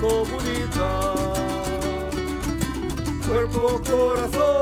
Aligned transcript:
comunidad. 0.00 1.14
Cuerpo, 3.26 3.80
corazón, 3.88 4.61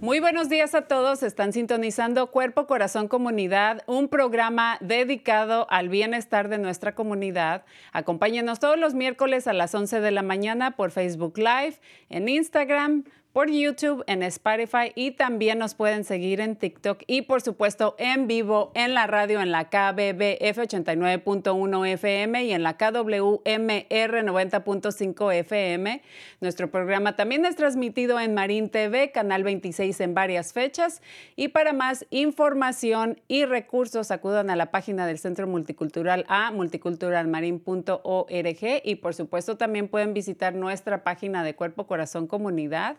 Muy 0.00 0.20
buenos 0.20 0.48
días 0.48 0.72
a 0.76 0.82
todos. 0.82 1.24
Están 1.24 1.52
sintonizando 1.52 2.28
Cuerpo, 2.28 2.68
Corazón, 2.68 3.08
Comunidad, 3.08 3.82
un 3.86 4.06
programa 4.06 4.78
dedicado 4.80 5.66
al 5.68 5.88
bienestar 5.88 6.48
de 6.48 6.58
nuestra 6.58 6.94
comunidad. 6.94 7.64
Acompáñenos 7.92 8.60
todos 8.60 8.78
los 8.78 8.94
miércoles 8.94 9.48
a 9.48 9.52
las 9.52 9.74
11 9.74 10.00
de 10.00 10.10
la 10.12 10.22
mañana 10.22 10.76
por 10.76 10.92
Facebook 10.92 11.38
Live, 11.38 11.80
en 12.08 12.28
Instagram, 12.28 13.04
por 13.32 13.50
YouTube, 13.50 14.04
en 14.06 14.22
Spotify 14.24 14.92
y 14.94 15.12
también 15.12 15.58
nos 15.58 15.74
pueden 15.74 16.04
seguir 16.04 16.40
en 16.40 16.54
TikTok 16.54 17.02
y 17.06 17.22
por 17.22 17.40
supuesto 17.40 17.94
en 17.98 18.26
vivo 18.26 18.72
en 18.74 18.92
la 18.92 19.06
radio 19.06 19.40
en 19.40 19.50
la 19.50 19.70
KBBF 19.70 20.58
89.1 20.58 21.88
FM 21.88 22.44
y 22.44 22.52
en 22.52 22.62
la 22.62 22.76
KWMR 22.76 23.88
90.5 23.88 25.34
FM. 25.34 26.02
Nuestro 26.42 26.70
programa 26.70 27.16
también 27.16 27.46
es 27.46 27.56
transmitido 27.56 28.20
en 28.20 28.34
Marín 28.34 28.68
TV, 28.68 29.12
Canal 29.12 29.44
26 29.44 29.98
en 30.00 30.12
varias 30.12 30.52
fechas 30.52 31.00
y 31.34 31.48
para 31.48 31.72
más 31.72 32.04
información 32.10 33.18
y 33.28 33.46
recursos 33.46 34.10
acudan 34.10 34.50
a 34.50 34.56
la 34.56 34.70
página 34.70 35.06
del 35.06 35.18
Centro 35.18 35.46
Multicultural 35.46 36.26
a 36.28 36.50
multiculturalmarin.org 36.50 38.82
y 38.84 38.94
por 38.96 39.14
supuesto 39.14 39.56
también 39.56 39.88
pueden 39.88 40.12
visitar 40.12 40.54
nuestra 40.54 41.02
página 41.02 41.42
de 41.42 41.54
Cuerpo 41.54 41.86
Corazón 41.86 42.26
Comunidad. 42.26 42.98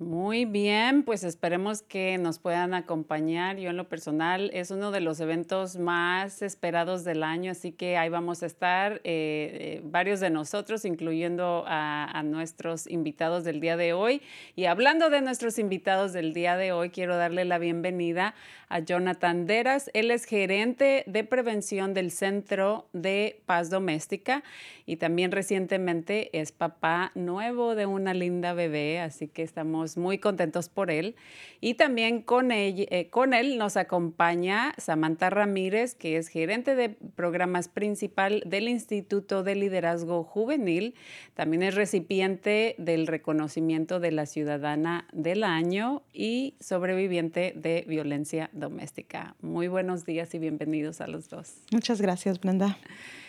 Muy 0.00 0.44
bien, 0.44 1.02
pues 1.02 1.24
esperemos 1.24 1.82
que 1.82 2.18
nos 2.18 2.38
puedan 2.38 2.72
acompañar. 2.72 3.56
Yo 3.56 3.70
en 3.70 3.76
lo 3.76 3.88
personal 3.88 4.48
es 4.54 4.70
uno 4.70 4.92
de 4.92 5.00
los 5.00 5.18
eventos 5.18 5.76
más 5.76 6.40
esperados 6.40 7.02
del 7.02 7.24
año, 7.24 7.50
así 7.50 7.72
que 7.72 7.96
ahí 7.96 8.08
vamos 8.08 8.44
a 8.44 8.46
estar 8.46 8.92
eh, 8.92 9.00
eh, 9.02 9.80
varios 9.82 10.20
de 10.20 10.30
nosotros, 10.30 10.84
incluyendo 10.84 11.64
a, 11.66 12.04
a, 12.16 12.22
nuestros 12.22 12.86
invitados 12.86 13.42
del 13.42 13.60
día 13.60 13.76
de 13.76 13.92
hoy. 13.92 14.22
Y 14.54 14.66
hablando 14.66 15.10
de 15.10 15.20
nuestros 15.20 15.58
invitados 15.58 16.12
del 16.12 16.32
día 16.32 16.56
de 16.56 16.70
hoy, 16.70 16.90
quiero 16.90 17.16
darle 17.16 17.44
la 17.44 17.58
bienvenida 17.58 18.36
a 18.68 18.78
Jonathan 18.78 19.46
Deras. 19.46 19.90
Él 19.94 20.12
es 20.12 20.26
gerente 20.26 21.02
de 21.08 21.24
prevención 21.24 21.92
del 21.92 22.12
Centro 22.12 22.86
de 22.92 23.40
Paz 23.46 23.68
Doméstica 23.68 24.44
y 24.88 24.96
también 24.96 25.32
recientemente 25.32 26.30
es 26.32 26.50
papá 26.50 27.12
nuevo 27.14 27.74
de 27.74 27.84
una 27.84 28.14
linda 28.14 28.54
bebé, 28.54 29.00
así 29.00 29.28
que 29.28 29.42
estamos 29.42 29.98
muy 29.98 30.16
contentos 30.16 30.70
por 30.70 30.90
él. 30.90 31.14
Y 31.60 31.74
también 31.74 32.22
con 32.22 32.52
él, 32.52 32.88
eh, 32.90 33.10
con 33.10 33.34
él 33.34 33.58
nos 33.58 33.76
acompaña 33.76 34.72
Samantha 34.78 35.28
Ramírez, 35.28 35.94
que 35.94 36.16
es 36.16 36.28
gerente 36.28 36.74
de 36.74 36.88
programas 36.88 37.68
principal 37.68 38.42
del 38.46 38.66
Instituto 38.66 39.42
de 39.42 39.56
Liderazgo 39.56 40.24
Juvenil. 40.24 40.94
También 41.34 41.64
es 41.64 41.74
recipiente 41.74 42.74
del 42.78 43.06
reconocimiento 43.06 44.00
de 44.00 44.12
la 44.12 44.24
ciudadana 44.24 45.06
del 45.12 45.44
año 45.44 46.02
y 46.14 46.54
sobreviviente 46.60 47.52
de 47.54 47.84
violencia 47.86 48.48
doméstica. 48.54 49.36
Muy 49.42 49.68
buenos 49.68 50.06
días 50.06 50.32
y 50.32 50.38
bienvenidos 50.38 51.02
a 51.02 51.08
los 51.08 51.28
dos. 51.28 51.56
Muchas 51.72 52.00
gracias, 52.00 52.40
Brenda. 52.40 52.78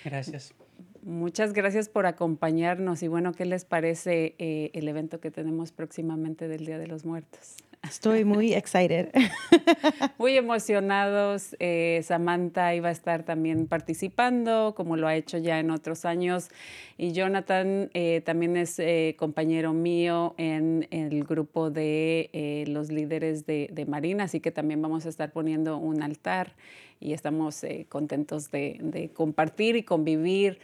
Gracias. 0.06 0.54
Muchas 1.04 1.54
gracias 1.54 1.88
por 1.88 2.06
acompañarnos 2.06 3.04
y 3.04 3.08
bueno, 3.08 3.34
¿qué 3.34 3.46
les 3.46 3.64
parece 3.64 4.36
eh, 4.38 4.72
el 4.74 4.88
evento 4.88 5.20
que 5.20 5.32
tenemos 5.32 5.72
próximamente 5.72 6.48
del 6.48 6.66
Día 6.66 6.78
de 6.78 6.88
los 6.88 7.06
Muertos? 7.06 7.56
Estoy 7.82 8.26
muy 8.26 8.54
excited. 8.54 9.10
muy 10.18 10.36
emocionados. 10.36 11.56
Eh, 11.60 12.02
Samantha 12.04 12.76
iba 12.76 12.90
a 12.90 12.92
estar 12.92 13.24
también 13.24 13.68
participando, 13.68 14.74
como 14.76 14.98
lo 14.98 15.08
ha 15.08 15.16
hecho 15.16 15.38
ya 15.38 15.60
en 15.60 15.72
otros 15.72 16.04
años. 16.04 16.50
Y 16.98 17.14
Jonathan 17.14 17.90
eh, 17.94 18.22
también 18.26 18.58
es 18.58 18.80
eh, 18.80 19.16
compañero 19.18 19.72
mío 19.74 20.36
en, 20.38 20.88
el 20.92 21.24
grupo 21.24 21.70
de 21.72 22.66
los 22.68 22.92
líderes 22.92 23.46
de, 23.46 23.70
de 23.72 23.86
Marina, 23.86 24.26
así 24.26 24.42
que 24.42 24.52
también 24.52 24.82
vamos 24.82 25.06
a 25.06 25.10
estar 25.10 25.32
poniendo 25.32 25.78
un 25.78 26.04
altar 26.04 26.56
y 27.00 27.14
estamos 27.14 27.64
contentos 27.88 28.52
de, 28.52 28.78
de, 28.82 29.10
compartir 29.10 29.78
y 29.78 29.84
convivir 29.84 30.60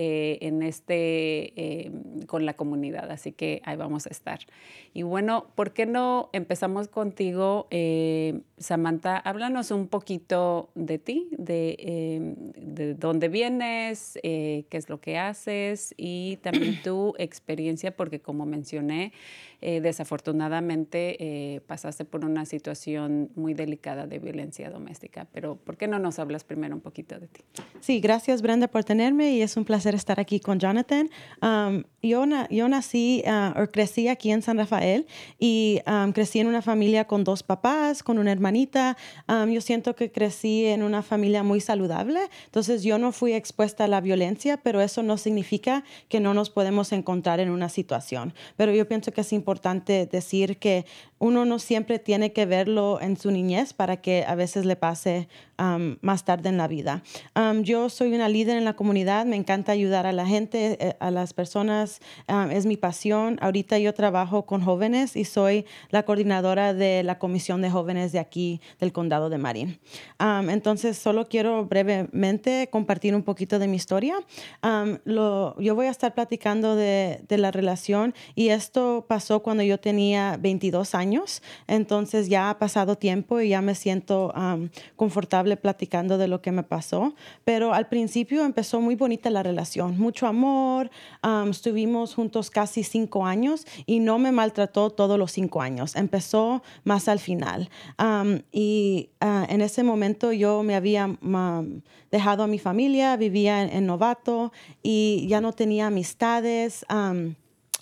eh, 0.00 0.38
en 0.42 0.62
este, 0.62 1.60
eh, 1.60 1.90
con 2.28 2.46
la 2.46 2.54
comunidad. 2.54 3.10
Así 3.10 3.32
que 3.32 3.60
ahí 3.64 3.76
vamos 3.76 4.06
a 4.06 4.10
estar. 4.10 4.38
Y 4.94 5.02
bueno, 5.02 5.48
¿por 5.56 5.72
qué 5.72 5.86
no 5.86 6.30
empezamos 6.32 6.86
contigo, 6.86 7.66
eh, 7.72 8.42
Samantha? 8.58 9.16
Háblanos 9.16 9.72
un 9.72 9.88
poquito 9.88 10.70
de 10.76 11.00
ti, 11.00 11.28
de, 11.36 12.36
de 12.56 12.94
dónde 12.94 13.28
vienes, 13.28 14.20
qué 14.22 14.66
es 14.70 14.88
lo 14.88 15.00
que 15.00 15.18
haces 15.18 15.94
y 15.96 16.36
también 16.42 16.80
tu 16.84 17.14
experiencia, 17.18 17.96
porque 17.96 18.20
como 18.20 18.46
mencioné, 18.46 19.12
desafortunadamente 19.60 21.60
pasaste 21.66 22.04
por 22.04 22.24
una 22.24 22.46
situación 22.46 23.30
muy 23.34 23.54
delicada 23.54 24.06
de 24.06 24.20
violencia 24.20 24.70
doméstica. 24.70 25.26
Pero 25.32 25.56
¿por 25.56 25.76
qué 25.76 25.88
no 25.88 25.98
nos 25.98 26.20
hablas 26.20 26.44
primero 26.44 26.76
un 26.76 26.80
poquito 26.80 27.18
de 27.18 27.26
ti? 27.26 27.42
Sí, 27.80 27.98
gracias 27.98 28.42
Brenda 28.42 28.68
por 28.68 28.84
tenerme 28.84 29.32
y 29.32 29.42
es 29.42 29.56
un 29.56 29.64
placer 29.64 29.87
estar 29.94 30.20
aquí 30.20 30.40
con 30.40 30.58
Jonathan. 30.58 31.10
Um, 31.42 31.84
yo, 32.02 32.24
yo, 32.50 32.68
nací 32.68 33.22
uh, 33.26 33.60
o 33.60 33.66
crecí 33.68 34.08
aquí 34.08 34.30
en 34.30 34.42
San 34.42 34.58
Rafael 34.58 35.06
y 35.38 35.80
um, 35.86 36.12
crecí 36.12 36.38
en 36.38 36.46
una 36.46 36.62
familia 36.62 37.06
con 37.06 37.24
dos 37.24 37.42
papás, 37.42 38.02
con 38.02 38.18
una 38.18 38.32
hermanita. 38.32 38.96
Um, 39.28 39.50
yo 39.50 39.60
siento 39.60 39.96
que 39.96 40.10
crecí 40.10 40.66
en 40.66 40.82
una 40.82 41.02
familia 41.02 41.42
muy 41.42 41.60
saludable, 41.60 42.20
entonces 42.46 42.82
yo 42.82 42.98
no 42.98 43.12
fui 43.12 43.32
expuesta 43.32 43.84
a 43.84 43.88
la 43.88 44.00
violencia, 44.00 44.58
pero 44.58 44.80
eso 44.80 45.02
no 45.02 45.16
significa 45.16 45.84
que 46.08 46.20
no 46.20 46.34
nos 46.34 46.50
podemos 46.50 46.92
encontrar 46.92 47.40
en 47.40 47.50
una 47.50 47.68
situación. 47.68 48.34
Pero 48.56 48.72
yo 48.72 48.86
pienso 48.86 49.12
que 49.12 49.22
es 49.22 49.32
importante 49.32 50.06
decir 50.06 50.58
que 50.58 50.86
uno 51.18 51.44
no 51.44 51.58
siempre 51.58 51.98
tiene 51.98 52.32
que 52.32 52.46
verlo 52.46 53.00
en 53.00 53.16
su 53.16 53.30
niñez 53.30 53.72
para 53.72 53.98
que 53.98 54.24
a 54.26 54.34
veces 54.34 54.64
le 54.64 54.76
pase 54.76 55.28
más 56.00 56.24
tarde 56.24 56.48
en 56.50 56.56
la 56.56 56.68
vida. 56.68 57.02
yo 57.62 57.88
soy 57.88 58.14
una 58.14 58.28
líder 58.28 58.56
en 58.56 58.64
la 58.64 58.74
comunidad, 58.74 59.26
me 59.26 59.34
encanta 59.34 59.72
ayudar 59.72 60.06
a 60.06 60.12
la 60.12 60.24
gente, 60.24 60.76
eh, 60.80 60.96
a 61.00 61.10
las 61.10 61.34
personas, 61.34 62.00
es 62.52 62.64
mi 62.64 62.76
pasión. 62.76 63.38
Ahorita 63.40 63.76
yo 63.78 63.92
trabajo 63.92 64.46
con 64.46 64.62
jóvenes 64.62 65.16
y 65.16 65.24
soy 65.24 65.66
la 65.90 66.04
coordinadora 66.04 66.74
de 66.74 67.02
la 67.02 67.18
Comisión 67.18 67.60
de 67.60 67.70
Jóvenes 67.70 68.12
de 68.12 68.20
aquí, 68.20 68.60
del 68.78 68.92
Condado 68.92 69.30
de 69.30 69.38
Marín. 69.38 69.80
entonces, 70.20 70.96
solo 70.96 71.28
quiero 71.28 71.64
brevemente 71.64 72.68
compartir 72.70 73.16
un 73.16 73.24
poquito 73.24 73.58
de 73.58 73.66
mi 73.66 73.76
historia. 73.76 74.14
yo 74.62 75.74
voy 75.74 75.86
a 75.86 75.90
estar 75.90 76.14
platicando 76.14 76.76
de 76.76 77.24
la 77.28 77.50
relación 77.50 78.14
y 78.36 78.50
esto 78.50 79.06
pasó 79.08 79.42
cuando 79.42 79.64
yo 79.64 79.78
tenía 79.80 80.36
22 80.38 80.94
años 80.94 81.07
entonces 81.66 82.28
ya 82.28 82.50
ha 82.50 82.58
pasado 82.58 82.96
tiempo 82.96 83.40
y 83.40 83.50
ya 83.50 83.62
me 83.62 83.74
siento 83.74 84.32
confortable 84.96 85.56
platicando 85.56 86.18
de 86.18 86.28
lo 86.28 86.40
que 86.40 86.52
me 86.52 86.62
pasó, 86.62 87.14
pero 87.44 87.74
al 87.74 87.88
principio 87.88 88.44
empezó 88.44 88.80
muy 88.80 88.94
bonita 88.94 89.30
la 89.30 89.42
relación, 89.42 89.98
mucho 89.98 90.26
amor, 90.26 90.90
estuvimos 91.50 92.14
juntos 92.14 92.50
casi 92.50 92.82
cinco 92.82 93.26
años 93.26 93.66
y 93.86 94.00
no 94.00 94.18
me 94.18 94.32
maltrató 94.32 94.90
todos 94.90 95.18
los 95.18 95.32
cinco 95.32 95.62
años, 95.62 95.96
empezó 95.96 96.62
más 96.84 97.08
al 97.08 97.18
final. 97.18 97.70
y 98.52 99.10
ah, 99.20 99.46
en 99.48 99.60
ese 99.60 99.82
momento 99.82 100.32
yo 100.32 100.62
me 100.62 100.74
había 100.74 101.08
dejado 102.10 102.42
a 102.42 102.46
mi 102.46 102.58
familia, 102.58 103.16
vivía 103.16 103.62
en, 103.62 103.86
Novato 103.86 104.52
y 104.82 105.26
ya 105.28 105.40
no 105.40 105.52
tenía 105.52 105.86
amistades 105.86 106.84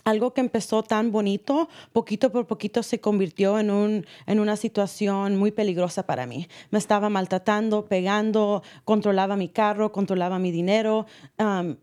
algo 0.06 0.32
que 0.32 0.40
empezó 0.40 0.84
tan 0.84 1.10
bonito, 1.10 1.68
poquito 1.92 2.30
por 2.30 2.46
poquito 2.46 2.84
se 2.84 3.00
convirtió 3.00 3.58
en, 3.58 3.72
un, 3.72 4.06
en 4.26 4.38
una 4.38 4.56
situación 4.56 5.36
muy 5.36 5.50
peligrosa 5.50 6.06
para 6.06 6.26
mí. 6.26 6.46
Me 6.70 6.78
estaba 6.78 7.08
maltratando, 7.08 7.86
pegando, 7.86 8.62
controlaba 8.84 9.36
mi 9.36 9.48
carro, 9.48 9.90
controlaba 9.90 10.38
mi 10.38 10.52
dinero. 10.52 11.06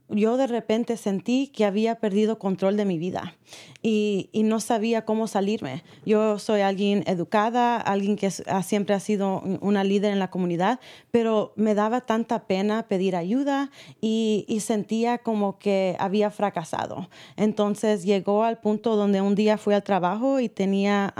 yo 0.07 0.37
de 0.37 0.47
repente 0.47 0.95
sentí 0.95 1.47
que 1.47 1.65
había 1.65 1.95
perdido 1.95 2.39
control 2.39 2.77
de 2.77 2.85
mi 2.85 2.97
vida 2.97 3.35
y, 3.81 4.29
no 4.43 4.59
sabía 4.59 5.03
cómo 5.05 5.27
salirme. 5.27 5.83
Yo 6.05 6.37
soy 6.37 6.61
alguien 6.61 7.03
educada, 7.07 7.77
alguien 7.77 8.17
que 8.17 8.29
siempre 8.29 8.93
ha 8.93 8.99
sido 8.99 9.41
una 9.61 9.83
líder 9.83 10.11
en 10.11 10.19
la 10.19 10.29
comunidad, 10.29 10.79
pero 11.11 11.53
me 11.55 11.75
daba 11.75 12.01
tanta 12.01 12.45
pena 12.45 12.87
pedir 12.87 13.15
ayuda 13.15 13.71
y, 13.99 14.45
y 14.47 14.59
sentía 14.59 15.17
como 15.17 15.57
que 15.59 15.95
había 15.97 16.29
fracasado. 16.29 17.09
Entonces 17.37 18.03
llegó 18.13 18.43
al 18.43 18.59
punto 18.59 18.95
donde 18.95 19.21
un 19.21 19.33
día 19.33 19.57
fui 19.57 19.73
al 19.73 19.83
trabajo 19.83 20.39
y 20.39 20.49
tenía 20.49 21.13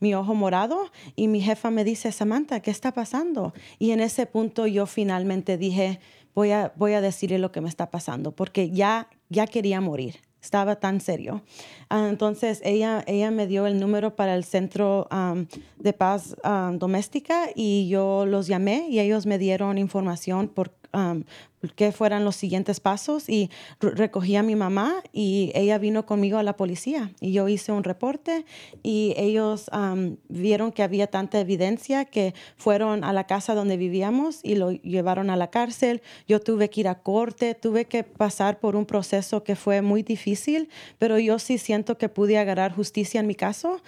mi 0.00 0.14
ojo 0.14 0.34
morado 0.34 0.90
y 1.14 1.28
mi 1.28 1.40
jefa 1.40 1.70
me 1.70 1.82
dice, 1.82 2.12
Samantha, 2.12 2.60
¿qué 2.60 2.70
está 2.70 2.92
pasando? 2.92 3.54
Y 3.78 3.92
en 3.92 4.00
ese 4.00 4.26
punto 4.26 4.66
yo 4.66 4.84
finalmente 4.86 5.56
dije, 5.56 5.98
voy 6.34 6.50
a, 6.50 6.72
voy 6.76 6.92
a 6.92 7.00
decirle 7.00 7.38
lo 7.38 7.52
que 7.52 7.62
me 7.62 7.68
está 7.68 7.90
pasando, 7.90 8.32
porque 8.32 8.70
ya, 8.70 9.08
ya 9.30 9.46
quería 9.46 9.80
morir 9.80 10.16
estaba 10.38 10.76
tan 10.76 11.00
serio. 11.00 11.42
Ah, 11.90 12.06
entonces 12.08 12.60
ella, 12.64 13.02
ella 13.08 13.32
me 13.32 13.48
dio 13.48 13.66
el 13.66 13.80
número 13.80 14.14
para 14.14 14.36
el 14.36 14.44
centro 14.44 15.08
de 15.76 15.92
paz 15.92 16.36
doméstica 16.74 17.48
y 17.52 17.88
yo 17.88 18.26
los 18.26 18.46
llamé 18.46 18.86
y 18.88 19.00
ellos 19.00 19.26
me 19.26 19.38
dieron 19.38 19.76
información 19.76 20.46
por, 20.46 20.70
qué 21.74 21.92
fueran 21.92 22.24
los 22.24 22.36
siguientes 22.36 22.80
pasos 22.80 23.28
y 23.28 23.50
recogí 23.80 24.36
a 24.36 24.42
mi 24.42 24.56
mamá 24.56 24.94
y 25.12 25.50
ella 25.54 25.78
vino 25.78 26.06
conmigo 26.06 26.38
a 26.38 26.42
la 26.42 26.56
policía 26.56 27.10
y 27.20 27.32
yo 27.32 27.48
hice 27.48 27.72
un 27.72 27.84
reporte 27.84 28.44
y 28.82 29.14
ellos 29.16 29.70
vieron 30.28 30.72
que 30.72 30.82
había 30.82 31.06
tanta 31.06 31.40
evidencia 31.40 32.04
que 32.04 32.34
fueron 32.56 33.04
a 33.04 33.12
la 33.12 33.24
casa 33.24 33.54
donde 33.54 33.76
vivíamos 33.76 34.40
y 34.42 34.54
lo 34.54 34.72
llevaron 34.72 35.30
a 35.30 35.36
la 35.36 35.50
cárcel. 35.50 36.02
Yo 36.28 36.40
tuve 36.40 36.70
que 36.70 36.80
ir 36.80 36.88
a 36.88 36.96
corte, 36.96 37.54
tuve 37.54 37.86
que 37.86 38.04
pasar 38.04 38.60
por 38.60 38.76
un 38.76 38.86
proceso 38.86 39.42
que 39.42 39.56
fue 39.56 39.82
muy 39.82 40.02
difícil, 40.02 40.68
pero 40.98 41.18
yo 41.18 41.38
sí 41.38 41.58
siento 41.58 41.98
que 41.98 42.08
pude 42.08 42.38
agarrar 42.38 42.74
justicia 42.74 43.20
en 43.20 43.26
mi 43.26 43.34
caso, 43.34 43.80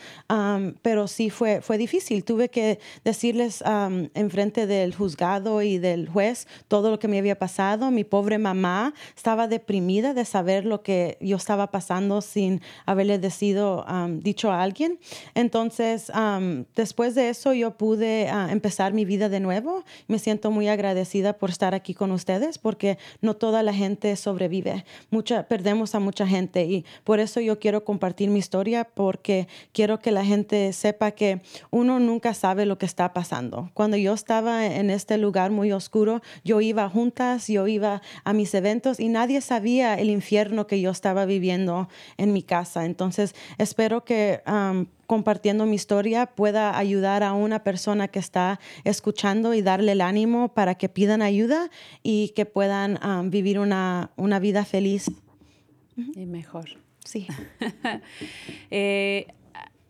pero 0.82 1.08
sí 1.08 1.30
fue, 1.30 1.60
fue 1.60 1.78
difícil. 1.78 2.24
Tuve 2.24 2.48
que 2.48 2.78
decirles 3.04 3.62
en 3.66 4.30
frente 4.30 4.66
del 4.66 4.94
juzgado 4.94 5.62
y 5.62 5.78
del 5.78 6.08
juez 6.08 6.46
todo 6.68 6.90
lo 6.90 6.98
que 6.98 7.08
me 7.08 7.18
había 7.18 7.38
pasado 7.38 7.67
lado, 7.68 7.90
mi 7.90 8.04
pobre 8.04 8.38
mamá 8.38 8.94
estaba 9.14 9.46
deprimida 9.46 10.14
de 10.14 10.24
saber 10.24 10.64
lo 10.64 10.82
que 10.82 11.18
yo 11.20 11.36
estaba 11.36 11.70
pasando 11.70 12.22
sin 12.22 12.62
haberle 12.86 13.18
decido, 13.18 13.84
um, 13.86 14.20
dicho 14.20 14.50
a 14.50 14.62
alguien. 14.62 14.98
Entonces, 15.34 16.10
um, 16.14 16.64
después 16.74 17.14
de 17.14 17.28
eso, 17.28 17.52
yo 17.52 17.72
pude 17.76 18.30
uh, 18.32 18.50
empezar 18.50 18.94
mi 18.94 19.04
vida 19.04 19.28
de 19.28 19.40
nuevo. 19.40 19.84
Me 20.06 20.18
siento 20.18 20.50
muy 20.50 20.68
agradecida 20.68 21.34
por 21.34 21.50
estar 21.50 21.74
aquí 21.74 21.92
con 21.92 22.10
ustedes 22.10 22.58
porque 22.58 22.96
no 23.20 23.34
toda 23.34 23.62
la 23.62 23.74
gente 23.74 24.16
sobrevive. 24.16 24.84
Mucha, 25.10 25.42
perdemos 25.46 25.94
a 25.94 26.00
mucha 26.00 26.26
gente 26.26 26.64
y 26.64 26.86
por 27.04 27.20
eso 27.20 27.40
yo 27.40 27.58
quiero 27.58 27.84
compartir 27.84 28.30
mi 28.30 28.38
historia 28.38 28.84
porque 28.84 29.46
quiero 29.72 29.98
que 29.98 30.10
la 30.10 30.24
gente 30.24 30.72
sepa 30.72 31.10
que 31.10 31.42
uno 31.70 32.00
nunca 32.00 32.32
sabe 32.32 32.64
lo 32.64 32.78
que 32.78 32.86
está 32.86 33.12
pasando. 33.12 33.70
Cuando 33.74 33.96
yo 33.98 34.14
estaba 34.14 34.64
en 34.66 34.88
este 34.88 35.18
lugar 35.18 35.50
muy 35.50 35.70
oscuro, 35.72 36.22
yo 36.44 36.60
iba 36.60 36.88
juntas, 36.88 37.48
yo 37.48 37.57
iba 37.66 38.02
a 38.24 38.32
mis 38.32 38.54
eventos 38.54 39.00
y 39.00 39.08
nadie 39.08 39.40
sabía 39.40 39.94
el 39.94 40.10
infierno 40.10 40.66
que 40.66 40.80
yo 40.80 40.90
estaba 40.90 41.24
viviendo 41.24 41.88
en 42.16 42.32
mi 42.32 42.42
casa. 42.42 42.84
Entonces, 42.84 43.34
espero 43.58 44.04
que 44.04 44.42
um, 44.46 44.86
compartiendo 45.06 45.66
mi 45.66 45.74
historia 45.74 46.26
pueda 46.26 46.76
ayudar 46.78 47.22
a 47.22 47.32
una 47.32 47.64
persona 47.64 48.08
que 48.08 48.18
está 48.18 48.60
escuchando 48.84 49.54
y 49.54 49.62
darle 49.62 49.92
el 49.92 50.00
ánimo 50.00 50.54
para 50.54 50.76
que 50.76 50.88
pidan 50.88 51.22
ayuda 51.22 51.70
y 52.02 52.28
que 52.36 52.46
puedan 52.46 52.98
um, 53.04 53.30
vivir 53.30 53.58
una, 53.58 54.10
una 54.16 54.38
vida 54.38 54.64
feliz. 54.64 55.10
Y 56.14 56.26
mejor. 56.26 56.78
Sí. 57.04 57.26
eh, 58.70 59.26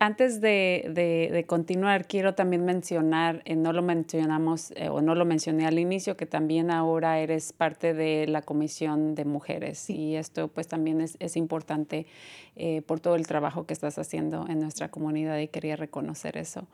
antes 0.00 0.40
de, 0.40 0.84
de, 0.90 1.30
de, 1.32 1.44
continuar, 1.44 2.06
quiero 2.06 2.34
también 2.34 2.64
mencionar, 2.64 3.42
eh, 3.44 3.56
no 3.56 3.72
lo 3.72 3.82
mencionamos 3.82 4.70
eh, 4.76 4.88
o 4.88 5.00
no 5.00 5.16
lo 5.16 5.24
mencioné 5.24 5.66
al 5.66 5.78
inicio, 5.78 6.16
que 6.16 6.24
también 6.24 6.70
ahora 6.70 7.18
eres 7.18 7.52
parte 7.52 7.94
de 7.94 8.28
la 8.28 8.42
Comisión 8.42 9.16
de 9.16 9.24
Mujeres 9.24 9.90
y 9.90 10.14
esto 10.14 10.48
pues 10.48 10.68
también 10.68 11.00
es, 11.00 11.16
es 11.18 11.36
importante 11.36 12.06
eh, 12.54 12.82
por 12.82 13.00
todo 13.00 13.16
el 13.16 13.26
trabajo 13.26 13.66
que 13.66 13.72
estás 13.72 13.98
haciendo 13.98 14.46
en 14.48 14.60
nuestra 14.60 14.88
comunidad 14.88 15.38
y 15.38 15.48
quería 15.48 15.74
reconocer 15.74 16.36
eso. 16.36 16.68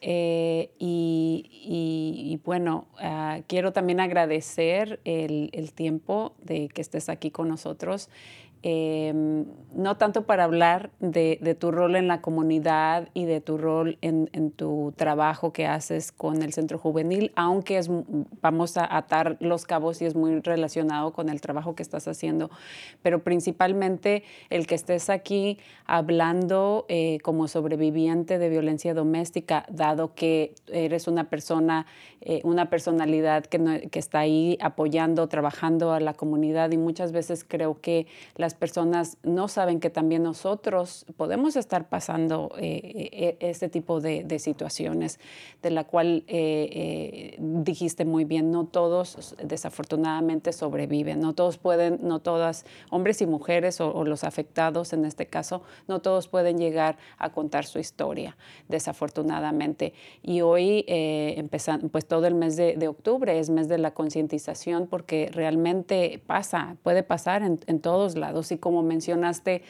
Y, 0.00 0.70
y, 0.78 1.42
y, 2.32 2.40
bueno, 2.44 2.86
uh, 3.02 3.42
quiero 3.46 3.72
también 3.72 4.00
agradecer 4.00 5.00
el, 5.04 5.50
el 5.52 5.72
tiempo 5.72 6.34
de 6.42 6.68
que 6.68 6.80
estés 6.80 7.08
aquí 7.08 7.30
con 7.30 7.48
nosotros. 7.48 8.08
Eh, 8.62 9.44
no 9.78 9.96
tanto 9.96 10.22
para 10.22 10.44
hablar 10.44 10.90
de, 10.98 11.56
tu 11.58 11.70
rol 11.70 11.94
en 11.94 12.08
la 12.08 12.20
comunidad 12.20 13.08
y 13.14 13.26
de 13.26 13.40
tu 13.40 13.58
rol 13.58 13.98
en, 14.00 14.50
tu 14.50 14.92
trabajo 14.96 15.52
que 15.52 15.66
haces 15.66 16.10
con 16.10 16.42
el 16.42 16.52
centro 16.52 16.78
juvenil, 16.78 17.30
aunque 17.36 17.78
es, 17.78 17.88
vamos 18.40 18.76
a 18.76 18.96
atar 18.96 19.36
los 19.38 19.66
cabos 19.66 20.02
y 20.02 20.06
es 20.06 20.16
muy 20.16 20.40
relacionado 20.40 21.12
con 21.12 21.28
el 21.28 21.40
trabajo 21.40 21.76
que 21.76 21.82
estás 21.82 22.08
haciendo, 22.08 22.50
pero 23.02 23.22
principalmente 23.22 24.24
el 24.50 24.66
que 24.66 24.74
estés 24.74 25.10
aquí 25.10 25.58
hablando 25.84 26.86
eh, 26.88 27.18
como 27.22 27.46
sobreviviente 27.46 28.38
de 28.38 28.48
violencia 28.48 28.94
doméstica, 28.94 29.64
dado 29.70 30.14
que 30.14 30.54
eres 30.66 31.06
una 31.06 31.30
persona, 31.30 31.86
eh, 32.20 32.40
una 32.42 32.68
personalidad 32.70 33.44
que, 33.46 33.88
que 33.92 33.98
está 33.98 34.20
ahí 34.20 34.58
apoyando, 34.60 35.28
trabajando 35.28 35.92
a 35.92 36.00
la 36.00 36.14
comunidad 36.14 36.72
y 36.72 36.78
muchas 36.78 37.12
veces 37.12 37.44
creo 37.46 37.80
que 37.80 38.06
la 38.34 38.47
las 38.48 38.54
personas 38.54 39.18
no 39.22 39.46
saben 39.46 39.78
que 39.78 39.90
también 39.90 40.22
nosotros 40.22 41.04
podemos 41.18 41.54
estar 41.54 41.90
pasando 41.90 42.50
eh, 42.56 43.36
este 43.40 43.68
tipo 43.68 44.00
de, 44.00 44.38
situaciones, 44.38 45.20
de 45.60 45.70
la 45.70 45.84
cual 45.84 46.24
eh, 46.28 46.70
eh, 46.72 47.36
dijiste 47.38 48.06
muy 48.06 48.24
bien, 48.24 48.50
no 48.50 48.64
todos 48.64 49.36
desafortunadamente 49.44 50.54
sobreviven, 50.54 51.20
no 51.20 51.34
todos 51.34 51.58
pueden, 51.58 51.98
no 52.00 52.20
todas, 52.20 52.64
hombres 52.90 53.20
y 53.20 53.26
mujeres 53.26 53.82
o, 53.82 54.02
los 54.04 54.24
afectados 54.24 54.94
en 54.94 55.04
este 55.04 55.26
caso, 55.26 55.60
no 55.86 56.00
todos 56.00 56.26
pueden 56.28 56.56
llegar 56.56 56.96
a 57.18 57.30
contar 57.30 57.66
su 57.66 57.78
historia, 57.78 58.38
desafortunadamente. 58.68 59.92
Y 60.22 60.40
hoy, 60.40 60.86
empezando, 60.86 61.90
pues 61.90 62.06
todo 62.06 62.26
el 62.26 62.34
mes 62.34 62.56
de, 62.56 62.88
octubre 62.88 63.38
es 63.38 63.50
mes 63.50 63.68
de 63.68 63.76
la 63.76 63.90
concientización 63.90 64.86
porque 64.86 65.28
realmente 65.34 66.22
pasa, 66.26 66.78
puede 66.82 67.02
pasar 67.02 67.42
en 67.42 67.80
todos 67.80 68.16
lados 68.16 68.37
y 68.52 68.58
como 68.58 68.82
mencionaste, 68.82 69.62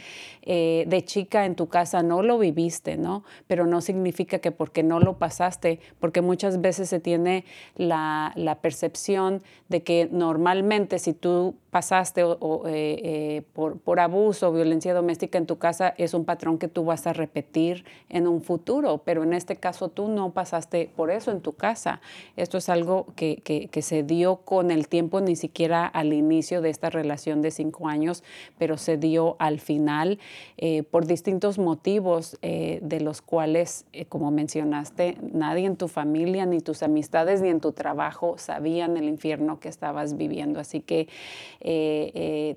eh, 0.42 0.84
de 0.87 1.04
chica 1.04 1.44
en 1.44 1.56
tu 1.56 1.68
casa 1.68 2.02
no 2.02 2.22
lo 2.22 2.38
viviste, 2.38 2.96
¿no? 2.96 3.25
Pero 3.46 3.66
no 3.66 3.80
significa 3.80 4.38
que 4.38 4.50
porque 4.50 4.82
no 4.82 5.00
lo 5.00 5.18
pasaste, 5.18 5.80
porque 6.00 6.22
muchas 6.22 6.60
veces 6.60 6.88
se 6.88 7.00
tiene 7.00 7.44
la, 7.76 8.34
percepción 8.62 9.42
de 9.68 9.82
que 9.82 10.08
normalmente 10.10 10.98
si 10.98 11.12
tú 11.12 11.54
pasaste 11.70 12.22
eh, 12.22 12.26
eh, 12.66 13.42
por, 13.52 13.78
por, 13.78 14.00
abuso 14.00 14.48
o 14.48 14.52
violencia 14.52 14.94
doméstica 14.94 15.38
en 15.38 15.46
tu 15.46 15.58
casa 15.58 15.94
es 15.98 16.14
un 16.14 16.25
patrón 16.25 16.58
que 16.58 16.66
tú 16.66 16.84
vas 16.84 17.06
a 17.06 17.12
repetir 17.12 17.84
en 18.08 18.26
un 18.26 18.40
futuro, 18.40 19.02
pero 19.04 19.22
en 19.22 19.34
este 19.34 19.56
caso 19.56 19.88
tú 19.90 20.08
no 20.08 20.32
pasaste 20.32 20.90
por 20.96 21.10
eso 21.10 21.30
en 21.30 21.40
tu 21.40 21.52
casa. 21.52 22.00
Esto 22.37 22.58
es 22.58 22.68
algo 22.68 23.06
que, 23.16 23.68
que 23.70 23.82
se 23.82 24.02
dio 24.02 24.37
con 24.37 24.70
el 24.70 24.88
tiempo, 24.88 25.20
ni 25.20 25.37
siquiera 25.37 25.87
al 25.87 26.12
inicio 26.12 26.62
de 26.62 26.70
esta 26.70 26.90
relación 26.90 27.42
de 27.42 27.50
cinco 27.50 27.88
años, 27.88 28.25
pero 28.58 28.76
se 28.76 28.96
dio 28.96 29.36
al 29.38 29.60
final 29.60 30.18
eh, 30.56 30.82
por 30.82 31.06
distintos 31.06 31.58
motivos 31.58 32.38
eh, 32.42 32.80
de 32.82 33.00
los 33.00 33.22
cuales, 33.22 33.86
eh, 33.92 34.04
como 34.04 34.30
mencionaste, 34.30 35.16
nadie 35.32 35.66
en 35.66 35.76
tu 35.76 35.88
familia, 35.88 36.46
ni 36.46 36.60
tus 36.60 36.82
amistades, 36.82 37.40
ni 37.40 37.48
en 37.48 37.60
tu 37.60 37.72
trabajo 37.72 38.36
sabían 38.38 38.96
el 38.96 39.04
infierno 39.04 39.60
que 39.60 39.68
estabas 39.68 40.16
viviendo. 40.16 40.60
Así 40.60 40.80
que 40.80 41.08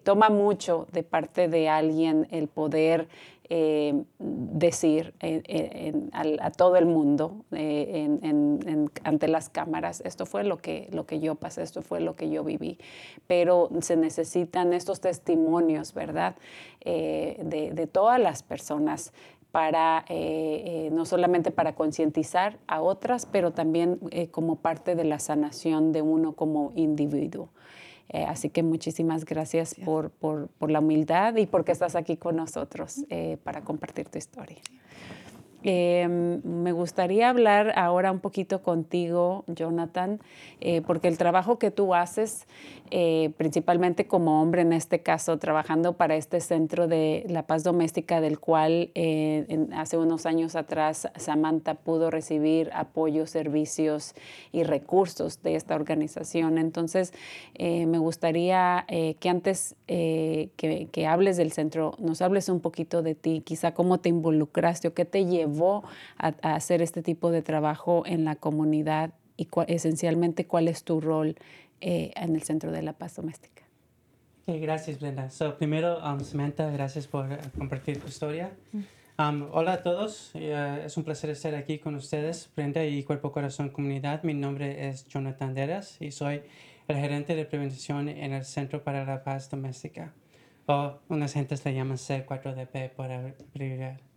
toma 0.03 0.29
mucho 0.29 0.87
de 0.91 1.03
parte 1.03 1.47
de 1.47 1.69
alguien 1.69 2.27
el 2.31 2.47
poder 2.47 3.07
eh, 3.53 4.05
decir 4.17 5.13
eh, 5.19 5.43
eh, 5.45 5.93
a, 6.13 6.45
a, 6.45 6.51
todo 6.51 6.77
el 6.77 6.85
mundo 6.85 7.43
en, 7.51 8.23
en, 8.23 8.89
ante 9.03 9.27
las 9.27 9.49
cámaras, 9.49 9.99
esto 10.05 10.25
fue 10.25 10.45
lo 10.45 10.59
que, 10.59 10.87
lo 10.93 11.05
que 11.05 11.19
yo 11.19 11.35
pasé, 11.35 11.61
esto 11.61 11.81
fue 11.81 11.99
lo 11.99 12.15
que 12.15 12.29
yo 12.29 12.45
viví. 12.45 12.77
Pero 13.27 13.69
se 13.81 13.97
necesitan 13.97 14.71
estos 14.71 15.01
testimonios, 15.01 15.93
¿verdad? 15.93 16.37
De, 16.85 17.71
de, 17.73 17.87
todas 17.87 18.21
las 18.21 18.41
personas 18.41 19.11
para 19.51 20.05
no 20.89 21.05
solamente 21.05 21.51
para 21.51 21.75
concientizar 21.75 22.57
a 22.67 22.81
otras, 22.81 23.25
pero 23.25 23.51
también 23.51 23.99
como 24.31 24.55
parte 24.55 24.95
de 24.95 25.03
la 25.03 25.19
sanación 25.19 25.91
de 25.91 26.01
uno 26.01 26.37
como 26.37 26.71
individuo. 26.75 27.49
Eh, 28.13 28.25
así 28.27 28.49
que 28.49 28.61
muchísimas 28.61 29.23
gracias 29.23 29.73
por, 29.73 30.09
por, 30.09 30.49
por, 30.49 30.69
la 30.69 30.79
humildad 30.79 31.35
y 31.37 31.45
porque 31.45 31.71
estás 31.71 31.95
aquí 31.95 32.17
con 32.17 32.35
nosotros 32.35 33.05
eh, 33.09 33.37
para 33.43 33.61
compartir 33.61 34.09
tu 34.09 34.17
historia. 34.17 34.57
Eh, 35.63 36.07
me 36.43 36.71
gustaría 36.71 37.29
hablar 37.29 37.73
ahora 37.75 38.11
un 38.11 38.19
poquito 38.19 38.63
contigo, 38.63 39.43
Jonathan, 39.47 40.19
eh, 40.59 40.81
porque 40.81 41.07
el 41.07 41.17
trabajo 41.17 41.59
que 41.59 41.71
tú 41.71 41.93
haces, 41.93 42.47
eh, 42.89 43.31
principalmente 43.37 44.07
como 44.07 44.41
hombre 44.41 44.63
en 44.63 44.73
este 44.73 45.01
caso, 45.01 45.37
trabajando 45.37 45.93
para 45.93 46.15
este 46.15 46.39
centro 46.39 46.87
de 46.87 47.25
la 47.29 47.43
paz 47.47 47.63
doméstica, 47.63 48.21
del 48.21 48.39
cual 48.39 48.89
eh, 48.95 49.67
hace 49.73 49.97
unos 49.97 50.25
años 50.25 50.55
atrás 50.55 51.07
Samantha 51.15 51.75
pudo 51.75 52.09
recibir 52.09 52.69
apoyo, 52.73 53.27
servicios 53.27 54.13
y 54.51 54.63
recursos 54.63 55.41
de 55.43 55.55
esta 55.55 55.75
organización. 55.75 56.57
Entonces, 56.57 57.13
me 57.59 57.97
gustaría 57.97 58.85
que 58.87 59.29
antes 59.29 59.75
que, 59.87 60.49
que 60.91 61.07
hables 61.07 61.37
del 61.37 61.51
centro, 61.51 61.95
nos 61.99 62.21
hables 62.21 62.49
un 62.49 62.59
poquito 62.59 63.01
de 63.01 63.15
ti, 63.15 63.41
quizá 63.45 63.73
cómo 63.73 63.99
te 63.99 64.09
involucraste 64.09 64.87
o 64.87 64.93
qué 64.93 65.05
te 65.05 65.25
llevó 65.25 65.50
llevó 65.51 65.83
a, 66.17 66.33
a, 66.41 66.55
hacer 66.55 66.81
este 66.81 67.01
tipo 67.01 67.31
de 67.31 67.41
trabajo 67.41 68.03
en 68.05 68.25
la 68.25 68.35
comunidad 68.35 69.11
y 69.37 69.45
cu 69.45 69.63
esencialmente 69.67 70.45
cuál 70.45 70.67
es 70.67 70.83
tu 70.83 71.01
rol 71.01 71.35
eh, 71.81 72.11
en 72.15 72.35
el 72.35 72.43
Centro 72.43 72.71
de 72.71 72.81
la 72.81 72.93
Paz 72.93 73.15
Doméstica. 73.15 73.63
Okay, 74.43 74.59
gracias, 74.59 74.99
Brenda. 74.99 75.29
So, 75.29 75.57
primero, 75.57 75.99
um, 75.99 76.19
Samantha, 76.19 76.69
gracias 76.69 77.07
por 77.07 77.25
uh, 77.25 77.37
compartir 77.57 77.99
tu 77.99 78.07
historia. 78.07 78.51
Um, 79.17 79.47
hola 79.51 79.73
a 79.73 79.83
todos, 79.83 80.31
uh, 80.35 80.85
es 80.85 80.97
un 80.97 81.03
placer 81.03 81.29
estar 81.29 81.53
aquí 81.55 81.79
con 81.79 81.95
ustedes, 81.95 82.49
Brenda 82.55 82.83
y 82.85 83.03
Cuerpo 83.03 83.31
Corazón 83.31 83.69
Comunidad. 83.69 84.23
Mi 84.23 84.33
nombre 84.33 84.89
es 84.89 85.07
Jonathan 85.07 85.53
Deras 85.53 85.97
y 85.99 86.11
soy 86.11 86.41
el 86.87 86.97
gerente 86.97 87.35
de 87.35 87.45
prevención 87.45 88.09
en 88.09 88.33
el 88.33 88.45
Centro 88.45 88.83
para 88.83 89.05
la 89.05 89.23
Paz 89.23 89.49
Doméstica, 89.49 90.13
o 90.67 90.99
unas 91.07 91.33
gentes 91.33 91.63
le 91.65 91.73
llaman 91.73 91.97
C4DP 91.97 92.91
por 92.91 93.11
abreviar. 93.11 94.10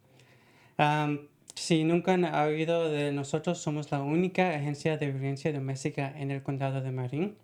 Um, 0.78 1.28
si 1.54 1.84
nunca 1.84 2.14
han 2.14 2.24
oído 2.24 2.90
de 2.90 3.12
nosotros, 3.12 3.58
somos 3.58 3.90
la 3.90 4.02
única 4.02 4.50
agencia 4.50 4.96
de 4.96 5.12
violencia 5.12 5.52
doméstica 5.52 6.12
en 6.18 6.30
el 6.30 6.42
condado 6.42 6.80
de 6.80 6.90
Marin. 6.90 7.36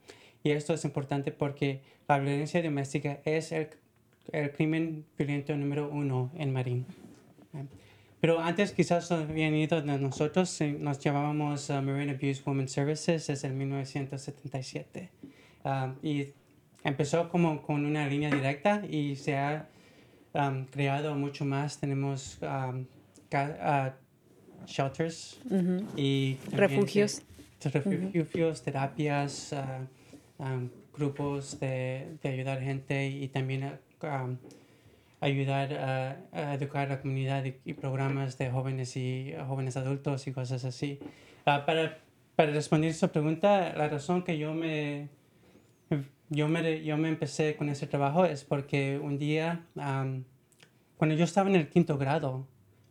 Y 0.42 0.50
esto 0.50 0.74
es 0.74 0.84
importante 0.84 1.32
porque 1.32 1.82
la 2.08 2.18
violencia 2.18 2.62
doméstica 2.62 3.20
es 3.24 3.52
el, 3.52 3.68
el 4.32 4.52
crimen 4.52 5.04
violento 5.16 5.56
número 5.56 5.88
uno 5.88 6.30
en 6.36 6.52
Marin. 6.52 6.86
Pero 8.20 8.40
antes 8.40 8.72
quizás 8.72 9.10
habían 9.12 9.54
ido 9.54 9.80
de 9.80 9.98
nosotros, 9.98 10.60
nos 10.78 10.98
llamábamos 10.98 11.70
uh, 11.70 11.80
Marine 11.80 12.12
Abuse 12.12 12.42
Women 12.44 12.68
Services 12.68 13.26
desde 13.26 13.48
el 13.48 13.54
1977. 13.54 15.10
Uh, 15.64 16.06
y 16.06 16.26
empezó 16.84 17.28
como 17.30 17.62
con 17.62 17.86
una 17.86 18.06
línea 18.06 18.30
directa 18.30 18.82
y 18.88 19.16
se 19.16 19.38
ha 19.38 19.68
um, 20.34 20.66
creado 20.66 21.14
mucho 21.14 21.46
más. 21.46 21.78
Tenemos 21.78 22.38
um, 22.42 22.84
ca- 23.30 23.56
ah, 23.60 23.94
shelters 24.66 25.40
y 25.96 26.34
también 26.34 26.68
Refugios. 26.70 27.22
te- 27.58 27.70
refugios, 27.70 28.62
terapias, 28.62 29.54
um, 30.38 30.68
grupos 30.92 31.58
de, 31.60 32.18
de 32.22 32.28
ayudar 32.28 32.60
gente 32.60 33.08
y 33.08 33.28
también 33.28 33.78
um, 34.02 34.36
ayudar 35.20 35.72
a, 35.74 36.16
a 36.32 36.54
educar 36.54 36.86
a 36.86 36.94
la 36.96 37.00
comunidad 37.00 37.44
y, 37.44 37.54
y 37.64 37.74
programas 37.74 38.36
de 38.38 38.50
jóvenes 38.50 38.96
y 38.96 39.34
jóvenes 39.46 39.76
adultos 39.76 40.26
y 40.26 40.32
cosas 40.32 40.64
así. 40.64 40.98
Ah, 41.46 41.64
para, 41.66 41.98
para 42.36 42.52
responder 42.52 42.94
su 42.94 43.08
pregunta, 43.10 43.72
la 43.76 43.88
razón 43.88 44.22
que 44.22 44.38
yo 44.38 44.54
me, 44.54 45.08
yo 46.30 46.48
me, 46.48 46.82
yo 46.84 46.96
me 46.96 47.08
empecé 47.08 47.56
con 47.56 47.68
ese 47.68 47.86
trabajo 47.86 48.24
es 48.24 48.44
porque 48.44 48.98
un 49.02 49.18
día, 49.18 49.66
am, 49.76 50.24
cuando 50.96 51.14
yo 51.16 51.24
estaba 51.24 51.48
en 51.50 51.56
el 51.56 51.68
quinto 51.68 51.98
grado, 51.98 52.46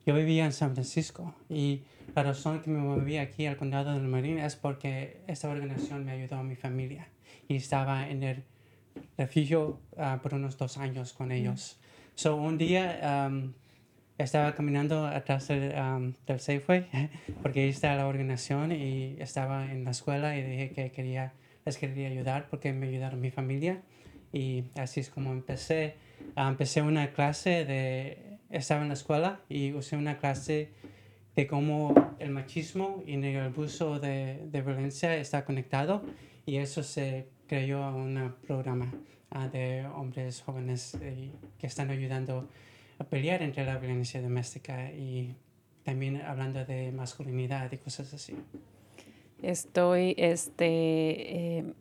yo 0.05 0.15
vivía 0.15 0.45
en 0.45 0.53
San 0.53 0.73
Francisco 0.73 1.35
y 1.49 1.83
la 2.15 2.23
razón 2.23 2.61
que 2.61 2.69
me 2.69 2.79
moví 2.79 3.17
aquí 3.17 3.45
al 3.45 3.57
condado 3.57 3.93
del 3.93 4.07
Marín 4.07 4.39
es 4.39 4.55
porque 4.55 5.21
esta 5.27 5.49
organización 5.49 6.05
me 6.05 6.11
ayudó 6.11 6.37
a 6.37 6.43
mi 6.43 6.55
familia 6.55 7.07
y 7.47 7.55
estaba 7.55 8.09
en 8.09 8.23
el 8.23 8.43
refugio 9.17 9.79
ah, 9.97 10.19
por 10.21 10.33
unos 10.33 10.57
dos 10.57 10.77
años 10.77 11.13
con 11.13 11.31
ellos. 11.31 11.79
So, 12.15 12.35
un 12.35 12.57
día 12.57 13.25
am, 13.25 13.53
estaba 14.17 14.53
caminando 14.55 15.05
atrás 15.05 15.47
del, 15.47 15.75
am, 15.77 16.13
del 16.25 16.39
Safeway 16.39 16.87
porque 17.41 17.61
ahí 17.61 17.69
está 17.69 17.95
la 17.95 18.07
organización 18.07 18.71
y 18.71 19.15
estaba 19.19 19.71
en 19.71 19.83
la 19.83 19.91
escuela 19.91 20.37
y 20.37 20.43
dije 20.43 20.71
que 20.71 20.91
quería, 20.91 21.33
les 21.65 21.77
quería 21.77 22.09
ayudar 22.09 22.47
porque 22.49 22.73
me 22.73 22.87
ayudaron 22.87 23.21
mi 23.21 23.31
familia 23.31 23.81
y 24.33 24.65
así 24.75 24.99
es 24.99 25.09
como 25.09 25.31
empecé. 25.31 25.95
Ah, 26.35 26.49
empecé 26.49 26.81
una 26.81 27.11
clase 27.11 27.65
de, 27.65 28.28
estaba 28.49 28.81
en 28.81 28.87
la 28.87 28.93
escuela 28.93 29.41
y 29.49 29.73
usé 29.73 29.95
una 29.95 30.17
clase 30.17 30.71
de 31.35 31.47
cómo 31.47 31.93
el 32.19 32.31
machismo 32.31 33.03
y 33.05 33.13
el 33.13 33.39
abuso 33.39 33.99
de, 33.99 34.47
de 34.51 34.61
violencia 34.61 35.15
está 35.15 35.45
conectado 35.45 36.03
y 36.45 36.57
eso 36.57 36.83
se 36.83 37.27
creó 37.47 37.95
un 37.95 38.35
programa 38.45 38.93
ah, 39.31 39.47
de 39.47 39.85
hombres 39.95 40.41
jóvenes 40.41 40.95
eh, 41.01 41.31
que 41.57 41.67
están 41.67 41.89
ayudando 41.89 42.47
a 42.99 43.03
pelear 43.03 43.41
entre 43.41 43.65
la 43.65 43.77
violencia 43.77 44.21
doméstica 44.21 44.91
y 44.91 45.35
también 45.83 46.21
hablando 46.21 46.63
de 46.65 46.91
masculinidad 46.91 47.71
y 47.71 47.77
cosas 47.77 48.13
así. 48.13 48.35
Estoy, 49.41 50.13
este, 50.17 51.57
eh, 51.59 51.73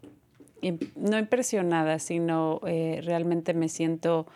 no 0.97 1.19
impresionada, 1.19 1.99
sino 1.99 2.61
eh, 2.67 3.01
realmente 3.05 3.53
me 3.55 3.69
siento 3.69 4.27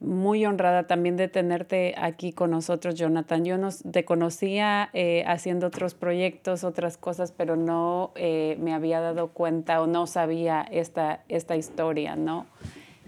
muy 0.00 0.44
honrada 0.44 0.86
también 0.86 1.16
de 1.16 1.28
tenerte 1.28 1.94
aquí 1.96 2.32
con 2.32 2.50
nosotros, 2.50 2.94
Jonathan. 2.94 3.44
Yo 3.44 3.58
nos, 3.58 3.82
te 3.82 4.04
conocía 4.04 4.90
eh, 4.92 5.24
haciendo 5.26 5.68
otros 5.68 5.94
proyectos, 5.94 6.64
otras 6.64 6.96
cosas, 6.96 7.32
pero 7.32 7.56
no 7.56 8.12
eh, 8.16 8.56
me 8.60 8.74
había 8.74 9.00
dado 9.00 9.28
cuenta 9.28 9.80
o 9.80 9.86
no 9.86 10.06
sabía 10.06 10.62
esta, 10.70 11.22
esta 11.28 11.56
historia, 11.56 12.16
¿no? 12.16 12.46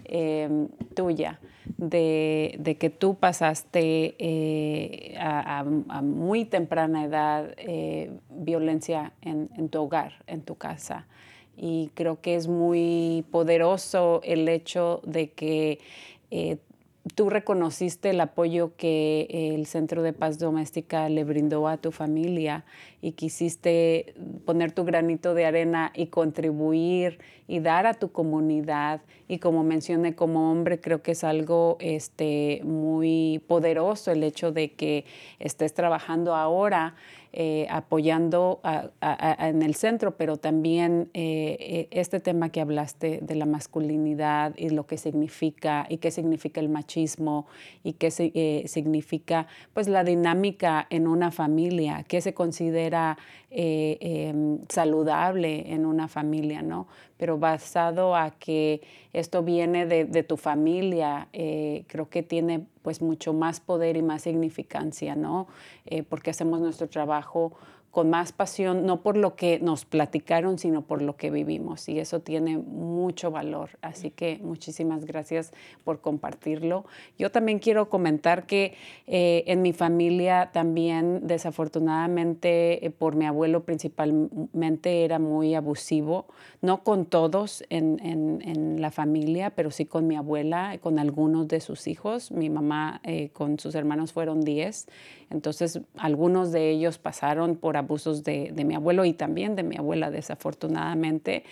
eh, 0.09 0.67
tuya, 0.95 1.39
de, 1.77 2.55
de 2.59 2.77
que 2.77 2.89
tú 2.89 3.15
pasaste 3.15 4.15
eh, 4.19 5.15
a, 5.19 5.59
a- 5.59 6.01
muy 6.01 6.45
temprana 6.45 7.03
edad 7.03 7.53
violencia 8.29 9.11
en, 9.21 9.49
en 9.57 9.67
tu 9.69 9.81
hogar, 9.81 10.13
en 10.27 10.41
tu 10.41 10.55
casa. 10.55 11.05
Y 11.57 11.91
creo 11.93 12.21
que 12.21 12.35
es 12.35 12.47
muy 12.47 13.25
poderoso 13.31 14.21
el 14.23 14.47
hecho 14.47 15.01
de 15.05 15.31
que 15.31 15.79
tú 17.15 17.29
reconociste 17.29 18.09
el 18.09 18.19
apoyo 18.19 18.75
que 18.75 19.53
el 19.55 19.65
Centro 19.65 20.01
de 20.03 20.13
Paz 20.13 20.39
Doméstica 20.39 21.09
le 21.09 21.23
brindó 21.23 21.67
a 21.67 21.77
tu 21.77 21.91
familia 21.91 22.65
y 23.01 23.11
quisiste 23.11 24.15
poner 24.45 24.71
tu 24.71 24.83
granito 24.83 25.33
de 25.33 25.45
arena 25.45 25.91
y 25.95 26.07
contribuir 26.07 27.19
y 27.47 27.59
dar 27.59 27.85
a 27.85 27.93
tu 27.93 28.11
comunidad. 28.11 29.01
Y 29.27 29.39
como 29.39 29.63
mencioné, 29.63 30.15
como 30.15 30.51
hombre, 30.51 30.79
creo 30.79 31.01
que 31.01 31.11
es 31.11 31.23
algo 31.23 31.77
este, 31.79 32.61
muy 32.63 33.43
poderoso 33.47 34.11
el 34.11 34.23
hecho 34.23 34.51
de 34.51 34.73
que 34.73 35.05
estés 35.39 35.73
trabajando 35.73 36.35
ahora 36.35 36.95
eh, 37.33 37.67
apoyando 37.69 38.59
a- 38.63 38.89
en 39.49 39.61
el 39.61 39.75
centro, 39.75 40.15
pero 40.17 40.37
también 40.37 41.09
eh, 41.13 41.57
eh, 41.59 41.87
este 41.91 42.19
tema 42.19 42.49
que 42.49 42.61
hablaste 42.61 43.19
de 43.21 43.35
la 43.35 43.45
masculinidad 43.45 44.53
y 44.57 44.69
lo 44.69 44.85
que 44.87 44.97
significa 44.97 45.85
y 45.89 45.97
qué 45.97 46.11
significa 46.11 46.59
el 46.59 46.69
machismo 46.69 47.45
y 47.83 47.93
qué 47.93 48.11
eh, 48.19 48.63
significa 48.67 49.47
pues 49.73 49.87
la 49.87 50.03
dinámica 50.03 50.87
en 50.89 51.07
una 51.07 51.31
familia, 51.31 52.03
qué 52.07 52.21
se 52.21 52.33
considera 52.33 53.17
eh, 53.49 53.97
em, 54.01 54.59
saludable 54.67 55.71
en 55.71 55.85
una 55.85 56.09
familia, 56.09 56.61
¿no? 56.61 56.87
Pero 57.15 57.37
basado 57.37 58.13
a 58.13 58.31
que 58.31 58.81
esto 59.13 59.41
viene 59.41 59.85
de, 59.85 60.23
tu 60.23 60.35
familia, 60.35 61.29
eh, 61.31 61.85
creo 61.87 62.09
que 62.09 62.23
tiene 62.23 62.65
pues 62.81 63.01
mucho 63.01 63.31
más 63.31 63.61
poder 63.61 63.95
y 63.95 64.01
más 64.01 64.23
significancia, 64.23 65.15
¿no? 65.15 65.47
Eh, 65.85 66.03
porque 66.03 66.31
hacemos 66.31 66.59
nuestro 66.59 66.89
trabajo 66.89 67.53
con 67.97 68.11
más 68.11 68.31
pasión, 68.31 68.85
no 68.85 69.01
por 69.01 69.17
lo 69.17 69.35
que 69.35 69.57
nos 69.59 69.85
platicaron, 69.85 70.59
sino 70.59 70.83
por 70.83 71.01
lo 71.01 71.15
que 71.15 71.31
vivimos. 71.31 71.89
Y 71.89 71.97
eso 71.97 72.19
tiene 72.19 72.59
mucho 72.59 73.31
valor. 73.31 73.71
Así 73.81 74.11
que 74.11 74.39
muchísimas 74.43 75.05
gracias 75.05 75.51
por 75.83 75.99
compartirlo. 75.99 76.85
Yo 77.17 77.31
también 77.31 77.57
quiero 77.57 77.89
comentar 77.89 78.45
que 78.45 78.75
eh, 79.07 79.45
en 79.47 79.63
mi 79.63 79.73
familia 79.73 80.51
también, 80.53 81.25
desafortunadamente, 81.25 82.85
eh, 82.85 82.91
por 82.91 83.15
mi 83.15 83.25
abuelo 83.25 83.63
principalmente 83.63 85.03
era 85.03 85.17
muy 85.17 85.55
abusivo, 85.55 86.27
no 86.61 86.83
con 86.83 87.07
todos 87.07 87.63
en, 87.71 88.77
la 88.79 88.91
familia, 88.91 89.49
pero 89.49 89.71
sí 89.71 89.87
con 89.87 90.05
mi 90.05 90.15
abuela, 90.15 90.77
con 90.81 90.99
algunos 90.99 91.47
de 91.47 91.61
sus 91.61 91.87
hijos. 91.87 92.31
Mi 92.31 92.51
mamá 92.51 93.01
eh, 93.03 93.29
con 93.33 93.57
sus 93.57 93.73
hermanos 93.73 94.13
fueron 94.13 94.41
10. 94.41 94.85
Entonces, 95.29 95.81
algunos 95.97 96.51
de 96.51 96.69
ellos 96.69 96.97
pasaron 96.97 97.55
por 97.55 97.75
abusos 97.75 98.23
de, 98.23 98.51
mi 98.65 98.75
abuelo 98.75 99.03
y 99.05 99.13
también 99.13 99.55
de 99.55 99.63
mi 99.63 99.75
abuela, 99.75 100.09
desafortunadamente. 100.09 101.43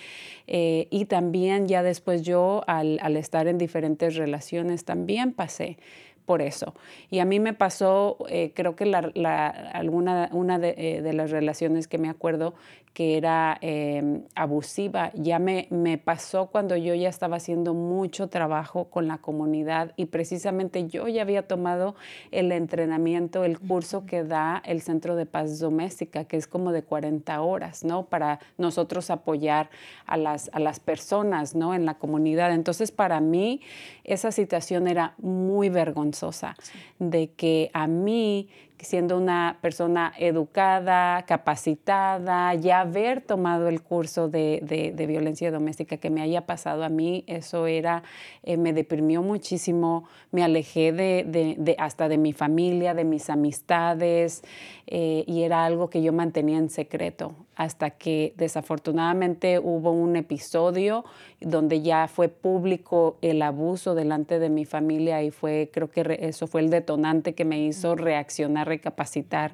Eh, 0.47 0.87
y 0.91 1.05
también 1.05 1.67
ya 1.67 1.83
después 1.83 2.21
yo, 2.21 2.63
al, 2.67 2.99
estar 3.17 3.47
en 3.47 3.57
diferentes 3.57 4.15
relaciones, 4.15 4.85
también 4.85 5.33
pasé 5.33 5.77
por 6.25 6.41
eso. 6.41 6.73
Y 7.11 7.19
a 7.19 7.25
mí 7.25 7.39
me 7.39 7.53
pasó, 7.53 8.17
eh, 8.29 8.51
creo 8.55 8.75
que 8.75 8.85
alguna, 8.95 10.29
una 10.31 10.55
eh, 10.55 11.01
de 11.01 11.13
las 11.13 11.31
relaciones 11.31 11.87
que 11.87 11.97
me 11.97 12.09
acuerdo 12.09 12.55
que 12.95 13.17
era 13.17 13.57
eh, 13.59 14.21
abusiva, 14.35 15.11
ya 15.15 15.37
me, 15.37 15.67
me 15.69 15.97
pasó 15.97 16.47
cuando 16.47 16.77
yo 16.77 16.95
ya 16.95 17.09
estaba 17.09 17.35
haciendo 17.35 17.73
mucho 17.73 18.29
trabajo 18.29 18.85
con 18.85 19.09
la 19.09 19.17
comunidad 19.17 19.91
y 19.97 20.05
precisamente 20.05 20.87
yo 20.87 21.09
ya 21.09 21.21
había 21.21 21.45
tomado 21.45 21.95
el 22.31 22.53
entrenamiento, 22.53 23.43
el 23.43 23.59
curso 23.59 24.05
que 24.05 24.23
da 24.23 24.63
el 24.65 24.81
Centro 24.81 25.17
de 25.17 25.25
Paz 25.25 25.59
Doméstica, 25.59 26.23
que 26.23 26.37
es 26.37 26.47
como 26.47 26.71
de 26.71 26.83
40 26.83 27.41
horas, 27.41 27.83
¿no? 27.83 28.05
Para 28.05 28.39
nosotros 28.57 29.09
apoyar 29.09 29.69
a 30.05 30.15
las, 30.15 30.49
a 30.53 30.59
las 30.59 30.79
personas, 30.79 31.53
¿no? 31.53 31.73
En 31.73 31.85
la 31.85 31.95
comunidad. 31.95 32.53
Entonces, 32.53 32.93
para 32.93 33.19
mí, 33.19 33.59
esa 34.05 34.31
situación 34.31 34.87
era 34.87 35.15
muy 35.17 35.67
vergonzosa, 35.67 36.55
de 36.99 37.31
que 37.31 37.71
a 37.73 37.87
mí, 37.87 38.47
siendo 38.79 39.17
una 39.17 39.57
persona 39.61 40.13
educada, 40.17 41.23
capacitada, 41.25 42.53
ya 42.55 42.81
haber 42.81 43.21
tomado 43.21 43.67
el 43.69 43.81
curso 43.81 44.27
de, 44.27 44.59
de- 44.63 44.91
de 44.91 45.07
violencia 45.07 45.51
doméstica 45.51 45.97
que 45.97 46.09
me 46.09 46.21
haya 46.21 46.45
pasado 46.45 46.83
a 46.83 46.89
mí, 46.89 47.23
eso 47.27 47.67
era, 47.67 48.03
eh, 48.43 48.57
me 48.57 48.73
deprimió 48.73 49.21
muchísimo, 49.21 50.05
me 50.31 50.43
alejé 50.43 50.91
de, 50.91 51.23
de- 51.57 51.75
hasta 51.79 52.07
de 52.09 52.17
mi 52.17 52.33
familia, 52.33 52.93
de 52.93 53.05
mis 53.05 53.29
amistades, 53.29 54.43
eh, 54.87 55.23
y 55.27 55.43
era 55.43 55.65
algo 55.65 55.89
que 55.89 56.01
yo 56.01 56.13
mantenía 56.13 56.57
en 56.57 56.69
secreto 56.69 57.35
hasta 57.55 57.89
que 57.91 58.33
desafortunadamente 58.37 59.59
hubo 59.59 59.91
un 59.91 60.15
episodio 60.15 61.05
donde 61.41 61.81
ya 61.81 62.07
fue 62.07 62.27
público 62.29 63.17
el 63.21 63.41
abuso 63.41 63.95
delante 63.95 64.39
de 64.39 64.49
mi 64.49 64.65
familia 64.65 65.23
y 65.23 65.31
fue, 65.31 65.69
creo 65.73 65.89
que 65.89 66.03
re- 66.03 66.27
eso 66.27 66.47
fue 66.47 66.61
el 66.61 66.69
detonante 66.69 67.33
que 67.33 67.45
me 67.45 67.59
hizo 67.59 67.95
reaccionar, 67.95 68.67
recapacitar. 68.67 69.53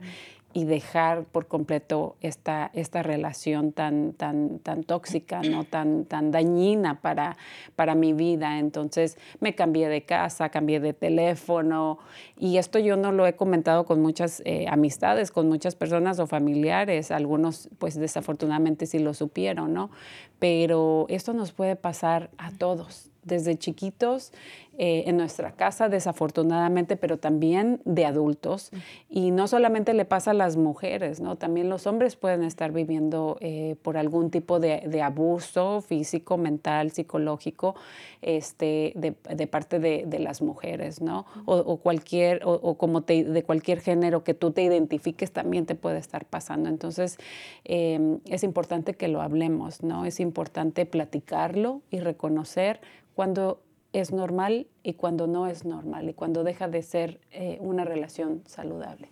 Y 0.53 0.65
dejar 0.65 1.23
por 1.25 1.47
completo 1.47 2.15
esta, 2.21 2.71
esta 2.73 3.03
relación 3.03 3.71
tan, 3.71 4.13
tan, 4.13 4.59
tan 4.59 4.83
tóxica, 4.83 5.41
¿no? 5.41 5.63
tan, 5.63 6.05
tan 6.05 6.31
dañina 6.31 7.01
para, 7.01 7.37
para 7.75 7.95
mi 7.95 8.13
vida. 8.13 8.59
Entonces 8.59 9.17
me 9.39 9.55
cambié 9.55 9.89
de 9.89 10.03
casa, 10.03 10.49
cambié 10.49 10.79
de 10.79 10.93
teléfono 10.93 11.99
y 12.37 12.57
esto 12.57 12.79
yo 12.79 12.97
no 12.97 13.11
lo 13.11 13.25
he 13.27 13.35
comentado 13.35 13.85
con 13.85 14.01
muchas 14.01 14.41
eh, 14.45 14.65
amistades, 14.69 15.31
con 15.31 15.47
muchas 15.47 15.75
personas 15.75 16.19
o 16.19 16.27
familiares. 16.27 17.11
Algunos 17.11 17.69
pues 17.77 17.95
desafortunadamente 17.95 18.85
sí 18.85 18.99
lo 18.99 19.13
supieron, 19.13 19.73
¿no? 19.73 19.91
Pero 20.39 21.05
esto 21.09 21.33
nos 21.33 21.51
puede 21.51 21.75
pasar 21.75 22.29
a 22.37 22.51
todos 22.51 23.11
desde 23.23 23.55
chiquitos 23.57 24.31
eh, 24.77 25.03
en 25.07 25.17
nuestra 25.17 25.51
casa, 25.51 25.89
desafortunadamente, 25.89 26.95
pero 26.95 27.17
también 27.17 27.81
de 27.83 28.05
adultos. 28.05 28.71
Y 29.09 29.31
no 29.31 29.49
solamente 29.49 29.93
le 29.93 30.05
pasa 30.05 30.31
a 30.31 30.33
las 30.33 30.55
mujeres, 30.55 31.19
¿no? 31.19 31.35
También 31.35 31.69
los 31.69 31.87
hombres 31.87 32.15
pueden 32.15 32.41
estar 32.43 32.71
viviendo 32.71 33.37
eh, 33.41 33.75
por 33.81 33.97
algún 33.97 34.31
tipo 34.31 34.61
de, 34.61 35.01
abuso 35.01 35.81
físico, 35.81 36.37
mental, 36.37 36.91
psicológico, 36.91 37.75
este, 38.21 38.93
de, 38.95 39.47
parte 39.47 39.79
de, 39.79 40.19
las 40.19 40.41
mujeres, 40.41 41.01
¿no? 41.01 41.25
O, 41.45 41.77
cualquier, 41.77 42.41
o, 42.45 42.75
como 42.77 43.01
de 43.01 43.43
cualquier 43.43 43.81
género 43.81 44.23
que 44.23 44.33
tú 44.33 44.51
te 44.51 44.63
identifiques 44.63 45.33
también 45.33 45.65
te 45.65 45.75
puede 45.75 45.99
estar 45.99 46.23
pasando. 46.25 46.69
Entonces, 46.69 47.17
em, 47.65 48.19
es 48.25 48.43
importante 48.43 48.93
que 48.93 49.09
lo 49.09 49.21
hablemos, 49.21 49.83
¿no? 49.83 50.05
Es 50.05 50.21
importante 50.21 50.85
platicarlo 50.85 51.81
y 51.91 51.99
reconocer 51.99 52.79
cuando 53.15 53.59
es 53.93 54.11
normal 54.11 54.67
y 54.83 54.93
cuando 54.93 55.27
no 55.27 55.47
es 55.47 55.65
normal 55.65 56.09
y 56.09 56.13
cuando 56.13 56.43
deja 56.43 56.67
de 56.67 56.81
ser 56.81 57.19
eh, 57.31 57.57
una 57.59 57.83
relación 57.83 58.41
saludable. 58.45 59.09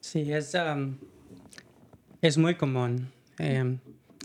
Sí, 0.00 0.32
es, 0.32 0.56
es 2.20 2.38
muy 2.38 2.54
común. 2.56 3.10
Em, 3.38 3.78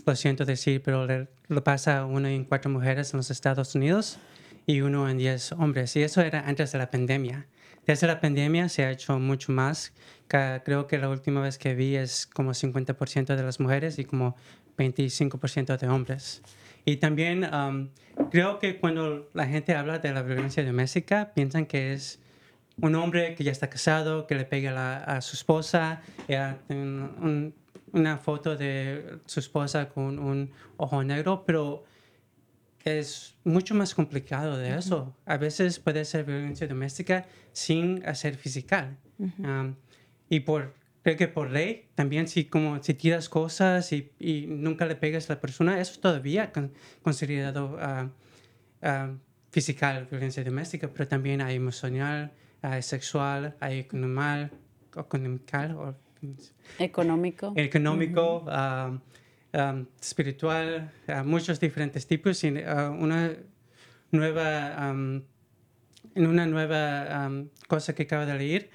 lo 0.06 0.16
siento 0.16 0.44
decir, 0.44 0.82
pero 0.82 1.06
lo 1.48 1.64
pasa 1.64 2.04
uno 2.04 2.28
en 2.28 2.44
cuatro 2.44 2.70
mujeres 2.70 3.12
en 3.12 3.18
los 3.18 3.30
Estados 3.30 3.74
Unidos 3.74 4.18
y 4.66 4.80
uno 4.80 5.08
en 5.08 5.18
diez 5.18 5.52
hombres. 5.52 5.96
Y 5.96 6.02
eso 6.02 6.20
era 6.20 6.46
antes 6.46 6.72
de 6.72 6.78
la 6.78 6.90
pandemia. 6.90 7.46
Desde 7.86 8.06
la 8.06 8.20
pandemia 8.20 8.68
se 8.68 8.84
ha 8.84 8.90
hecho 8.90 9.18
mucho 9.18 9.50
más. 9.50 9.92
Creo 10.28 10.86
que 10.86 10.98
la 10.98 11.08
última 11.08 11.40
vez 11.40 11.56
que 11.56 11.74
vi 11.74 11.96
es 11.96 12.26
como 12.26 12.52
50% 12.52 13.34
de 13.34 13.42
las 13.42 13.60
mujeres 13.60 13.98
y 13.98 14.04
como 14.04 14.36
25% 14.76 15.78
de 15.78 15.88
hombres. 15.88 16.42
Y 16.88 16.96
también 16.96 17.46
creo 18.30 18.58
que 18.58 18.78
cuando 18.78 19.28
la 19.34 19.46
gente 19.46 19.74
habla 19.74 19.98
de 19.98 20.10
la 20.10 20.22
violencia 20.22 20.64
doméstica, 20.64 21.34
piensan 21.34 21.66
que 21.66 21.92
es 21.92 22.18
un 22.80 22.94
hombre 22.94 23.34
que 23.34 23.44
ya 23.44 23.52
está 23.52 23.68
casado, 23.68 24.26
que 24.26 24.34
le 24.34 24.46
pega 24.46 25.04
a 25.04 25.20
su 25.20 25.36
esposa, 25.36 26.00
una 27.92 28.16
foto 28.16 28.56
de 28.56 29.18
su 29.26 29.38
esposa 29.38 29.90
con 29.90 30.18
un 30.18 30.50
ojo 30.78 31.04
negro, 31.04 31.44
pero 31.46 31.84
es 32.86 33.36
mucho 33.44 33.74
más 33.74 33.94
complicado 33.94 34.56
de 34.56 34.78
eso. 34.78 35.14
A 35.26 35.36
veces 35.36 35.78
puede 35.80 36.06
ser 36.06 36.24
violencia 36.24 36.66
doméstica 36.66 37.26
sin 37.52 38.02
hacer 38.06 38.34
física. 38.36 38.96
y 40.30 40.40
por 40.40 40.77
creo 41.02 41.16
que 41.16 41.28
por 41.28 41.50
ley, 41.50 41.86
también 41.94 42.28
si, 42.28 42.44
como, 42.44 42.82
si 42.82 42.94
tiras 42.94 43.28
cosas 43.28 43.92
y, 43.92 44.12
y 44.18 44.46
nunca 44.46 44.86
le 44.86 44.96
pegas 44.96 45.30
a 45.30 45.34
la 45.34 45.40
persona, 45.40 45.80
eso 45.80 45.92
es 45.92 46.00
todavía 46.00 46.52
considerado 47.02 47.76
uh, 47.76 48.86
uh, 48.86 49.18
física, 49.50 50.06
violencia 50.10 50.44
doméstica, 50.44 50.88
pero 50.88 51.08
también 51.08 51.40
hay 51.40 51.56
emocional, 51.56 52.32
hay 52.62 52.82
sexual, 52.82 53.56
hay 53.60 53.78
económico, 53.80 54.56
económico, 54.96 55.94
económico, 56.78 57.52
económico 57.56 58.44
um, 59.54 59.86
espiritual, 60.00 60.92
muchos 61.24 61.60
diferentes 61.60 62.06
tipos. 62.06 62.42
Y, 62.44 62.48
una 62.48 63.32
nueva, 64.10 64.90
um, 64.90 65.22
en 66.14 66.26
una 66.26 66.46
nueva 66.46 67.30
cosa 67.68 67.94
que 67.94 68.02
acabo 68.02 68.26
de 68.26 68.34
leer, 68.34 68.70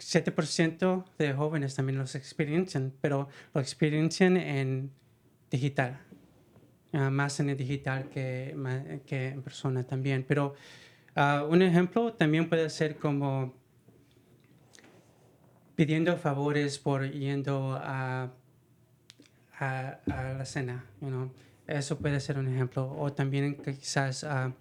7% 0.00 1.04
de 1.18 1.32
jóvenes 1.34 1.74
también 1.74 1.98
los 1.98 2.14
experiencian, 2.14 2.92
pero 3.00 3.28
lo 3.54 3.60
experiencian 3.60 4.36
en 4.36 4.90
digital, 5.50 6.00
ah, 6.92 7.10
más 7.10 7.38
en 7.40 7.50
el 7.50 7.56
digital 7.56 8.08
que, 8.08 8.56
que 9.06 9.28
en 9.28 9.42
persona 9.42 9.84
también. 9.84 10.24
Pero 10.26 10.54
uh, 11.16 11.44
un 11.44 11.62
ejemplo 11.62 12.14
también 12.14 12.48
puede 12.48 12.70
ser 12.70 12.96
como 12.96 13.54
pidiendo 15.76 16.16
favores 16.16 16.78
por 16.78 17.10
yendo 17.10 17.78
a, 17.80 18.30
a, 19.58 20.00
la 20.06 20.44
cena. 20.44 20.84
You 21.00 21.30
Eso 21.66 21.98
puede 21.98 22.20
ser 22.20 22.38
un 22.38 22.48
ejemplo. 22.48 22.90
O 22.98 23.12
también 23.12 23.56
quizás... 23.56 24.24
Uh, 24.24 24.52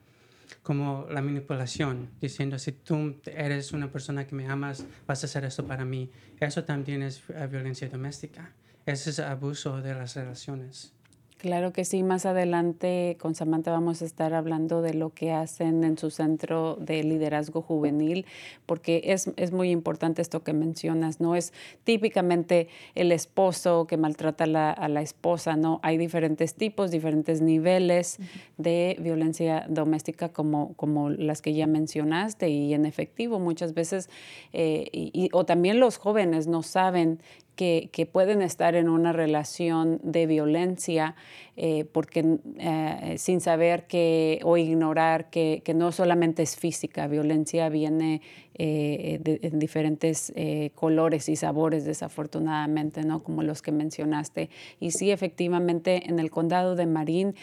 como 0.64 1.08
la 1.10 1.22
manipulación, 1.22 2.10
diciendo 2.20 2.60
si 2.60 2.72
tú 2.72 3.20
eres 3.26 3.72
una 3.72 3.92
persona 3.92 4.26
que 4.26 4.36
me 4.36 4.48
amas, 4.48 4.86
vas 5.08 5.24
a 5.24 5.28
hacer 5.28 5.46
esto 5.46 5.66
para 5.66 5.86
mí. 5.86 6.10
Eso 6.40 6.64
también 6.64 7.04
es 7.04 7.22
eh, 7.30 7.48
violencia 7.48 7.90
doméstica. 7.90 8.54
Ese 8.86 9.12
es 9.12 9.20
abuso 9.20 9.82
de 9.82 9.94
las 9.94 10.16
relaciones. 10.16 10.94
Claro 11.40 11.72
que 11.72 11.86
sí, 11.86 12.04
más 12.04 12.26
adelante 12.26 13.16
con 13.18 13.34
Samantha 13.34 13.72
vamos 13.72 14.02
a 14.02 14.06
estar 14.06 14.34
hablando 14.34 14.82
de 14.82 14.94
lo 14.94 15.12
que 15.12 15.32
hacen 15.32 15.86
en 15.86 15.98
su 15.98 16.10
centro 16.10 16.76
de 16.76 17.02
liderazgo 17.02 17.62
juvenil, 17.62 18.26
porque 18.66 19.04
es, 19.06 19.32
es 19.38 19.54
muy 19.54 19.72
importante 19.72 20.22
esto 20.22 20.44
que 20.44 20.52
mencionas, 20.52 21.22
¿no? 21.22 21.38
Es 21.38 21.54
típicamente 21.86 22.68
el 22.94 23.14
esposo 23.14 23.88
que 23.88 23.96
maltrata 23.96 24.44
a 24.72 24.90
la 24.90 25.02
esposa, 25.02 25.56
¿no? 25.56 25.80
Hay 25.82 25.98
diferentes 25.98 26.56
tipos, 26.56 26.92
diferentes 26.92 27.40
niveles 27.40 28.18
de 28.58 28.98
violencia 29.00 29.66
doméstica 29.70 30.34
como, 30.34 30.74
como 30.74 31.10
las 31.10 31.42
que 31.42 31.54
ya 31.54 31.68
mencionaste 31.68 32.50
y 32.50 32.74
en 32.74 32.86
efectivo 32.86 33.40
muchas 33.40 33.74
veces, 33.74 34.10
eh, 34.52 34.90
y, 34.92 35.30
o 35.32 35.46
también 35.46 35.80
los 35.80 36.00
jóvenes 36.00 36.48
no 36.48 36.64
saben 36.64 37.22
que, 37.60 38.10
pueden 38.10 38.42
estar 38.42 38.76
en 38.76 38.88
una 38.88 39.12
relación 39.12 40.00
de 40.02 40.28
violencia 40.28 41.16
eh, 41.58 41.84
porque, 41.92 42.38
eh, 42.58 43.16
sin 43.18 43.42
saber 43.42 43.86
que 43.86 44.40
o 44.46 44.56
ignorar 44.56 45.30
que, 45.30 45.62
que, 45.66 45.74
no 45.74 45.92
solamente 45.92 46.42
es 46.42 46.56
física, 46.56 47.08
violencia 47.08 47.68
viene 47.68 48.22
eh, 48.54 49.20
en 49.42 49.60
diferentes 49.60 50.34
colores 50.74 51.28
y 51.28 51.36
sabores, 51.36 51.84
desafortunadamente, 51.84 53.04
¿no? 53.04 53.24
Como 53.24 53.44
los 53.44 53.62
que 53.62 53.74
mencionaste. 53.74 54.50
Y 54.80 54.92
sí, 54.92 55.12
efectivamente, 55.12 56.10
en 56.10 56.20
el 56.20 56.30
condado 56.30 56.76
de 56.76 56.86
Marín 56.86 57.36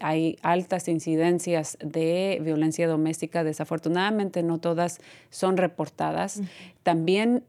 hay 0.00 0.38
altas 0.42 0.88
incidencias 0.88 1.76
de 1.82 2.38
violencia 2.42 2.88
doméstica. 2.88 3.44
Desafortunadamente, 3.44 4.42
no 4.42 4.58
todas 4.58 5.00
son 5.30 5.56
reportadas. 5.56 6.40
También 6.82 7.42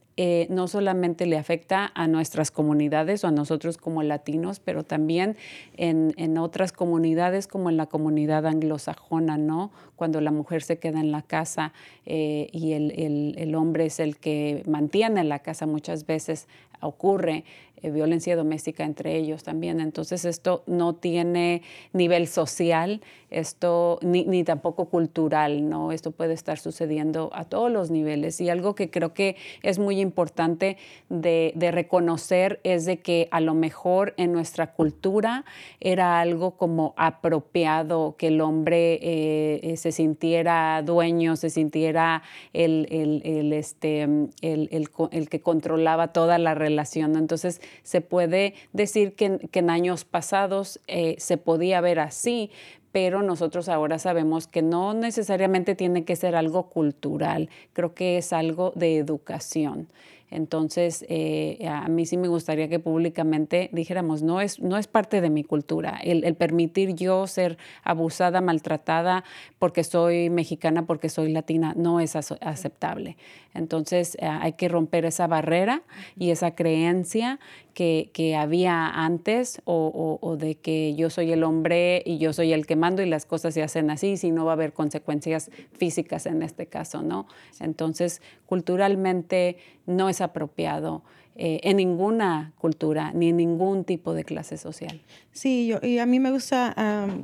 no 0.49 0.67
solamente 0.67 1.25
le 1.25 1.37
afecta 1.37 1.91
a 1.93 2.07
nuestras 2.07 2.49
comunidades 2.49 3.23
o 3.23 3.27
a 3.27 3.31
nosotros 3.31 3.77
como 3.77 4.01
latinos, 4.01 4.59
pero 4.59 4.83
también 4.83 5.37
en, 5.75 6.13
en, 6.17 6.37
otras 6.37 6.71
comunidades 6.71 7.47
como 7.47 7.69
en 7.69 7.77
la 7.77 7.85
comunidad 7.85 8.47
anglosajona, 8.47 9.37
¿no? 9.37 9.71
Cuando 9.95 10.19
la 10.21 10.31
mujer 10.31 10.63
se 10.63 10.79
queda 10.79 10.99
en 10.99 11.11
la 11.11 11.21
casa 11.21 11.73
y 12.05 12.73
el, 12.73 13.55
hombre 13.55 13.85
es 13.85 13.99
el 13.99 14.17
que 14.17 14.63
mantiene 14.67 15.23
la 15.23 15.39
casa 15.39 15.65
muchas 15.65 16.05
veces, 16.05 16.47
ocurre 16.81 17.43
eh, 17.81 17.91
violencia 17.91 18.35
doméstica 18.35 18.83
entre 18.83 19.15
ellos 19.15 19.43
también. 19.43 19.79
Entonces 19.79 20.25
esto 20.25 20.63
no 20.65 20.95
tiene 20.95 21.61
nivel 21.93 22.27
social, 22.27 23.01
esto 23.29 23.99
ni, 24.01 24.43
tampoco 24.43 24.85
cultural, 24.85 25.69
¿no? 25.69 25.91
Esto 25.91 26.11
puede 26.11 26.33
estar 26.33 26.57
sucediendo 26.57 27.29
a 27.33 27.43
todos 27.43 27.71
los 27.71 27.91
niveles. 27.91 28.41
Y 28.41 28.49
algo 28.49 28.73
que 28.73 28.89
creo 28.89 29.13
que 29.13 29.35
es 29.61 29.79
muy 29.79 29.99
importante 29.99 30.77
de, 31.09 31.53
reconocer 31.71 32.61
es 32.63 32.85
de 32.85 32.99
que 32.99 33.27
a 33.29 33.41
lo 33.41 33.53
mejor 33.53 34.13
en 34.17 34.31
nuestra 34.31 34.71
cultura 34.71 35.43
era 35.81 36.21
algo 36.21 36.51
como 36.51 36.93
apropiado 36.95 38.15
que 38.17 38.27
el 38.27 38.39
hombre 38.39 38.99
eh, 39.01 39.75
se 39.75 39.91
sintiera 39.91 40.81
dueño, 40.81 41.35
se 41.35 41.49
sintiera 41.49 42.23
el, 42.53 42.87
el, 42.89 43.53
este, 43.53 44.03
el, 44.03 44.89
el 45.11 45.29
que 45.29 45.41
controlaba 45.41 46.13
toda 46.13 46.37
la 46.37 46.55
relación. 46.55 47.17
Entonces, 47.17 47.61
se 47.83 48.01
puede 48.01 48.53
decir 48.73 49.13
que, 49.13 49.39
en 49.51 49.69
años 49.69 50.05
pasados 50.05 50.79
eh, 50.87 51.15
se 51.19 51.37
podía 51.37 51.81
ver 51.81 51.99
así, 51.99 52.51
pero 52.91 53.21
nosotros 53.21 53.69
ahora 53.69 53.99
sabemos 53.99 54.47
que 54.47 54.61
no 54.61 54.93
necesariamente 54.93 55.75
tiene 55.75 56.03
que 56.03 56.15
ser 56.15 56.35
algo 56.35 56.69
cultural, 56.69 57.49
creo 57.73 57.93
que 57.93 58.17
es 58.17 58.33
algo 58.33 58.71
de 58.75 58.97
educación. 58.97 59.87
Entonces, 60.29 61.05
eh, 61.07 61.65
a 61.69 61.87
mí 61.87 62.05
sí 62.05 62.17
me 62.17 62.27
gustaría 62.27 62.67
que 62.67 62.79
públicamente 62.79 63.69
dijéramos, 63.71 64.23
no 64.23 64.41
es, 64.41 64.59
no 64.59 64.77
es 64.77 64.87
parte 64.87 65.21
de 65.21 65.29
mi 65.29 65.43
cultura, 65.43 65.99
el, 66.03 66.23
el, 66.25 66.35
permitir 66.35 66.95
yo 66.95 67.27
ser 67.27 67.57
abusada, 67.83 68.41
maltratada 68.41 69.23
porque 69.57 69.83
soy 69.83 70.29
mexicana, 70.29 70.85
porque 70.85 71.09
soy 71.09 71.31
latina, 71.31 71.73
no 71.77 71.99
es 71.99 72.15
aceptable. 72.15 73.15
Entonces, 73.53 74.15
eh, 74.19 74.27
hay 74.27 74.53
que 74.53 74.67
romper 74.67 75.05
esa 75.05 75.27
barrera 75.27 75.81
y 76.17 76.31
esa 76.31 76.51
creencia 76.51 77.39
que, 77.73 78.09
que 78.11 78.35
había 78.35 78.87
antes 78.87 79.61
o, 79.63 80.19
o, 80.21 80.37
de 80.37 80.55
que 80.55 80.95
yo 80.95 81.09
soy 81.09 81.31
el 81.31 81.43
hombre 81.43 82.01
y 82.05 82.17
yo 82.17 82.33
soy 82.33 82.53
el 82.53 82.65
que 82.65 82.75
mando 82.75 83.03
y 83.03 83.05
las 83.05 83.25
cosas 83.25 83.53
se 83.53 83.61
hacen 83.61 83.91
así, 83.91 84.17
si 84.17 84.31
no 84.31 84.45
va 84.45 84.51
a 84.51 84.53
haber 84.53 84.73
consecuencias 84.73 85.51
físicas 85.73 86.25
en 86.25 86.41
este 86.41 86.65
caso, 86.65 87.01
¿no? 87.01 87.27
Entonces, 87.59 88.21
culturalmente 88.47 89.57
no 89.87 90.09
es 90.09 90.21
apropiado 90.21 91.01
eh, 91.35 91.59
en 91.63 91.77
ninguna 91.77 92.53
cultura 92.57 93.11
ni 93.13 93.29
en 93.29 93.37
ningún 93.37 93.83
tipo 93.83 94.13
de 94.13 94.23
clase 94.23 94.57
social. 94.57 95.01
Sí, 95.31 95.67
yo, 95.67 95.79
y 95.81 95.97
a 95.99 96.05
mí 96.05 96.19
me 96.19 96.31
gusta, 96.31 96.75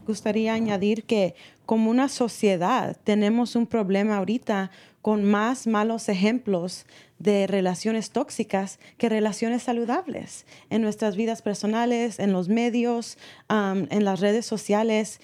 gustaría 0.06 0.54
añadir 0.54 1.04
que 1.04 1.36
como 1.66 1.90
una 1.90 2.10
sociedad 2.10 2.98
tenemos 3.04 3.56
un 3.56 3.68
problema 3.68 4.18
ahorita 4.18 4.72
con 5.02 5.26
más 5.26 5.68
malos 5.68 6.08
ejemplos 6.08 6.86
de 7.20 7.46
relaciones 7.46 8.12
tóxicas 8.12 8.80
que 8.98 9.10
relaciones 9.10 9.64
saludables 9.64 10.46
en 10.70 10.82
nuestras 10.82 11.18
vidas 11.18 11.42
personales, 11.42 12.20
en 12.20 12.32
los 12.32 12.48
medios, 12.48 13.18
en 13.50 14.06
las 14.06 14.22
redes 14.22 14.46
sociales. 14.46 15.20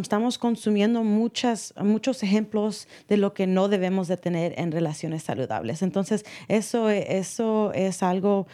estamos 0.00 0.38
consumiendo 0.38 1.02
muchas, 1.02 1.74
muchos 1.82 2.22
ejemplos 2.22 2.86
de 3.08 3.16
lo 3.16 3.34
que 3.34 3.48
no 3.48 3.68
debemos 3.68 4.06
de 4.06 4.16
tener 4.16 4.54
en 4.56 4.70
relaciones 4.70 5.24
saludables. 5.24 5.82
Entonces, 5.82 6.24
eso, 6.46 6.88
eso 6.88 7.72
es 7.74 8.02
algo 8.04 8.46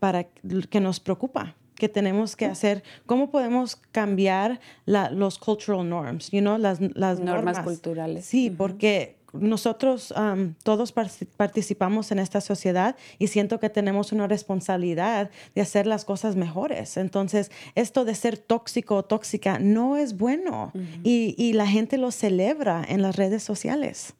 para 0.00 0.24
que 0.24 0.80
nos 0.80 1.00
preocupa 1.00 1.56
que 1.74 1.88
tenemos 1.88 2.36
que 2.36 2.46
hacer, 2.46 2.82
cómo 3.06 3.30
podemos 3.30 3.76
cambiar 3.90 4.60
los 4.86 5.38
cultural 5.38 5.88
norms, 5.88 6.30
you 6.30 6.40
know, 6.40 6.58
las, 6.58 6.80
las 6.80 7.20
normas, 7.20 7.60
culturales. 7.60 8.24
Sí, 8.24 8.50
porque 8.50 9.16
nosotros 9.32 10.14
todos 10.62 10.92
participamos 10.92 12.12
en 12.12 12.20
esta 12.20 12.40
sociedad 12.40 12.96
y 13.18 13.26
siento 13.26 13.58
que 13.58 13.68
tenemos 13.68 14.12
una 14.12 14.28
responsabilidad 14.28 15.30
de 15.54 15.60
hacer 15.60 15.86
las 15.86 16.04
cosas 16.04 16.36
mejores. 16.36 16.96
Entonces, 16.96 17.50
esto 17.74 18.04
de 18.04 18.14
ser 18.14 18.38
tóxico 18.38 18.96
o 18.96 19.02
tóxica 19.04 19.58
no 19.58 19.96
es 19.96 20.16
bueno 20.16 20.72
y, 21.02 21.34
y 21.36 21.54
la 21.54 21.66
gente 21.66 21.98
lo 21.98 22.10
celebra 22.10 22.84
en 22.88 23.02
las 23.02 23.16
redes 23.16 23.42
sociales. 23.42 24.14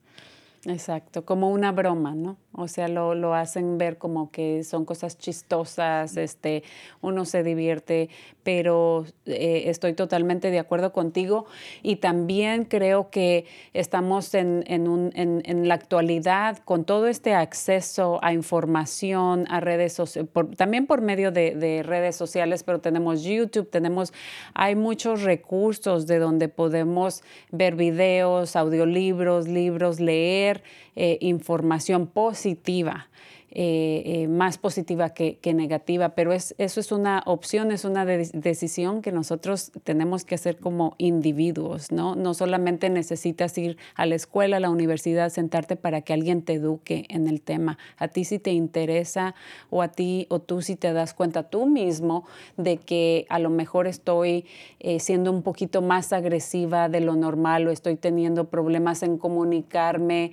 Exacto, 0.67 1.25
como 1.25 1.51
una 1.51 1.73
broma, 1.73 2.15
¿no? 2.15 2.37
O 2.57 2.69
sea, 2.69 2.87
lo, 2.87 3.15
lo, 3.15 3.35
hacen 3.35 3.79
ver 3.79 3.99
como 3.99 4.31
que 4.31 4.63
son 4.63 4.85
cosas 4.85 5.19
chistosas, 5.19 6.17
este, 6.17 6.63
uno 7.01 7.25
se 7.25 7.43
divierte, 7.43 8.11
pero 8.45 9.07
eh, 9.27 9.65
estoy 9.67 9.95
totalmente 9.95 10.53
de 10.53 10.61
acuerdo 10.61 10.93
contigo. 10.93 11.47
Y 11.83 11.97
también 11.97 12.65
creo 12.65 13.11
que 13.11 13.47
estamos 13.73 14.35
en, 14.35 14.63
en, 14.69 14.87
un, 14.87 15.11
en, 15.17 15.43
en 15.47 15.67
la 15.67 15.75
actualidad 15.75 16.59
con 16.59 16.85
todo 16.85 17.09
este 17.09 17.35
acceso 17.35 18.21
a 18.23 18.33
información, 18.33 19.47
a 19.51 19.59
redes 19.59 19.93
sociales, 19.93 20.31
también 20.57 20.87
por 20.87 21.01
medio 21.01 21.33
de, 21.33 21.57
de, 21.57 21.83
redes 21.83 22.15
sociales, 22.15 22.63
pero 22.63 22.81
tenemos 22.81 23.23
YouTube, 23.25 23.69
tenemos, 23.69 24.13
hay 24.55 24.77
muchos 24.77 25.23
recursos 25.23 26.07
de 26.07 26.19
donde 26.21 26.49
podemos 26.49 27.23
ver 27.51 27.75
videos, 27.75 28.55
audiolibros, 28.55 29.49
libros, 29.49 29.99
leer 29.99 30.63
eh, 30.97 31.19
información 31.21 32.07
positiva 32.07 33.09
eh, 33.57 34.03
eh, 34.05 34.27
más 34.27 34.59
positiva 34.59 35.11
que, 35.11 35.39
negativa, 35.55 36.09
pero 36.17 36.33
es, 36.33 36.57
eso 36.59 36.81
es 36.81 36.91
una 36.91 37.23
opción, 37.25 37.71
es 37.71 37.85
una 37.85 38.05
decisión 38.05 39.01
que 39.01 39.13
nosotros 39.13 39.71
tenemos 39.85 40.25
que 40.25 40.35
hacer 40.35 40.57
como 40.57 40.97
individuos, 40.99 41.93
¿no? 41.93 42.17
No 42.17 42.35
solamente 42.35 42.91
necesitas 42.91 43.57
ir 43.57 43.77
a 43.95 44.07
la 44.07 44.17
escuela, 44.17 44.57
a 44.57 44.61
la 44.61 44.71
universidad, 44.71 45.29
sentarte 45.29 45.77
para 45.77 46.01
que 46.01 46.13
alguien 46.13 46.43
te 46.43 46.55
eduque 46.55 47.07
en 47.09 47.29
el 47.29 47.43
tema. 47.43 47.79
A 47.97 48.09
ti 48.09 48.25
si 48.25 48.41
te 48.41 48.51
interesa 48.51 49.37
o 49.71 49.83
a 49.83 49.89
ti 49.89 50.27
o 50.31 50.41
tú 50.41 50.61
si 50.61 50.75
te 50.75 50.93
das 50.93 51.15
cuenta 51.15 51.45
tú 51.45 51.67
mismo 51.67 52.25
de 52.57 52.79
que 52.79 53.25
a 53.29 53.39
lo 53.39 53.51
mejor 53.51 53.87
estoy 53.87 54.47
eh, 54.81 54.99
siendo 54.99 55.31
un 55.31 55.43
poquito 55.43 55.81
más 55.81 56.13
agresiva 56.13 56.89
de 56.89 57.01
lo 57.01 57.15
normal 57.15 57.69
o 57.69 57.71
estoy 57.71 57.95
teniendo 57.95 58.49
problemas 58.49 59.05
en 59.05 59.17
comunicarme 59.17 60.33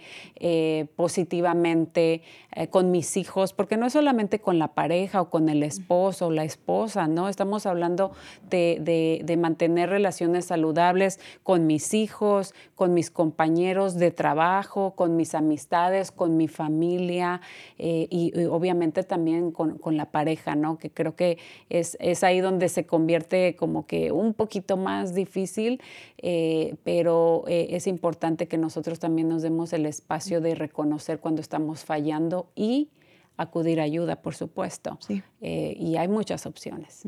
positivamente 0.96 2.24
con 2.70 2.92
mis 2.92 3.16
hijos, 3.16 3.54
porque 3.54 3.78
no 3.78 3.86
es 3.86 3.94
solamente 3.94 4.40
con 4.40 4.60
la 4.60 4.70
pareja 4.70 5.22
o 5.22 5.30
con 5.30 5.48
el 5.48 5.64
esposo 5.64 6.28
o 6.28 6.32
la 6.32 6.44
esposa, 6.44 7.08
¿no? 7.08 7.30
Estamos 7.30 7.66
hablando 7.66 8.12
de, 8.50 9.22
de, 9.24 9.38
mantener 9.38 9.90
relaciones 9.90 10.46
saludables 10.46 11.20
con 11.44 11.66
mis 11.66 11.94
hijos, 11.94 12.54
con 12.76 12.94
mis 12.94 13.10
compañeros 13.10 13.96
de 13.96 14.12
trabajo, 14.12 14.94
con 14.96 15.16
mis 15.16 15.36
amistades, 15.36 16.12
con 16.12 16.38
mi 16.38 16.48
familia 16.48 17.42
eh, 17.78 18.08
y, 18.10 18.34
obviamente 18.46 19.04
también 19.04 19.52
con, 19.52 19.78
con, 19.78 19.98
la 19.98 20.12
pareja, 20.12 20.56
¿no? 20.56 20.78
Que 20.78 20.90
creo 20.90 21.16
que 21.16 21.38
es, 21.70 21.98
es, 22.00 22.24
ahí 22.24 22.42
donde 22.42 22.70
se 22.70 22.86
convierte 22.86 23.56
como 23.56 23.86
que 23.86 24.12
un 24.12 24.34
poquito 24.34 24.78
más 24.78 25.14
difícil, 25.14 25.82
eh, 26.18 26.76
pero 26.84 27.44
eh, 27.48 27.68
es 27.72 27.88
importante 27.88 28.48
que 28.48 28.58
nosotros 28.58 29.00
también 29.00 29.30
nos 29.30 29.42
demos 29.42 29.74
el 29.74 29.86
espacio 29.86 30.42
de 30.42 30.56
reconocer 30.56 31.20
cuando 31.20 31.42
estamos 31.42 31.86
fallando 31.86 32.41
y 32.56 32.90
acudir 33.38 33.80
a 33.80 33.84
ayuda, 33.84 34.22
por 34.22 34.36
supuesto. 34.36 35.00
Eh, 35.42 35.76
y 35.78 35.96
hay 35.98 36.08
muchas 36.08 36.46
opciones. 36.46 37.04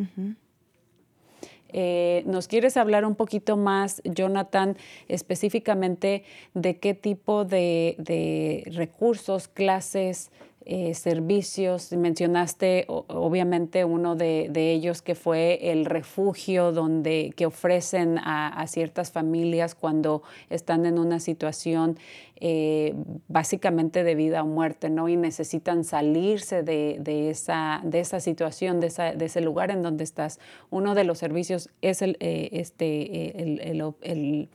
Eh, 1.76 2.24
¿Nos 2.28 2.48
quieres 2.48 2.78
hablar 2.78 3.06
un 3.06 3.16
poquito 3.16 3.58
más, 3.58 4.02
Jonathan, 4.04 4.78
específicamente 5.08 6.24
de 6.54 6.78
qué 6.78 6.94
tipo 6.94 7.46
de 7.46 8.64
recursos, 8.76 9.48
clases, 9.48 10.32
eh, 10.66 10.94
servicios. 10.94 11.92
Mencionaste 11.92 12.86
obviamente 12.88 13.86
uno 13.86 14.16
de, 14.16 14.50
ellos 14.56 15.02
que 15.02 15.16
fue 15.16 15.72
el 15.72 15.86
refugio 15.86 16.72
donde, 16.72 17.34
que 17.36 17.46
ofrecen 17.46 18.18
a, 18.18 18.66
ciertas 18.68 19.12
familias 19.12 19.76
cuando 19.76 20.24
están 20.50 20.86
en 20.86 20.98
una 20.98 21.20
situación 21.20 21.98
eh, 22.40 22.94
básicamente 23.28 24.04
de 24.04 24.16
vida 24.16 24.44
o 24.44 24.48
muerte, 24.48 24.90
¿no? 24.90 25.10
Y 25.10 25.18
necesitan 25.18 25.84
salirse 25.84 26.64
de, 26.64 27.30
esa, 27.30 27.82
de 27.84 28.00
esa 28.00 28.20
situación, 28.20 28.80
de, 28.80 28.88
ese 28.88 29.42
lugar 29.42 29.70
en 29.70 29.84
donde 29.84 30.04
estás. 30.04 30.40
Uno 30.70 30.96
de 30.96 31.04
los 31.04 31.18
servicios 31.18 31.70
es 31.82 32.02
eh, 32.02 32.16
este, 32.20 33.42
el 33.42 34.50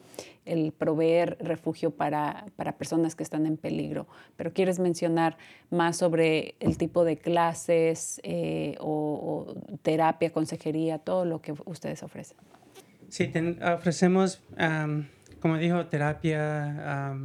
proveer 0.76 1.36
refugio 1.40 1.90
para, 1.90 2.46
personas 2.78 3.14
que 3.14 3.22
están 3.22 3.46
en 3.46 3.56
peligro. 3.56 4.06
Pero 4.36 4.52
¿quieres 4.52 4.78
mencionar 4.78 5.36
más 5.70 5.96
sobre 5.96 6.54
el 6.60 6.78
tipo 6.78 7.04
de 7.04 7.16
clases 7.18 8.20
eh, 8.22 8.76
o, 8.80 9.54
terapia, 9.82 10.30
consejería, 10.30 10.98
todo 10.98 11.24
lo 11.24 11.40
que 11.40 11.54
ustedes 11.64 12.02
ofrecen? 12.02 12.36
Sí, 13.08 13.32
ofrecemos, 13.62 14.42
como 15.40 15.56
dijo, 15.56 15.86
terapia, 15.86 17.16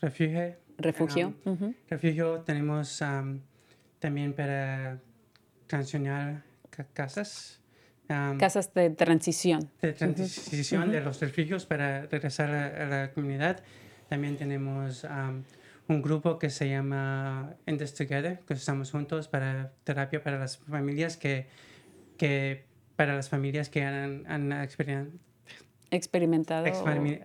refugio. 0.00 0.56
Refugio. 0.78 1.34
Refugio 1.88 2.40
tenemos 2.40 3.02
también 3.98 4.32
para 4.32 4.98
transicionar 5.66 6.42
casas 6.94 7.59
Casas 8.38 8.74
de 8.74 8.90
transición. 8.90 9.70
De 9.80 9.92
transición 9.92 10.90
de 10.90 11.00
los 11.00 11.20
refugios 11.20 11.64
para 11.64 12.06
regresar 12.06 12.50
a, 12.50 12.86
la 12.86 13.12
comunidad. 13.12 13.62
También 14.08 14.36
tenemos 14.36 15.06
un 15.86 16.02
grupo 16.02 16.38
que 16.38 16.50
se 16.50 16.68
llama 16.68 17.54
This 17.66 17.94
Together, 17.94 18.40
que 18.40 18.54
estamos 18.54 18.90
juntos 18.90 19.28
para 19.28 19.72
terapia 19.84 20.22
para 20.24 20.38
las 20.40 20.58
familias 20.58 21.16
que, 21.16 21.46
que 22.16 22.64
para 22.96 23.14
las 23.14 23.28
familias 23.28 23.68
que 23.68 23.84
han, 23.84 24.24
han 24.26 24.52
experimentado. 25.90 26.66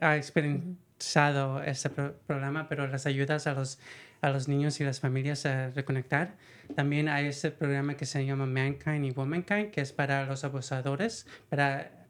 ha 0.01 0.17
experimentado 0.17 1.63
este 1.63 1.89
programa, 1.89 2.69
pero 2.69 2.85
las 2.87 3.07
ayudas 3.07 3.47
a 3.47 3.53
los, 3.53 3.79
a 4.25 4.31
los 4.31 4.47
niños 4.47 4.81
y 4.81 4.83
las 4.83 4.99
familias 4.99 5.45
a 5.45 5.69
reconectar. 5.69 6.35
También 6.75 7.07
hay 7.09 7.27
este 7.27 7.51
programa 7.51 7.95
que 7.95 8.07
se 8.07 8.25
llama 8.25 8.47
Mankind 8.47 9.05
y 9.05 9.11
Womankind, 9.11 9.69
que 9.69 9.81
es 9.81 9.93
para 9.93 10.25
los 10.25 10.43
abusadores, 10.43 11.27
para 11.49 12.07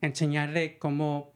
enseñarle 0.00 0.78
cómo 0.78 1.34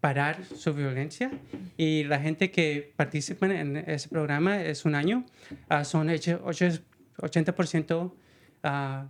parar 0.00 0.44
su 0.44 0.74
violencia. 0.74 1.30
Y 1.76 2.02
la 2.04 2.18
gente 2.18 2.50
que 2.50 2.92
participa 2.96 3.46
en 3.46 3.76
ese 3.76 4.08
programa 4.08 4.60
es 4.60 4.84
un 4.84 4.96
año, 4.96 5.24
uh, 5.70 5.84
son 5.84 6.08
80% 6.08 8.12
ah, 8.64 9.06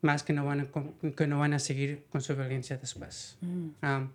más 0.00 0.22
que 0.22 0.32
no, 0.32 0.44
van 0.44 0.60
a, 0.60 0.68
que 1.16 1.26
no 1.26 1.40
van 1.40 1.54
a 1.54 1.58
seguir 1.58 2.04
con 2.08 2.20
su 2.20 2.36
violencia 2.36 2.76
después. 2.76 3.36
Mm. 3.40 3.70
Um, 3.82 4.10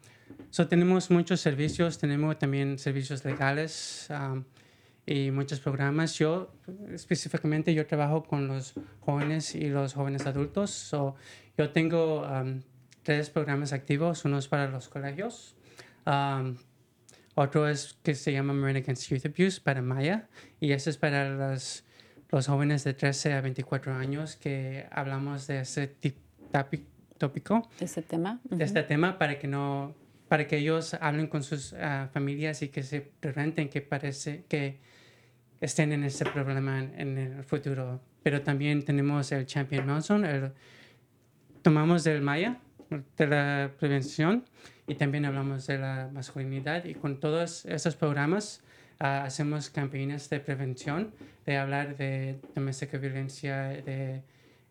so 0.50 0.66
tenemos 0.66 1.12
muchos 1.12 1.42
servicios, 1.42 1.98
tenemos 1.98 2.40
también 2.40 2.80
servicios 2.80 3.26
legales. 3.26 4.08
Um, 4.10 4.46
y 5.06 5.32
muchos 5.32 5.60
programas. 5.60 6.18
Yo 6.18 6.54
específicamente 6.92 7.74
yo 7.74 7.86
trabajo 7.86 8.24
con 8.24 8.48
los 8.48 8.74
jóvenes 9.02 9.56
y 9.56 9.70
los 9.70 9.94
jóvenes 9.94 10.26
adultos. 10.26 10.72
So, 10.72 11.16
yo 11.58 11.72
tengo 11.72 12.22
um, 12.22 12.62
tres 13.04 13.30
programas 13.30 13.74
activos, 13.74 14.26
uno 14.26 14.38
es 14.38 14.48
para 14.48 14.70
los 14.70 14.88
colegios, 14.88 15.56
um, 16.06 16.56
otro 17.36 17.68
es 17.68 17.98
que 18.04 18.16
se 18.16 18.32
llama 18.32 18.54
Marine 18.54 18.80
Against 18.80 19.10
Youth 19.10 19.26
Abuse 19.26 19.60
para 19.62 19.82
Maya 19.82 20.28
y 20.60 20.72
ese 20.72 20.92
es 20.92 20.98
para 20.98 21.30
los, 21.30 21.84
los 22.30 22.48
jóvenes 22.48 22.84
de 22.84 22.94
13 22.94 23.34
a 23.34 23.42
24 23.42 23.94
años 23.94 24.36
que 24.36 24.88
hablamos 24.92 25.48
de 25.48 25.62
ese 25.62 25.96
tópico 27.18 27.70
Ese 27.80 28.04
tema. 28.04 28.40
de 28.50 28.64
este 28.64 28.84
tema 28.84 29.18
para 29.18 29.40
que 29.40 29.48
no 29.48 29.96
para 30.28 30.48
que 30.48 30.58
ellos 30.58 30.96
hablen 30.96 31.28
con 31.28 31.44
sus 31.44 31.74
ah, 31.74 32.10
familias 32.12 32.62
y 32.62 32.70
que 32.70 32.84
se 32.84 33.02
preventen 33.02 33.70
que 33.70 33.82
parece 33.82 34.46
que 34.48 34.80
estén 35.64 35.94
en 35.94 36.04
este 36.04 36.26
problema 36.26 36.80
en, 36.80 37.18
el 37.18 37.44
futuro. 37.44 38.02
Pero 38.22 38.42
también 38.42 38.84
tenemos 38.84 39.32
el 39.32 39.46
Champion 39.46 39.88
Monson 39.88 40.26
el 40.26 40.52
tomamos 41.62 42.04
del 42.04 42.22
Maya 42.22 42.60
de 43.18 43.28
la 43.28 43.72
prevención 43.80 44.44
y 44.88 44.96
también 44.96 45.26
hablamos 45.26 45.66
de 45.68 45.78
la 45.78 46.10
masculinidad. 46.12 46.84
Y 46.84 46.96
con 46.96 47.20
todos 47.20 47.66
esos 47.66 47.96
programas 47.96 48.62
ah, 49.00 49.24
hacemos 49.24 49.70
campañas 49.70 50.30
de 50.30 50.42
prevención 50.42 51.14
de 51.46 51.58
hablar 51.58 51.96
de 51.96 52.40
doméstica 52.54 52.98
violencia 52.98 53.68
de 53.70 54.22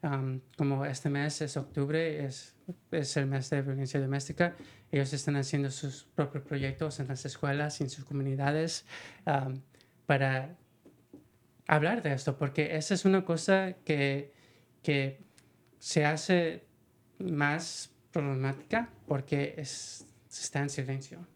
um, 0.02 0.40
como 0.58 0.84
este 0.84 1.08
mes 1.08 1.40
es 1.40 1.56
octubre, 1.56 2.24
es, 2.24 2.54
es 2.90 3.16
el 3.16 3.26
mes 3.26 3.48
de 3.48 3.62
violencia 3.62 3.98
doméstica, 3.98 4.54
ellos 4.90 5.12
están 5.14 5.36
haciendo 5.36 5.70
sus 5.70 6.04
propios 6.14 6.44
proyectos 6.44 7.00
en 7.00 7.08
las 7.08 7.24
escuelas 7.24 7.80
y 7.80 7.84
en 7.84 7.90
sus 7.90 8.04
comunidades 8.04 8.84
um, 9.26 9.60
para 10.06 10.54
hablar 11.66 12.02
de 12.02 12.12
esto, 12.12 12.36
porque 12.36 12.76
esa 12.76 12.94
es 12.94 13.04
una 13.04 13.24
cosa 13.24 13.74
que, 13.84 14.32
que 14.82 15.20
se 15.78 16.04
hace 16.04 16.64
más 17.18 17.90
problemática 18.12 18.90
porque 19.06 19.54
es, 19.56 20.06
está 20.30 20.60
en 20.60 20.70
silencio. 20.70 21.26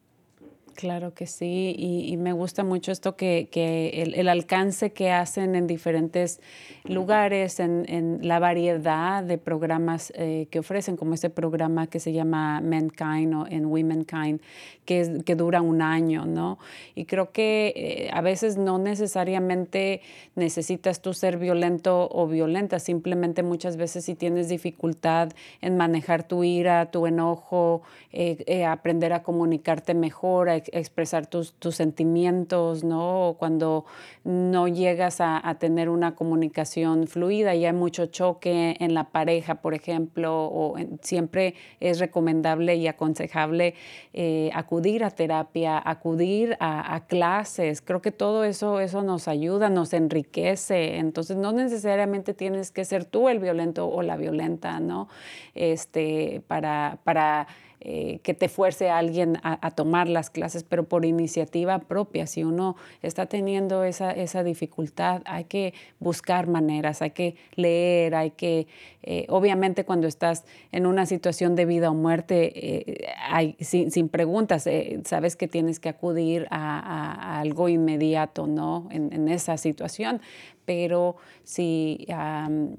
Claro 0.77 1.15
que 1.15 1.27
sí, 1.27 1.75
y, 1.79 2.19
me 2.19 2.35
gusta 2.35 2.63
mucho 2.63 2.93
esto 2.93 3.17
que, 3.17 3.49
que 3.51 4.03
el, 4.03 4.29
alcance 4.29 4.93
que 4.93 5.11
hacen 5.11 5.55
en 5.55 5.67
diferentes 5.67 6.39
lugares, 6.85 7.61
en, 7.61 7.87
en 7.89 8.19
la 8.21 8.39
variedad 8.41 9.25
de 9.25 9.39
programas 9.39 10.13
eh, 10.17 10.49
que 10.51 10.59
ofrecen, 10.59 10.99
como 10.99 11.15
este 11.15 11.31
programa 11.31 11.87
que 11.87 11.99
se 11.99 12.13
llama 12.13 12.61
Mankind 12.61 13.35
o 13.35 13.47
en 13.49 13.65
Womenkind, 13.65 14.43
que, 14.85 15.01
es, 15.01 15.11
que 15.25 15.35
dura 15.35 15.63
un 15.63 15.81
año, 15.81 16.27
¿no? 16.27 16.59
Y 16.95 17.07
creo 17.07 17.33
que 17.33 17.73
eh, 17.75 18.11
a 18.13 18.21
veces 18.21 18.59
no 18.59 18.79
necesariamente 18.79 20.03
necesitas 20.35 21.01
tú 21.01 21.15
ser 21.15 21.39
violento 21.39 22.11
o 22.13 22.29
violenta, 22.29 22.81
simplemente 22.81 23.43
muchas 23.43 23.79
veces 23.79 24.05
si 24.05 24.15
tienes 24.15 24.51
dificultad 24.51 25.31
en 25.63 25.79
manejar 25.79 26.23
tu 26.29 26.45
ira, 26.45 26.91
tu 26.91 27.07
enojo, 27.07 27.81
eh, 28.13 28.67
aprender 28.67 29.15
a 29.15 29.23
comunicarte 29.23 29.95
mejor, 29.95 30.51
a 30.51 30.66
expresar 30.73 31.27
tus, 31.27 31.55
tus 31.55 31.77
sentimientos, 31.77 32.85
¿no? 32.85 33.29
O 33.29 33.39
Cuando 33.39 33.85
no 34.25 34.69
llegas 34.69 35.21
a, 35.21 35.43
tener 35.59 35.89
una 35.89 36.15
comunicación 36.15 37.07
fluida 37.07 37.55
y 37.55 37.65
hay 37.65 37.73
mucho 37.73 38.07
choque 38.07 38.77
en 38.81 38.95
la 38.95 39.05
pareja, 39.05 39.57
por 39.57 39.75
ejemplo, 39.75 40.45
o 40.45 40.75
siempre 41.01 41.55
es 41.81 41.99
recomendable 41.99 42.77
y 42.77 42.89
aconsejable 42.89 43.75
eh, 44.13 44.51
acudir 44.53 45.05
a 45.05 45.11
terapia, 45.11 45.81
acudir 45.83 46.57
a, 46.61 46.95
a 46.95 47.07
clases. 47.07 47.81
Creo 47.81 48.03
que 48.03 48.13
todo 48.13 48.45
eso, 48.45 48.81
eso 48.81 49.03
nos 49.03 49.29
ayuda, 49.29 49.71
nos 49.71 49.93
enriquece. 49.93 50.97
Entonces, 50.99 51.37
no 51.37 51.53
necesariamente 51.53 52.35
tienes 52.35 52.71
que 52.71 52.85
ser 52.85 53.05
tú 53.05 53.29
el 53.29 53.39
violento 53.39 53.89
o 53.89 54.03
la 54.03 54.17
violenta, 54.17 54.81
¿no? 54.81 55.09
Este, 55.55 56.43
para, 56.47 56.99
para 57.05 57.47
eh, 57.81 58.21
que 58.23 58.35
te 58.35 58.49
fuerce 58.49 58.89
a 58.89 58.99
alguien 58.99 59.39
a, 59.43 59.71
tomar 59.73 60.09
las 60.09 60.31
clases, 60.31 60.65
pero 60.65 60.85
por 60.85 61.05
iniciativa 61.05 61.79
propia. 61.79 62.27
Si 62.27 62.43
uno 62.43 62.77
está 63.03 63.27
teniendo 63.27 63.85
esa, 63.85 64.11
esa 64.13 64.43
dificultad, 64.43 65.23
hay 65.27 65.45
que 65.45 65.75
buscar 66.01 66.47
maneras, 66.47 67.03
hay 67.03 67.11
que 67.11 67.37
leer, 67.55 68.15
hay 68.15 68.31
que, 68.31 68.67
eh, 69.03 69.27
obviamente 69.29 69.85
cuando 69.85 70.07
estás 70.07 70.45
en 70.73 70.87
una 70.87 71.07
situación 71.07 71.55
de 71.55 71.67
vida 71.67 71.91
o 71.91 71.95
muerte, 71.95 72.53
eh, 72.55 73.09
hay, 73.29 73.57
sin, 73.61 73.91
sin 73.91 74.09
preguntas, 74.09 74.69
sabes 75.05 75.37
que 75.37 75.47
tienes 75.49 75.79
que 75.79 75.89
acudir 75.89 76.47
a, 76.51 76.79
a- 76.81 77.41
algo 77.41 77.69
inmediato, 77.69 78.47
¿no? 78.47 78.89
En 78.91 79.29
esa 79.29 79.57
situación. 79.59 80.21
Pero 80.67 81.17
si 81.45 82.07
am, 82.13 82.77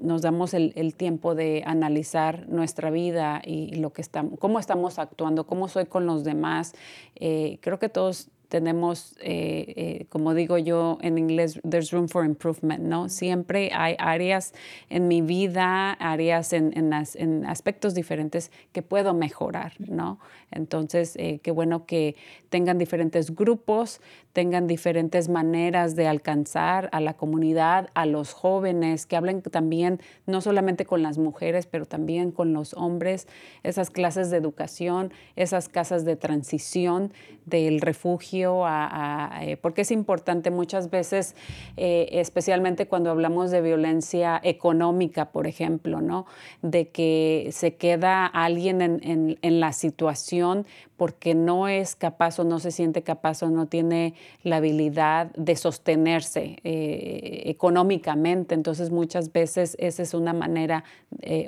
nos 0.00 0.22
damos 0.22 0.54
el, 0.54 0.72
el 0.74 0.94
tiempo 0.94 1.34
de 1.36 1.62
analizar 1.64 2.48
nuestra 2.48 2.90
vida 2.90 3.40
y 3.44 3.76
lo 3.76 3.92
que 3.92 4.02
estamos, 4.02 4.38
cómo 4.40 4.58
estamos 4.58 4.98
actuando, 4.98 5.46
cómo 5.46 5.68
soy 5.68 5.86
con 5.86 6.06
los 6.06 6.24
demás, 6.24 6.74
eh, 7.14 7.58
creo 7.60 7.78
que 7.78 7.88
todos 7.88 8.30
tenemos, 8.48 9.16
eh, 9.20 9.74
eh, 9.76 10.06
como 10.08 10.34
digo 10.34 10.58
yo 10.58 10.98
en 11.00 11.18
inglés, 11.18 11.60
there's 11.68 11.90
room 11.90 12.08
for 12.08 12.24
improvement, 12.24 12.82
¿no? 12.84 13.08
Siempre 13.08 13.70
hay 13.74 13.96
áreas 13.98 14.52
en 14.88 15.08
mi 15.08 15.20
vida, 15.22 15.92
áreas 15.92 16.52
en, 16.52 16.72
en, 16.76 16.90
las- 16.90 17.16
en 17.16 17.44
aspectos 17.46 17.94
diferentes 17.94 18.50
que 18.72 18.82
puedo 18.82 19.14
mejorar, 19.14 19.72
¿no? 19.78 20.18
Entonces, 20.50 21.16
eh, 21.16 21.40
qué 21.42 21.50
bueno 21.50 21.86
que 21.86 22.14
tengan 22.48 22.78
diferentes 22.78 23.34
grupos, 23.34 24.00
tengan 24.32 24.66
diferentes 24.66 25.28
maneras 25.28 25.96
de 25.96 26.06
alcanzar 26.06 26.88
a 26.92 27.00
la 27.00 27.14
comunidad, 27.14 27.88
a 27.94 28.06
los 28.06 28.32
jóvenes, 28.32 29.06
que 29.06 29.16
hablen 29.16 29.42
también 29.42 30.00
no 30.26 30.40
solamente 30.40 30.84
con 30.84 31.02
las 31.02 31.18
mujeres, 31.18 31.66
pero 31.66 31.86
también 31.86 32.30
con 32.32 32.52
los 32.52 32.74
hombres, 32.74 33.26
esas 33.62 33.90
clases 33.90 34.30
de 34.30 34.36
educación, 34.36 35.12
esas 35.36 35.68
casas 35.68 36.04
de 36.04 36.16
transición 36.16 37.12
del 37.46 37.80
refugio, 37.80 38.35
eh, 38.44 39.56
porque 39.60 39.82
es 39.82 39.90
importante 39.90 40.50
muchas 40.50 40.90
veces, 40.90 41.34
eh, 41.76 42.08
especialmente 42.12 42.86
cuando 42.86 43.10
hablamos 43.10 43.50
de 43.50 43.60
violencia 43.60 44.40
económica, 44.42 45.30
por 45.30 45.46
ejemplo, 45.46 46.00
¿no? 46.00 46.26
De 46.62 46.88
que 46.88 47.48
se 47.52 47.74
queda 47.74 48.26
alguien 48.26 48.80
en, 48.82 49.36
la 49.60 49.72
situación 49.72 50.66
porque 50.96 51.34
no 51.34 51.68
es 51.68 51.94
capaz 51.94 52.38
o 52.38 52.44
no 52.44 52.58
se 52.58 52.70
siente 52.70 53.02
capaz 53.02 53.42
o 53.42 53.48
no 53.48 53.66
tiene 53.66 54.14
la 54.42 54.56
habilidad 54.56 55.28
de 55.36 55.56
sostenerse 55.56 56.58
eh, 56.64 57.42
económicamente. 57.46 58.54
Entonces 58.54 58.90
muchas 58.90 59.32
veces 59.32 59.76
esa 59.78 60.02
es 60.02 60.14
una 60.14 60.32
manera 60.32 60.84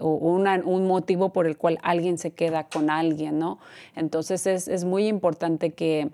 o 0.00 0.08
un 0.10 0.86
motivo 0.86 1.32
por 1.32 1.46
el 1.46 1.56
cual 1.56 1.78
alguien 1.82 2.18
se 2.18 2.30
queda 2.30 2.68
con 2.68 2.88
alguien, 2.88 3.38
¿no? 3.38 3.58
Entonces 3.96 4.46
es, 4.46 4.68
es 4.68 4.84
muy 4.84 5.06
importante 5.06 5.72
que 5.72 6.10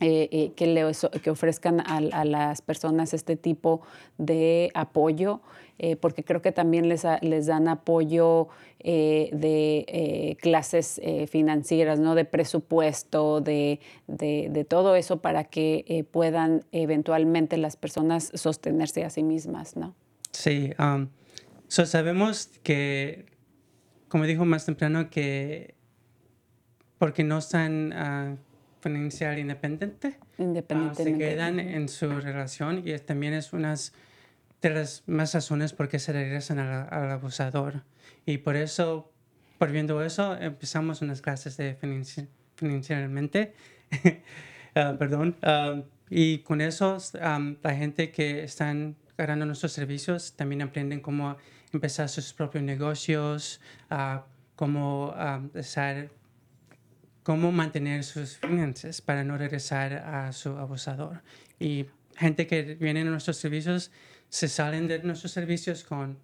eh, 0.00 0.28
eh, 0.30 0.52
que, 0.54 0.66
le, 0.66 0.82
que 1.22 1.30
ofrezcan 1.30 1.80
a, 1.80 1.96
a 1.96 2.24
las 2.24 2.60
personas 2.62 3.14
este 3.14 3.36
tipo 3.36 3.80
de 4.18 4.70
apoyo, 4.74 5.40
eh, 5.78 5.96
porque 5.96 6.22
creo 6.24 6.42
que 6.42 6.52
también 6.52 6.88
les, 6.88 7.04
les 7.22 7.46
dan 7.46 7.68
apoyo 7.68 8.48
de 8.84 10.36
clases 10.40 11.00
financieras, 11.28 11.98
¿no? 11.98 12.14
de 12.14 12.24
presupuesto, 12.24 13.40
de, 13.40 13.80
de- 14.06 14.64
todo 14.68 14.94
eso 14.94 15.20
para 15.20 15.44
que 15.44 16.06
puedan 16.12 16.64
eventualmente 16.72 17.56
las 17.56 17.76
personas 17.76 18.30
sostenerse 18.34 19.04
a 19.04 19.10
sí 19.10 19.22
mismas. 19.24 19.76
¿no? 19.76 19.94
Sí, 20.30 20.70
um, 20.78 21.08
so 21.68 21.84
sabemos 21.84 22.50
que, 22.62 23.26
como 24.08 24.24
dijo 24.24 24.44
más 24.44 24.66
temprano, 24.66 25.10
que 25.10 25.74
porque 26.98 27.24
no 27.24 27.38
están 27.38 27.92
ah, 27.92 28.36
financiar 28.80 29.38
independiente, 29.38 30.16
ah, 30.20 30.26
se 30.36 30.42
Independientemente. 30.42 31.18
quedan 31.18 31.60
en 31.60 31.88
su 31.88 32.08
relación 32.20 32.82
y 32.86 32.96
también 32.98 33.32
es 33.34 33.52
una 33.52 33.74
de 34.62 34.70
las 34.70 35.02
más 35.06 35.34
razones 35.34 35.72
por 35.72 35.88
qué 35.88 35.98
se 35.98 36.12
regresan 36.12 36.58
al, 36.58 36.88
al 36.90 37.10
abusador. 37.10 37.82
Y 38.24 38.38
por 38.38 38.56
eso, 38.56 39.10
por 39.58 39.70
viendo 39.72 40.02
eso, 40.02 40.36
empezamos 40.36 41.02
unas 41.02 41.20
clases 41.22 41.56
de 41.56 41.76
financi- 41.78 42.28
financieramente, 42.56 43.54
ah, 44.74 44.94
perdón, 44.98 45.36
ah, 45.42 45.82
y 46.08 46.38
con 46.38 46.60
eso 46.60 46.98
am, 47.20 47.56
la 47.62 47.74
gente 47.74 48.10
que 48.12 48.44
están 48.44 48.96
agarrando 49.18 49.46
nuestros 49.46 49.72
servicios 49.72 50.34
también 50.36 50.62
aprenden 50.62 51.00
cómo 51.00 51.36
empezar 51.72 52.08
sus 52.08 52.32
propios 52.32 52.62
negocios, 52.62 53.60
cómo 54.54 55.14
estar 55.54 56.08
cómo 57.26 57.50
mantener 57.50 58.04
sus 58.04 58.36
finanzas 58.36 59.00
para 59.00 59.24
no 59.24 59.36
regresar 59.36 59.94
a 59.94 60.32
su 60.32 60.50
abusador. 60.50 61.22
Y 61.58 61.86
gente 62.16 62.46
que 62.46 62.76
viene 62.76 63.00
a 63.00 63.04
nuestros 63.04 63.36
servicios 63.36 63.90
se 64.28 64.46
salen 64.46 64.86
de 64.86 65.00
nuestros 65.00 65.32
servicios 65.32 65.82
con 65.82 66.20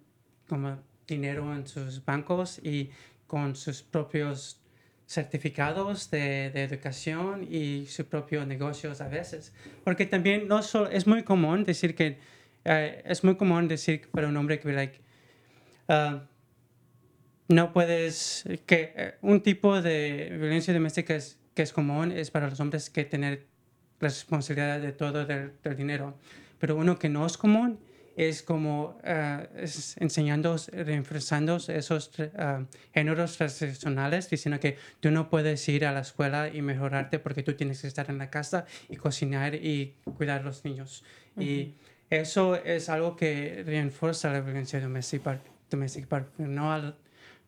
como 0.47 0.79
dinero 1.05 1.53
en 1.53 1.67
sus 1.67 2.05
bancos 2.05 2.57
y 2.63 2.89
con 3.27 3.57
sus 3.57 3.83
propios 3.83 4.61
certificados 5.05 6.09
de, 6.09 6.51
de, 6.51 6.63
educación 6.63 7.45
y 7.51 7.85
sus 7.87 8.05
propios 8.05 8.47
negocios 8.47 9.01
a 9.01 9.09
veces. 9.09 9.51
Porque 9.83 10.05
también 10.05 10.47
no 10.47 10.63
solo, 10.63 10.89
es 10.89 11.05
muy 11.05 11.23
común 11.23 11.65
decir 11.65 11.95
que, 11.95 12.17
uh, 12.63 13.03
es 13.03 13.25
muy 13.25 13.35
común 13.35 13.67
decir 13.67 14.09
para 14.09 14.29
un 14.29 14.37
hombre 14.37 14.57
que, 14.57 14.71
like, 14.71 15.01
uh, 15.89 16.19
no 17.53 17.73
puedes, 17.73 18.43
que 18.65 19.15
uh, 19.21 19.27
un 19.27 19.41
tipo 19.41 19.81
de 19.81 20.35
violencia 20.39 20.73
doméstica 20.73 21.15
es, 21.15 21.37
que 21.53 21.61
es 21.61 21.73
común 21.73 22.11
es 22.11 22.31
para 22.31 22.49
los 22.49 22.59
hombres 22.59 22.89
que 22.89 23.05
tener 23.05 23.45
responsabilidad 23.99 24.79
de 24.79 24.91
todo 24.91 25.25
del, 25.25 25.53
del 25.63 25.75
dinero. 25.75 26.17
Pero 26.59 26.75
uno 26.75 26.97
que 26.97 27.09
no 27.09 27.25
es 27.25 27.37
común 27.37 27.79
es 28.15 28.43
como 28.43 28.99
uh, 29.03 29.57
es 29.57 29.97
enseñando, 29.97 30.55
reforzando 30.71 31.57
esos 31.57 32.11
uh, 32.19 32.65
géneros 32.93 33.37
tradicionales, 33.37 34.29
diciendo 34.29 34.59
que 34.59 34.77
tú 34.99 35.09
no 35.11 35.29
puedes 35.29 35.67
ir 35.67 35.85
a 35.85 35.91
la 35.91 36.01
escuela 36.01 36.49
y 36.49 36.61
mejorarte 36.61 37.19
porque 37.19 37.43
tú 37.43 37.53
tienes 37.53 37.81
que 37.81 37.87
estar 37.87 38.09
en 38.09 38.19
la 38.19 38.29
casa 38.29 38.65
y 38.89 38.97
cocinar 38.97 39.55
y 39.55 39.95
cuidar 40.17 40.41
a 40.41 40.43
los 40.43 40.63
niños. 40.63 41.03
Uh 41.35 41.39
-huh. 41.39 41.43
Y 41.43 41.75
eso 42.09 42.55
es 42.55 42.89
algo 42.89 43.15
que 43.15 43.63
refuerza 43.65 44.31
la 44.31 44.41
violencia 44.41 44.79
doméstica, 44.79 45.41
doméstica 45.69 46.27
no 46.37 46.71
al, 46.71 46.95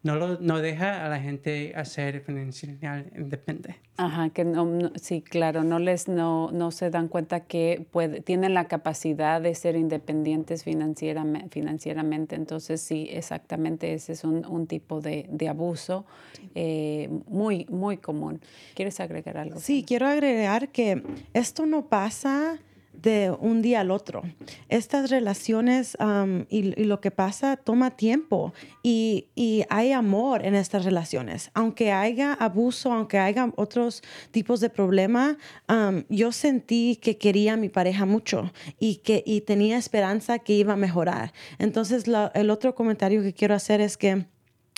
no, 0.06 0.18
lo, 0.18 0.40
no 0.40 0.62
deja 0.62 1.04
a 1.04 1.10
la 1.10 1.20
gente 1.20 1.74
hacer 1.76 2.22
financiar 2.22 3.08
independiente. 3.18 3.80
Ajá, 3.98 4.30
que 4.30 4.46
no, 4.46 4.64
no, 4.64 4.92
sí, 5.02 5.24
claro, 5.24 5.64
no 5.64 5.80
les 5.80 6.08
no, 6.08 6.52
no 6.52 6.70
se 6.70 6.92
dan 6.92 7.08
cuenta 7.08 7.40
que 7.40 7.88
puede, 7.90 8.22
tienen 8.22 8.54
la 8.54 8.68
capacidad 8.68 9.42
de 9.42 9.56
ser 9.56 9.76
independientes 9.76 10.64
financieramente, 10.64 11.50
financieramente. 11.50 12.36
Entonces, 12.36 12.82
sí, 12.82 13.08
exactamente, 13.10 13.96
ese 13.96 14.14
es 14.14 14.24
un, 14.24 14.46
un 14.46 14.68
tipo 14.68 15.02
de, 15.02 15.26
de 15.32 15.50
abuso 15.50 16.06
sí. 16.34 16.52
eh, 16.54 17.10
muy, 17.28 17.66
muy 17.72 17.98
común. 17.98 18.42
¿Quieres 18.76 19.00
agregar 19.00 19.38
algo? 19.38 19.60
Sí, 19.60 19.84
quiero 19.88 20.06
agregar 20.06 20.70
que 20.70 21.02
esto 21.34 21.66
no 21.66 21.88
pasa 21.88 22.60
de 23.02 23.36
un 23.40 23.62
día 23.62 23.82
al 23.82 23.92
otro. 23.92 24.24
Estas 24.70 25.10
relaciones 25.10 25.98
y, 26.50 26.64
lo 26.86 27.02
que 27.02 27.12
pasa 27.12 27.58
toma 27.58 27.92
tiempo 27.92 28.54
y, 28.84 29.28
y, 29.36 29.64
hay 29.70 29.92
amor 29.92 30.46
en 30.46 30.56
estas 30.56 30.86
relaciones. 30.86 31.52
Aunque 31.54 31.92
haya 31.92 32.34
abuso, 32.34 32.92
aunque 32.92 33.18
haya 33.18 33.52
otros 33.56 34.04
tipos 34.32 34.60
de 34.60 34.70
problemas, 34.70 35.38
um, 35.70 36.04
yo 36.10 36.32
sentí 36.32 36.98
que 37.02 37.18
quería 37.18 37.54
a 37.54 37.58
mi 37.58 37.70
pareja 37.70 38.06
mucho 38.06 38.52
y 38.80 38.98
que 38.98 39.24
y 39.26 39.42
tenía 39.42 39.78
esperanza 39.78 40.40
que 40.40 40.54
iba 40.54 40.74
a 40.74 40.78
mejorar. 40.78 41.34
Entonces, 41.60 42.06
el 42.34 42.50
otro 42.50 42.76
comentario 42.76 43.22
que 43.22 43.34
quiero 43.34 43.56
hacer 43.56 43.82
es 43.82 43.98
que 43.98 44.26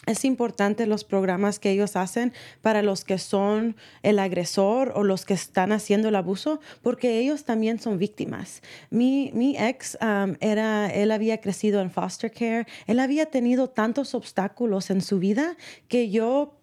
es 0.08 0.26
importante 0.26 0.88
los 0.88 1.04
programas 1.04 1.60
que 1.60 1.70
ellos 1.70 1.96
hacen 1.96 2.34
para 2.62 2.82
los 2.82 3.04
que 3.04 3.20
son 3.20 3.76
el 4.02 4.18
agresor 4.18 4.94
o 4.96 5.04
los 5.04 5.26
que 5.26 5.34
están 5.34 5.72
haciendo 5.72 6.08
el 6.08 6.16
abuso, 6.16 6.60
porque 6.82 7.20
ellos 7.20 7.44
también 7.44 7.80
son 7.80 8.00
víctimas. 8.00 8.64
Mi, 8.90 9.56
ex 9.60 9.98
um, 10.02 10.36
era, 10.40 10.88
él 10.88 11.12
había 11.12 11.40
crecido 11.40 11.82
en 11.82 11.92
foster 11.92 12.32
care, 12.32 12.66
él 12.88 13.00
había 13.00 13.28
tenido 13.28 13.70
tantos 13.70 14.16
obstáculos 14.16 14.90
en 14.90 15.02
su 15.02 15.20
vida 15.20 15.56
que 15.88 16.10
yo 16.10 16.54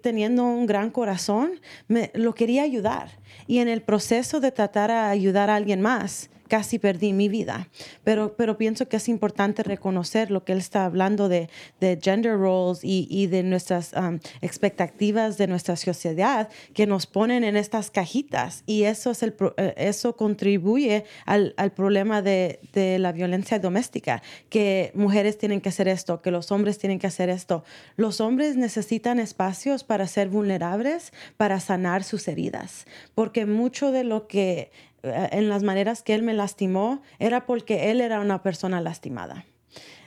teniendo 0.00 0.44
un 0.44 0.64
gran 0.64 0.90
corazón, 0.90 1.60
me, 1.88 2.10
lo 2.14 2.34
quería 2.34 2.62
ayudar. 2.62 3.18
Y 3.46 3.58
en 3.58 3.68
el 3.68 3.82
proceso 3.82 4.40
de 4.40 4.50
tratar 4.50 4.90
a 4.90 5.10
ayudar 5.10 5.50
a 5.50 5.56
alguien 5.56 5.82
más, 5.82 6.30
casi 6.48 6.78
perdí 6.78 7.12
mi 7.12 7.28
vida. 7.28 7.68
Pero, 8.04 8.34
pero 8.36 8.58
pienso 8.58 8.88
que 8.88 8.96
es 8.96 9.08
importante 9.08 9.62
reconocer 9.62 10.30
lo 10.30 10.44
que 10.44 10.52
él 10.52 10.58
está 10.58 10.84
hablando 10.84 11.28
de, 11.28 11.48
de 11.80 11.98
gender 12.02 12.36
roles 12.38 12.80
y, 12.82 13.06
y 13.10 13.26
de 13.26 13.42
nuestras 13.42 13.92
um, 13.92 14.18
expectativas 14.40 15.38
de 15.38 15.46
nuestra 15.46 15.76
sociedad 15.76 16.48
que 16.74 16.86
nos 16.86 17.06
ponen 17.06 17.44
en 17.44 17.56
estas 17.56 17.90
cajitas. 17.90 18.62
Y 18.66 18.84
eso, 18.84 19.10
es 19.10 19.22
el, 19.22 19.34
eso 19.76 20.16
contribuye 20.16 21.04
al, 21.26 21.54
al 21.56 21.72
problema 21.72 22.22
de, 22.22 22.60
de, 22.72 22.98
la 22.98 23.12
violencia 23.12 23.58
doméstica, 23.58 24.22
que 24.48 24.90
mujeres 24.94 25.38
tienen 25.38 25.60
que 25.60 25.68
hacer 25.68 25.88
esto, 25.88 26.20
que 26.22 26.30
los 26.30 26.50
hombres 26.50 26.78
tienen 26.78 26.98
que 26.98 27.06
hacer 27.06 27.28
esto. 27.28 27.64
Los 27.96 28.20
hombres 28.20 28.56
necesitan 28.56 29.18
espacios 29.18 29.84
para 29.84 30.06
ser 30.06 30.28
vulnerables, 30.28 31.12
para 31.36 31.60
sanar 31.60 32.04
sus 32.04 32.26
heridas, 32.28 32.86
porque 33.14 33.46
mucho 33.46 33.92
de 33.92 34.04
lo 34.04 34.26
que 34.26 34.70
en 35.02 35.48
las 35.48 35.62
maneras 35.62 36.02
que 36.02 36.14
él 36.14 36.22
me 36.22 36.34
lastimó 36.34 37.02
era 37.18 37.46
porque 37.46 37.90
él 37.90 38.00
era 38.00 38.20
una 38.20 38.42
persona 38.42 38.80
lastimada. 38.80 39.44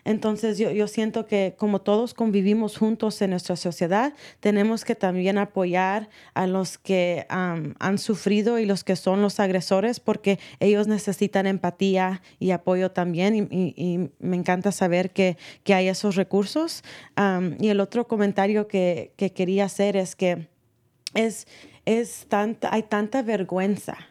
Entonces 0.04 0.58
yo, 0.58 0.72
yo, 0.72 0.88
siento 0.88 1.28
que 1.28 1.56
como 1.58 1.82
todos 1.82 2.14
convivimos 2.14 2.78
juntos 2.78 3.22
en 3.22 3.30
nuestra 3.32 3.56
sociedad, 3.56 4.14
tenemos 4.39 4.84
que 4.84 4.96
también 4.96 5.38
apoyar 5.38 6.10
a 6.34 6.48
los 6.48 6.78
que 6.78 7.26
han 7.30 7.98
sufrido 8.00 8.58
y 8.58 8.66
los 8.66 8.84
que 8.84 8.96
son 8.96 9.22
los 9.22 9.39
agresores 9.39 10.00
porque 10.00 10.39
ellos 10.60 10.88
necesitan 10.88 11.46
empatía 11.46 12.22
y 12.39 12.52
apoyo 12.52 12.92
también 12.92 13.48
y, 13.52 14.10
me 14.20 14.38
encanta 14.38 14.72
saber 14.72 15.12
que, 15.12 15.38
que 15.64 15.74
hay 15.74 15.88
esos 15.88 16.16
recursos. 16.16 16.84
Y 17.60 17.68
el 17.68 17.80
otro 17.80 18.08
comentario 18.08 18.68
que, 18.68 19.14
que, 19.18 19.34
quería 19.34 19.66
hacer 19.66 19.96
es 19.96 20.16
que 20.16 20.48
es, 21.14 21.46
es 21.86 22.26
tanta, 22.28 22.74
hay 22.74 22.84
tanta 22.84 23.22
vergüenza 23.22 24.11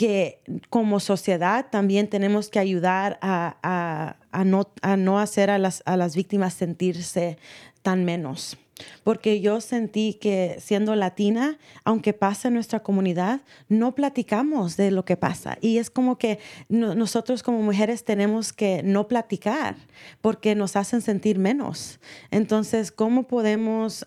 que 0.00 0.40
como 0.70 0.98
sociedad 0.98 1.66
también 1.70 2.08
tenemos 2.08 2.48
que 2.48 2.58
ayudar 2.58 3.18
a, 3.20 4.16
no, 4.46 4.72
a 4.80 4.96
no, 4.96 5.18
hacer 5.18 5.50
las, 5.60 5.82
a 5.84 5.98
las 5.98 6.16
víctimas 6.16 6.54
sentirse 6.54 7.36
tan 7.82 8.06
menos 8.06 8.56
porque 9.04 9.40
yo 9.40 9.60
sentí 9.60 10.14
que 10.14 10.56
siendo 10.60 10.94
latina, 10.94 11.58
aunque 11.84 12.12
pasa 12.12 12.48
en 12.48 12.54
nuestra 12.54 12.80
comunidad, 12.80 13.40
no 13.68 13.94
platicamos 13.94 14.76
de 14.76 14.90
lo 14.90 15.04
que 15.04 15.16
pasa. 15.16 15.58
Y 15.60 15.78
es 15.78 15.90
como 15.90 16.18
que 16.18 16.38
no, 16.68 16.94
nosotros 16.94 17.42
como 17.42 17.62
mujeres 17.62 18.04
tenemos 18.04 18.52
que 18.52 18.82
no 18.82 19.08
platicar 19.08 19.76
porque 20.20 20.54
nos 20.54 20.76
hacen 20.76 21.00
sentir 21.00 21.38
menos. 21.38 22.00
Entonces, 22.30 22.92
¿cómo 22.92 23.24
podemos 23.24 24.04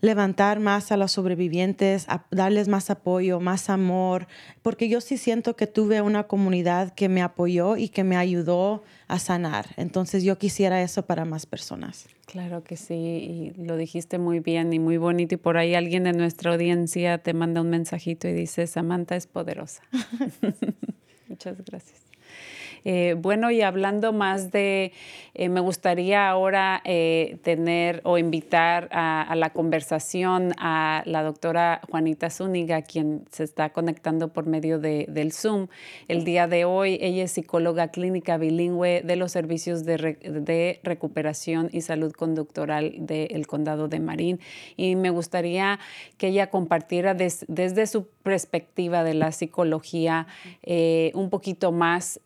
levantar 0.00 0.60
más 0.60 0.92
a 0.92 0.96
los 0.96 1.12
sobrevivientes, 1.12 2.06
darles 2.30 2.68
más 2.68 2.90
apoyo, 2.90 3.40
más 3.40 3.70
amor? 3.70 4.26
Porque 4.62 4.88
yo 4.88 5.00
sí 5.00 5.16
siento 5.16 5.56
que 5.56 5.66
tuve 5.66 6.00
una 6.00 6.24
comunidad 6.24 6.94
que 6.94 7.08
me 7.08 7.22
apoyó 7.22 7.76
y 7.76 7.88
que 7.88 8.04
me 8.04 8.16
ayudó 8.16 8.82
a 9.08 9.18
sanar. 9.18 9.66
Entonces, 9.76 10.22
yo 10.24 10.38
quisiera 10.38 10.82
eso 10.82 11.06
para 11.06 11.24
más 11.24 11.46
personas. 11.46 12.06
Claro 12.26 12.64
que 12.64 12.76
sí, 12.76 12.94
y 12.94 13.62
lo 13.62 13.76
dijiste 13.76 14.18
muy 14.18 14.40
bien 14.40 14.72
y 14.72 14.78
muy 14.78 14.96
bonito. 14.96 15.34
Y 15.34 15.38
por 15.38 15.56
ahí 15.56 15.74
alguien 15.74 16.04
de 16.04 16.12
nuestra 16.12 16.52
audiencia 16.52 17.18
te 17.18 17.34
manda 17.34 17.60
un 17.60 17.70
mensajito 17.70 18.28
y 18.28 18.32
dice, 18.32 18.66
Samantha 18.66 19.16
es 19.16 19.26
poderosa. 19.26 19.82
Muchas 21.28 21.62
gracias. 21.64 22.03
Eh, 22.84 23.16
bueno, 23.18 23.50
y 23.50 23.62
hablando 23.62 24.12
más 24.12 24.50
de, 24.50 24.92
eh, 25.32 25.48
me 25.48 25.60
gustaría 25.60 26.28
ahora 26.28 26.82
eh, 26.84 27.38
tener 27.42 28.02
o 28.04 28.18
invitar 28.18 28.88
a, 28.92 29.34
la 29.34 29.50
conversación 29.50 30.52
a 30.58 31.02
la 31.06 31.22
doctora 31.22 31.80
Juanita 31.90 32.28
Zúñiga, 32.30 32.82
quien 32.82 33.24
se 33.30 33.44
está 33.44 33.70
conectando 33.70 34.32
por 34.32 34.46
medio 34.46 34.78
de, 34.78 35.06
del 35.08 35.32
Zoom. 35.32 35.68
El 36.08 36.24
día 36.24 36.46
de 36.46 36.66
hoy, 36.66 36.98
ella 37.00 37.24
es 37.24 37.32
psicóloga 37.32 37.88
clínica 37.88 38.36
bilingüe 38.36 39.02
de 39.02 39.16
los 39.16 39.32
servicios 39.32 39.84
de, 39.84 40.18
de 40.22 40.80
recuperación 40.82 41.70
y 41.72 41.80
salud 41.80 42.12
conductural 42.12 42.94
del 42.98 43.46
condado 43.46 43.88
de 43.88 44.00
Marín. 44.00 44.40
Y 44.76 44.94
me 44.96 45.10
gustaría 45.10 45.80
que 46.18 46.28
ella 46.28 46.50
compartiera 46.50 47.14
des, 47.14 47.46
desde 47.48 47.86
su 47.86 48.06
perspectiva 48.06 49.04
de 49.04 49.14
la 49.14 49.32
psicología 49.32 50.26
un 51.14 51.30
poquito 51.30 51.72
más 51.72 52.20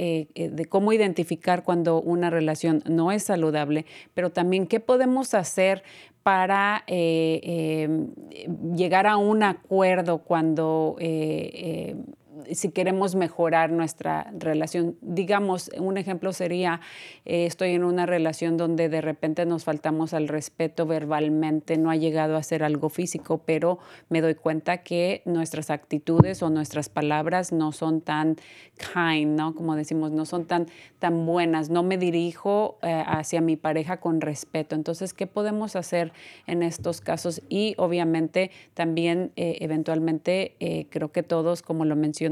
de 0.51 0.65
cómo 0.67 0.93
identificar 0.93 1.63
cuando 1.65 2.01
una 2.01 2.31
relación 2.31 2.83
no 2.87 3.13
es 3.13 3.25
saludable, 3.25 3.87
pero 4.15 4.31
también 4.31 4.67
qué 4.67 4.81
podemos 4.81 5.35
hacer 5.35 5.83
para 6.23 6.85
eh, 6.87 7.41
eh, 7.43 7.89
llegar 8.75 9.07
a 9.07 9.17
un 9.17 9.43
acuerdo 9.43 10.19
cuando 10.19 10.97
eh, 10.99 11.97
si 12.53 12.71
queremos 12.71 13.15
mejorar 13.15 13.71
nuestra 13.71 14.31
relación. 14.39 14.97
Digamos, 15.01 15.71
un 15.79 15.99
ejemplo 15.99 16.33
sería, 16.33 16.81
eh, 17.25 17.47
estoy 17.47 17.71
en 17.71 17.85
una 17.85 18.07
relación 18.07 18.57
donde 18.57 18.89
de 18.89 19.01
repente 19.01 19.47
nos 19.47 19.65
faltamos 19.65 20.15
al 20.15 20.29
respeto 20.29 20.87
verbalmente, 20.87 21.77
no 21.77 21.91
ha 21.91 21.97
llegado 21.97 22.37
a 22.37 22.43
ser 22.43 22.63
algo 22.63 22.89
físico, 22.89 23.43
pero 23.45 23.79
me 24.09 24.21
doy 24.21 24.35
cuenta 24.35 24.79
que 24.79 25.23
nuestras 25.25 25.71
actitudes 25.71 26.43
o 26.43 26.51
nuestras 26.51 26.89
palabras 26.89 27.53
no 27.53 27.73
son 27.73 28.01
tan 28.01 28.37
kind, 28.93 29.37
¿no? 29.37 29.55
Como 29.55 29.75
decimos, 29.75 30.13
no 30.13 30.25
son 30.25 30.47
tan, 30.47 30.67
tan 30.99 31.27
buenas, 31.27 31.71
no 31.71 31.83
me 31.83 31.99
dirijo 31.99 32.79
eh, 32.83 33.03
hacia 33.07 33.41
mi 33.41 33.57
pareja 33.57 33.99
con 33.99 34.21
respeto. 34.21 34.77
Entonces, 34.77 35.15
¿qué 35.15 35.27
podemos 35.27 35.77
hacer 35.77 36.13
en 36.47 36.63
estos 36.63 37.01
casos? 37.01 37.43
Y 37.49 37.75
obviamente 37.79 38.51
también, 38.75 39.33
eh, 39.37 39.59
eventualmente, 39.61 40.57
creo 40.91 41.11
que 41.11 41.23
todos, 41.23 41.63
como 41.63 41.85
lo 41.85 41.97
mencioné, 41.97 42.28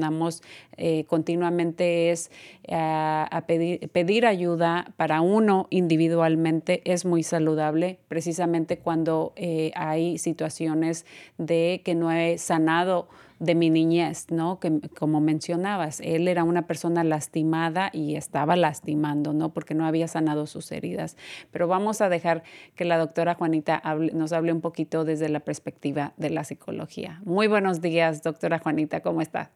eh, 0.76 1.04
continuamente 1.04 2.10
es 2.10 2.30
a 2.68 3.44
pedir, 3.46 4.26
ayuda 4.26 4.92
para 4.96 5.20
uno 5.20 5.66
individualmente 5.70 6.82
es 6.84 7.04
muy 7.04 7.22
saludable, 7.22 7.98
precisamente 8.08 8.78
cuando 8.78 9.32
hay 9.74 10.18
situaciones 10.18 11.06
de 11.38 11.82
que 11.84 11.94
no 11.94 12.10
he 12.10 12.38
sanado 12.38 13.08
de 13.38 13.54
mi 13.54 13.70
niñez, 13.70 14.30
¿no? 14.30 14.58
Que 14.60 14.80
como 14.98 15.20
mencionabas, 15.20 16.00
él 16.00 16.28
era 16.28 16.44
una 16.44 16.66
persona 16.66 17.04
lastimada 17.04 17.90
y 17.92 18.16
estaba 18.16 18.56
lastimando, 18.56 19.32
¿no? 19.32 19.52
Porque 19.52 19.74
no 19.74 19.86
había 19.86 20.08
sanado 20.08 20.46
sus 20.46 20.72
heridas. 20.72 21.16
Pero 21.50 21.68
vamos 21.68 22.00
a 22.00 22.08
dejar 22.08 22.42
que 22.74 22.84
la 22.84 22.98
doctora 22.98 23.34
Juanita 23.34 23.82
nos 24.14 24.32
hable 24.32 24.52
un 24.52 24.60
poquito 24.60 25.04
desde 25.04 25.28
la 25.28 25.40
perspectiva 25.40 26.14
de 26.16 26.30
la 26.30 26.44
psicología. 26.44 27.20
Muy 27.24 27.46
buenos 27.46 27.80
días, 27.80 28.22
doctora 28.22 28.58
Juanita, 28.58 29.00
¿cómo 29.00 29.20
está? 29.20 29.50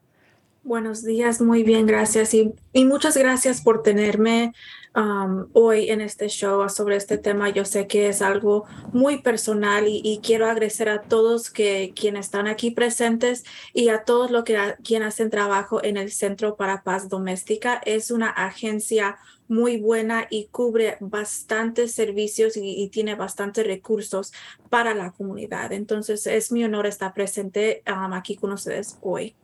Buenos 0.63 1.03
días, 1.03 1.41
muy 1.41 1.63
bien, 1.63 1.87
gracias. 1.87 2.35
Y, 2.35 2.53
muchas 2.85 3.17
gracias 3.17 3.61
por 3.61 3.81
tenerme 3.81 4.53
um, 4.95 5.47
hoy 5.53 5.89
en 5.89 6.01
este 6.01 6.27
show 6.27 6.69
sobre 6.69 6.97
este 6.97 7.17
tema. 7.17 7.49
Yo 7.49 7.65
sé 7.65 7.87
que 7.87 8.09
es 8.09 8.21
algo 8.21 8.65
muy 8.93 9.23
personal 9.23 9.85
y, 9.87 10.19
quiero 10.21 10.45
agradecer 10.45 10.87
a 10.87 11.01
todos 11.01 11.49
que 11.49 11.93
quienes 11.95 12.27
están 12.27 12.45
aquí 12.45 12.69
presentes 12.69 13.43
y 13.73 13.89
a 13.89 14.03
todos 14.03 14.29
los 14.29 14.43
que 14.43 14.75
quienes 14.83 15.07
hacen 15.07 15.31
trabajo 15.31 15.83
en 15.83 15.97
el 15.97 16.11
Centro 16.11 16.55
para 16.55 16.83
Paz 16.83 17.09
Doméstica. 17.09 17.81
Es 17.83 18.11
una 18.11 18.29
agencia 18.29 19.17
muy 19.47 19.77
buena 19.77 20.27
y 20.29 20.45
cubre 20.51 20.97
bastantes 20.99 21.93
servicios 21.93 22.55
y, 22.55 22.87
tiene 22.89 23.15
bastantes 23.15 23.65
recursos 23.65 24.31
para 24.69 24.93
la 24.93 25.11
comunidad. 25.11 25.71
Entonces, 25.73 26.27
es 26.27 26.51
mi 26.51 26.63
honor 26.63 26.85
estar 26.85 27.15
presente 27.15 27.81
um, 27.87 28.13
aquí 28.13 28.35
con 28.35 28.51
ustedes 28.51 28.99
hoy. 29.01 29.35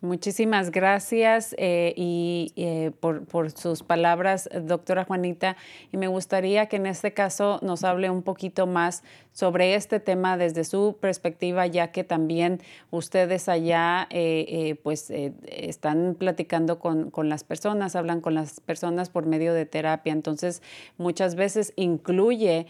Muchísimas 0.00 0.70
gracias 0.70 1.56
eh, 1.58 1.92
y 1.96 2.52
eh, 2.54 2.92
por, 3.00 3.24
por, 3.24 3.50
sus 3.50 3.82
palabras, 3.82 4.48
doctora 4.62 5.04
Juanita. 5.04 5.56
Y 5.92 5.96
me 5.96 6.06
gustaría 6.06 6.66
que 6.66 6.76
en 6.76 6.86
este 6.86 7.12
caso 7.12 7.58
nos 7.62 7.82
hable 7.82 8.08
un 8.08 8.22
poquito 8.22 8.68
más 8.68 9.02
sobre 9.32 9.74
este 9.74 9.98
tema 9.98 10.36
desde 10.36 10.62
su 10.62 10.96
perspectiva, 11.00 11.66
ya 11.66 11.90
que 11.90 12.04
también 12.04 12.60
ustedes 12.92 13.48
allá 13.48 14.06
eh, 14.10 14.76
pues 14.84 15.10
están 15.10 16.14
platicando 16.16 16.78
con, 16.78 17.10
con, 17.10 17.28
las 17.28 17.42
personas, 17.42 17.96
hablan 17.96 18.20
con 18.20 18.34
las 18.34 18.60
personas 18.60 19.10
por 19.10 19.26
medio 19.26 19.52
de 19.52 19.66
terapia. 19.66 20.12
Entonces, 20.12 20.62
muchas 20.96 21.34
veces 21.34 21.72
incluye 21.74 22.66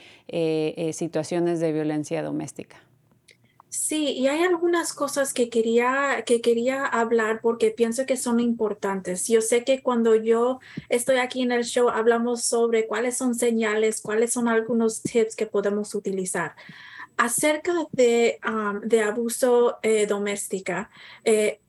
situaciones 0.93 1.61
de 1.61 1.73
violencia 1.73 2.23
doméstica. 2.23 2.88
Sí, 3.71 4.13
y 4.13 4.29
hay 4.29 4.45
algunas 4.45 4.95
cosas 4.95 5.35
que 5.35 5.51
quería, 5.51 6.23
que 6.25 6.41
quería 6.41 6.87
hablar 6.87 7.41
porque 7.43 7.71
pienso 7.71 8.07
que 8.07 8.17
son 8.17 8.41
importantes. 8.41 9.29
Yo 9.29 9.43
sé 9.43 9.63
que 9.63 9.83
cuando 9.83 10.15
yo 10.15 10.59
estoy 10.89 11.19
aquí 11.19 11.43
en 11.43 11.53
el 11.53 11.65
show 11.65 11.91
hablamos 11.91 12.45
sobre 12.45 12.87
cuáles 12.87 13.19
son 13.19 13.35
señales, 13.35 14.01
cuáles 14.01 14.33
son 14.33 14.49
algunos 14.49 15.03
tips 15.03 15.37
que 15.37 15.47
podemos 15.47 15.95
utilizar. 15.95 16.57
Acerca 17.19 17.75
de, 17.93 18.39
de 18.85 19.03
abuso 19.03 19.79
eh, 19.83 20.07
doméstica, 20.07 20.89
eh, 21.25 21.61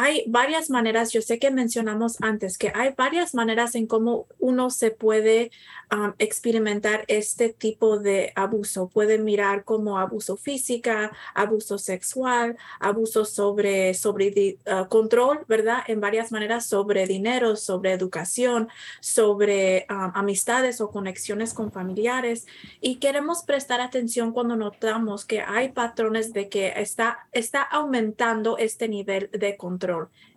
hay 0.00 0.22
varias 0.28 0.70
maneras, 0.70 1.12
yo 1.12 1.20
sé 1.22 1.40
que 1.40 1.50
mencionamos 1.50 2.18
antes 2.22 2.56
que 2.56 2.70
hay 2.72 2.94
varias 2.96 3.34
maneras 3.34 3.74
en 3.74 3.88
cómo 3.88 4.28
uno 4.38 4.70
se 4.70 4.92
puede 4.92 5.50
um, 5.90 6.12
experimentar 6.18 7.04
este 7.08 7.48
tipo 7.48 7.98
de 7.98 8.32
abuso. 8.36 8.88
Puede 8.88 9.18
mirar 9.18 9.64
como 9.64 9.98
abuso 9.98 10.36
física, 10.36 11.10
abuso 11.34 11.78
sexual, 11.78 12.56
abuso 12.78 13.24
sobre, 13.24 13.92
sobre 13.94 14.58
uh, 14.66 14.88
control, 14.88 15.40
¿verdad? 15.48 15.78
En 15.88 16.00
varias 16.00 16.30
maneras 16.30 16.66
sobre 16.66 17.08
dinero, 17.08 17.56
sobre 17.56 17.90
educación, 17.92 18.68
sobre 19.00 19.84
um, 19.90 20.12
amistades 20.14 20.80
o 20.80 20.92
conexiones 20.92 21.52
con 21.52 21.72
familiares. 21.72 22.46
Y 22.80 23.00
queremos 23.00 23.42
prestar 23.42 23.80
atención 23.80 24.30
cuando 24.30 24.54
notamos 24.54 25.24
que 25.24 25.40
hay 25.40 25.70
patrones 25.70 26.32
de 26.32 26.48
que 26.48 26.72
está, 26.76 27.26
está 27.32 27.62
aumentando 27.62 28.58
este 28.58 28.86
nivel 28.86 29.28
de 29.32 29.56
control 29.56 29.87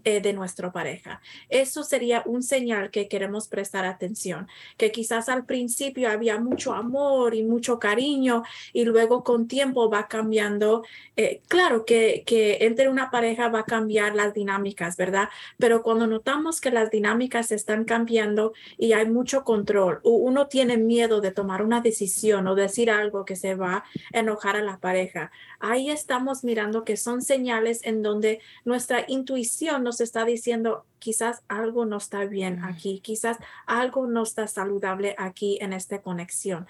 eh, 0.03 0.19
de 0.19 0.33
nuestra 0.33 0.71
pareja. 0.71 1.21
Eso 1.49 1.83
sería 1.83 2.23
un 2.25 2.41
señal 2.41 2.89
que 2.89 3.07
queremos 3.07 3.47
prestar 3.47 3.85
atención, 3.85 4.47
que 4.77 4.91
quizás 4.91 5.29
al 5.29 5.45
principio 5.45 6.09
había 6.09 6.39
mucho 6.39 6.73
amor 6.73 7.35
y 7.35 7.43
mucho 7.43 7.77
cariño 7.77 8.41
y 8.73 8.85
luego 8.85 9.23
con 9.23 9.47
tiempo 9.47 9.91
va 9.91 10.07
cambiando. 10.07 10.83
Eh, 11.17 11.41
claro 11.47 11.85
que, 11.85 12.23
que 12.25 12.57
entre 12.61 12.89
una 12.89 13.11
pareja 13.11 13.49
va 13.49 13.59
a 13.59 13.65
cambiar 13.65 14.15
las 14.15 14.33
dinámicas, 14.33 14.97
¿verdad? 14.97 15.29
Pero 15.59 15.83
cuando 15.83 16.07
notamos 16.07 16.61
que 16.61 16.71
las 16.71 16.89
dinámicas 16.89 17.51
están 17.51 17.85
cambiando 17.85 18.53
y 18.79 18.93
hay 18.93 19.07
mucho 19.07 19.43
control, 19.43 19.99
uno 20.03 20.47
tiene 20.47 20.77
miedo 20.77 21.21
de 21.21 21.31
tomar 21.31 21.61
una 21.61 21.79
decisión 21.79 22.47
o 22.47 22.55
decir 22.55 22.89
algo 22.89 23.23
que 23.23 23.35
se 23.35 23.53
va 23.53 23.83
a 24.13 24.19
enojar 24.19 24.55
a 24.55 24.63
la 24.63 24.79
pareja 24.79 25.31
ahí 25.61 25.89
estamos 25.89 26.43
mirando 26.43 26.83
que 26.83 26.97
son 26.97 27.21
señales 27.21 27.81
en 27.83 28.01
donde 28.01 28.41
nuestra 28.65 29.05
intuición 29.07 29.83
nos 29.83 30.01
está 30.01 30.25
diciendo 30.25 30.85
quizás 30.99 31.43
algo 31.47 31.85
no 31.85 31.97
está 31.97 32.25
bien 32.25 32.63
aquí, 32.63 32.99
quizás 33.01 33.37
algo 33.65 34.07
no 34.07 34.23
está 34.23 34.47
saludable 34.47 35.15
aquí 35.17 35.57
en 35.61 35.73
esta 35.73 36.01
conexión. 36.01 36.67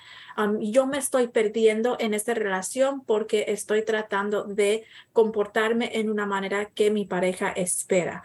yo 0.60 0.88
me 0.88 0.98
estoy 0.98 1.28
perdiendo 1.28 1.98
en 2.00 2.14
esta 2.14 2.34
relación 2.34 3.02
porque 3.02 3.46
estoy 3.50 3.84
tratando 3.84 4.44
de 4.44 4.86
comportarme 5.14 5.92
en 6.00 6.10
una 6.10 6.26
manera 6.26 6.66
que 6.66 6.92
mi 6.92 7.06
pareja 7.06 7.52
espera. 7.52 8.24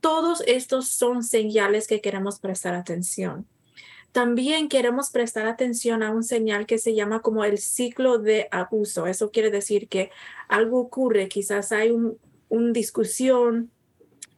Todos 0.00 0.42
estos 0.46 0.88
son 0.88 1.24
señales 1.24 1.88
que 1.88 2.00
queremos 2.00 2.38
prestar 2.38 2.74
atención. 2.74 3.46
También 4.12 4.68
queremos 4.68 5.10
prestar 5.10 5.46
atención 5.46 6.02
a 6.02 6.10
un 6.10 6.24
señal 6.24 6.66
que 6.66 6.78
se 6.78 6.94
llama 6.94 7.20
como 7.20 7.44
el 7.44 7.58
ciclo 7.58 8.18
de 8.18 8.48
abuso. 8.50 9.06
Eso 9.06 9.30
quiere 9.30 9.50
decir 9.50 9.88
que 9.88 10.10
algo 10.48 10.80
ocurre, 10.80 11.28
quizás 11.28 11.72
hay 11.72 11.90
una 11.90 12.12
un 12.48 12.72
discusión, 12.72 13.70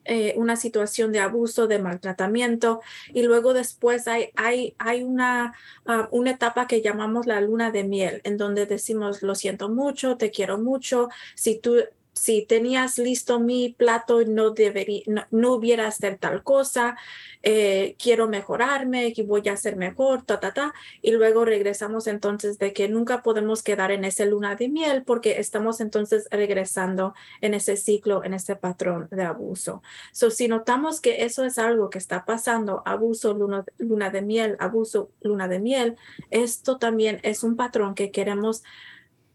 eh, 0.05 0.35
una 0.37 0.57
situación 0.57 1.13
de 1.13 1.21
abuso, 1.21 1.67
de 1.67 1.79
maltratamiento, 1.79 2.81
y 3.13 3.23
luego 3.23 3.53
después 3.53 4.09
hay, 4.09 4.31
hay, 4.37 4.75
hay 4.79 5.03
una, 5.03 5.55
ah, 5.87 6.09
una 6.11 6.33
etapa 6.33 6.67
que 6.67 6.83
llamamos 6.83 7.27
la 7.27 7.41
luna 7.41 7.71
de 7.71 7.85
miel, 7.85 8.21
en 8.25 8.37
donde 8.37 8.67
decimos, 8.67 9.23
lo 9.23 9.35
siento 9.35 9.69
mucho, 9.69 10.17
te 10.17 10.31
quiero 10.31 10.59
mucho, 10.59 11.09
si 11.35 11.59
tú 11.59 11.77
si 12.13 12.45
tenías 12.45 12.99
listo 12.99 13.41
mi 13.41 13.75
plato, 13.77 14.23
no, 14.27 14.51
debería, 14.51 15.03
no, 15.31 15.55
hubiera 15.55 15.87
hacer 15.87 16.19
tal 16.19 16.43
cosa, 16.43 16.97
eh, 17.43 17.97
quiero 17.99 18.29
mejorarme, 18.29 19.13
que 19.13 19.23
voy 19.23 19.49
a 19.49 19.53
hacer 19.53 19.77
mejor, 19.77 20.23
ta, 20.23 20.41
ta, 20.41 20.53
ta. 20.53 20.75
Y 21.03 21.13
luego 21.13 21.45
regresamos 21.45 22.07
entonces 22.07 22.59
de 22.59 22.73
que 22.73 22.89
nunca 22.89 23.23
podemos 23.23 23.63
quedar 23.63 23.91
en 23.93 24.05
esa 24.05 24.25
luna 24.25 24.57
de 24.57 24.69
miel 24.69 25.03
porque 25.05 25.39
estamos 25.41 25.81
entonces 25.81 26.27
regresando 26.31 27.15
en 27.41 27.55
ese 27.55 27.77
ciclo, 27.77 28.25
en 28.25 28.35
ese 28.35 28.57
patrón 28.57 29.09
de 29.11 29.23
abuso. 29.23 29.83
So, 30.13 30.31
si 30.31 30.49
notamos 30.49 31.01
que 31.01 31.25
eso 31.25 31.45
es 31.45 31.59
algo 31.59 31.91
que 31.91 31.99
está 31.99 32.25
pasando, 32.25 32.83
abuso, 32.85 33.35
luna, 33.35 33.65
luna 33.79 34.11
de 34.11 34.23
miel, 34.23 34.57
abuso, 34.59 35.11
luna 35.21 35.49
de 35.49 35.61
miel, 35.61 35.97
esto 36.31 36.79
también 36.79 37.21
es 37.23 37.45
un 37.45 37.57
patrón 37.57 37.95
que 37.95 38.11
queremos 38.11 38.63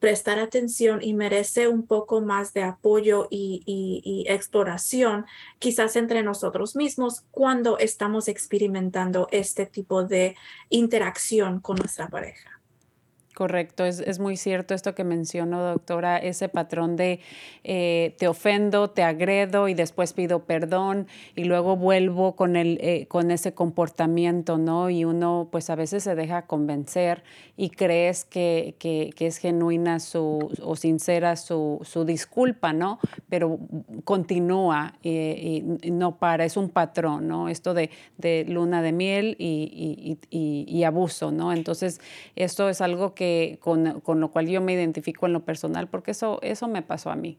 prestar 0.06 0.38
atención 0.38 1.02
y 1.02 1.16
merece 1.16 1.68
un 1.68 1.88
poco 1.88 2.22
más 2.22 2.54
de 2.54 2.62
apoyo 2.62 3.28
y, 3.32 4.24
exploración, 4.30 5.26
quizás 5.58 5.96
entre 5.96 6.22
nosotros 6.22 6.76
mismos, 6.76 7.24
cuando 7.32 7.80
estamos 7.80 8.28
experimentando 8.28 9.28
este 9.32 9.66
tipo 9.66 10.04
de 10.04 10.36
interacción 10.70 11.60
con 11.60 11.78
nuestra 11.78 12.08
pareja. 12.08 12.62
Correcto, 13.36 13.84
es, 13.84 14.00
es, 14.00 14.20
muy 14.20 14.38
cierto 14.38 14.74
esto 14.74 14.96
que 14.96 15.04
mencionó, 15.04 15.62
doctora, 15.62 16.18
ese 16.18 16.48
patrón 16.48 16.96
de 16.96 17.20
eh, 17.66 18.16
te 18.18 18.30
ofendo, 18.30 18.90
te 18.92 19.04
agredo 19.04 19.68
y 19.68 19.74
después 19.74 20.14
pido 20.14 20.46
perdón 20.46 21.08
y 21.36 21.44
luego 21.44 21.76
vuelvo 21.76 22.38
con, 22.38 22.56
el, 22.56 22.78
eh, 22.80 23.08
con 23.08 23.32
ese 23.32 23.54
comportamiento, 23.54 24.58
¿no? 24.58 24.90
Y 24.90 25.04
uno 25.04 25.50
pues 25.52 25.70
a 25.70 25.76
veces 25.76 26.04
se 26.04 26.16
deja 26.16 26.44
convencer 26.44 27.24
y 27.58 27.72
crees 27.72 28.24
que, 28.24 28.76
que, 28.80 29.12
que 29.14 29.28
es 29.28 29.38
genuina 29.38 30.00
su, 30.00 30.50
o 30.62 30.78
sincera 30.78 31.36
su, 31.36 31.82
su, 31.84 32.06
disculpa, 32.06 32.72
¿no? 32.72 33.00
Pero 33.28 33.60
continúa 34.06 34.94
y, 35.04 35.62
no 35.92 36.16
para, 36.16 36.46
es 36.46 36.56
un 36.56 36.70
patrón, 36.70 37.28
¿no? 37.28 37.50
Esto 37.50 37.74
de, 37.74 37.90
de 38.18 38.46
luna 38.48 38.82
de 38.82 38.94
miel 38.94 39.36
y, 39.40 40.18
y, 40.30 40.66
y 40.70 40.84
abuso, 40.86 41.32
¿no? 41.32 41.52
Entonces, 41.52 42.00
esto 42.38 42.70
es 42.70 42.80
algo 42.80 43.14
que 43.14 43.25
con, 43.62 44.02
con, 44.02 44.20
lo 44.20 44.32
cual 44.32 44.48
yo 44.48 44.62
me 44.62 44.74
identifico 44.74 45.26
en 45.26 45.34
lo 45.34 45.44
personal, 45.44 45.88
porque 45.88 46.12
eso, 46.12 46.40
eso 46.42 46.68
me 46.68 46.82
pasó 46.82 47.10
a 47.10 47.16
mí. 47.16 47.38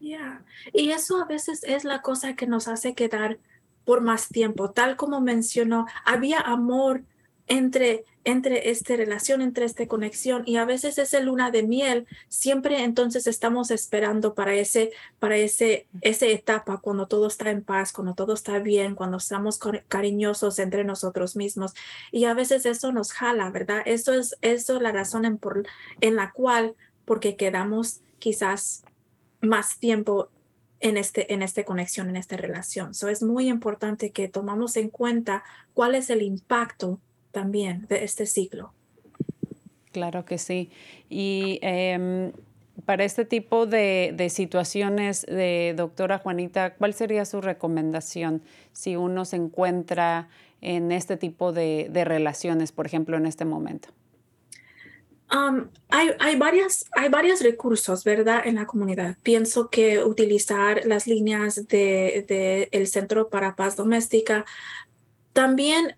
Y 0.00 0.90
eso 0.90 1.20
a 1.20 1.24
veces 1.24 1.64
es 1.64 1.84
la 1.84 2.02
cosa 2.02 2.36
que 2.36 2.46
nos 2.46 2.68
hace 2.68 2.94
quedar 2.94 3.38
por 3.84 4.00
más 4.00 4.28
tiempo. 4.28 4.70
Tal 4.70 4.96
como 4.96 5.20
mencionó, 5.20 5.86
había 6.04 6.40
amor 6.40 7.02
entre, 7.48 8.04
entre 8.24 8.70
esta 8.70 8.94
relación, 8.96 9.40
entre 9.42 9.64
esta 9.64 9.86
conexión. 9.86 10.42
Y 10.46 10.56
a 10.56 10.64
veces 10.64 10.98
esa 10.98 11.20
luna 11.20 11.50
de 11.50 11.62
miel, 11.62 12.06
siempre 12.28 12.84
entonces 12.84 13.26
estamos 13.26 13.70
esperando 13.70 14.34
para 14.34 14.54
ese, 14.54 14.90
para 15.18 15.36
ese, 15.36 15.86
esa 16.02 16.26
etapa, 16.26 16.78
cuando 16.78 17.06
todo 17.06 17.26
está 17.26 17.50
en 17.50 17.62
paz, 17.62 17.92
cuando 17.92 18.14
todo 18.14 18.34
está 18.34 18.58
bien, 18.58 18.94
cuando 18.94 19.16
estamos 19.16 19.58
cariñosos 19.88 20.58
entre 20.58 20.84
nosotros 20.84 21.36
mismos. 21.36 21.74
Y 22.12 22.24
a 22.24 22.34
veces 22.34 22.66
eso 22.66 22.92
nos 22.92 23.12
jala, 23.12 23.50
¿verdad? 23.50 23.82
Eso 23.86 24.12
es, 24.12 24.36
eso 24.42 24.78
la 24.80 24.92
razón 24.92 25.24
en, 25.24 25.38
por, 25.38 25.66
en 26.00 26.16
la 26.16 26.32
cual, 26.32 26.74
porque 27.04 27.36
quedamos 27.36 28.00
quizás 28.18 28.84
más 29.40 29.78
tiempo 29.78 30.28
en, 30.80 30.96
este, 30.96 31.32
en 31.32 31.42
esta 31.42 31.64
conexión, 31.64 32.08
en 32.08 32.16
esta 32.16 32.36
relación. 32.36 32.94
So 32.94 33.08
es 33.08 33.22
muy 33.22 33.48
importante 33.48 34.10
que 34.10 34.28
tomamos 34.28 34.76
en 34.76 34.90
cuenta 34.90 35.44
cuál 35.74 35.94
es 35.94 36.10
el 36.10 36.22
impacto 36.22 37.00
también 37.38 37.86
de 37.88 38.02
este 38.02 38.26
ciclo. 38.26 38.72
Claro 39.92 40.24
que 40.24 40.38
sí. 40.38 40.70
Y 41.08 41.60
em, 41.62 42.32
para 42.84 43.04
este 43.04 43.24
tipo 43.24 43.64
de, 43.66 44.28
situaciones, 44.28 45.24
de 45.24 45.72
doctora 45.76 46.18
Juanita, 46.18 46.74
¿cuál 46.74 46.94
sería 46.94 47.24
su 47.24 47.40
recomendación 47.40 48.42
si 48.72 48.96
uno 48.96 49.24
se 49.24 49.36
encuentra 49.36 50.28
en 50.60 50.90
este 50.90 51.16
tipo 51.16 51.52
de, 51.52 51.88
relaciones, 52.04 52.72
por 52.72 52.86
ejemplo, 52.86 53.16
en 53.16 53.26
este 53.26 53.44
momento? 53.44 53.90
Um, 55.30 55.68
hay, 55.90 56.08
hay, 56.18 56.34
varias, 56.34 56.86
hay 56.90 57.08
varios 57.08 57.40
recursos, 57.40 58.02
¿verdad? 58.02 58.44
En 58.44 58.56
la 58.56 58.66
comunidad. 58.66 59.16
Pienso 59.22 59.70
que 59.70 60.02
utilizar 60.02 60.84
las 60.86 61.06
líneas 61.06 61.68
del 61.68 62.26
de, 62.26 62.68
el 62.72 62.88
Centro 62.88 63.28
para 63.28 63.54
Paz 63.54 63.76
Doméstica. 63.76 64.44
También 65.32 65.94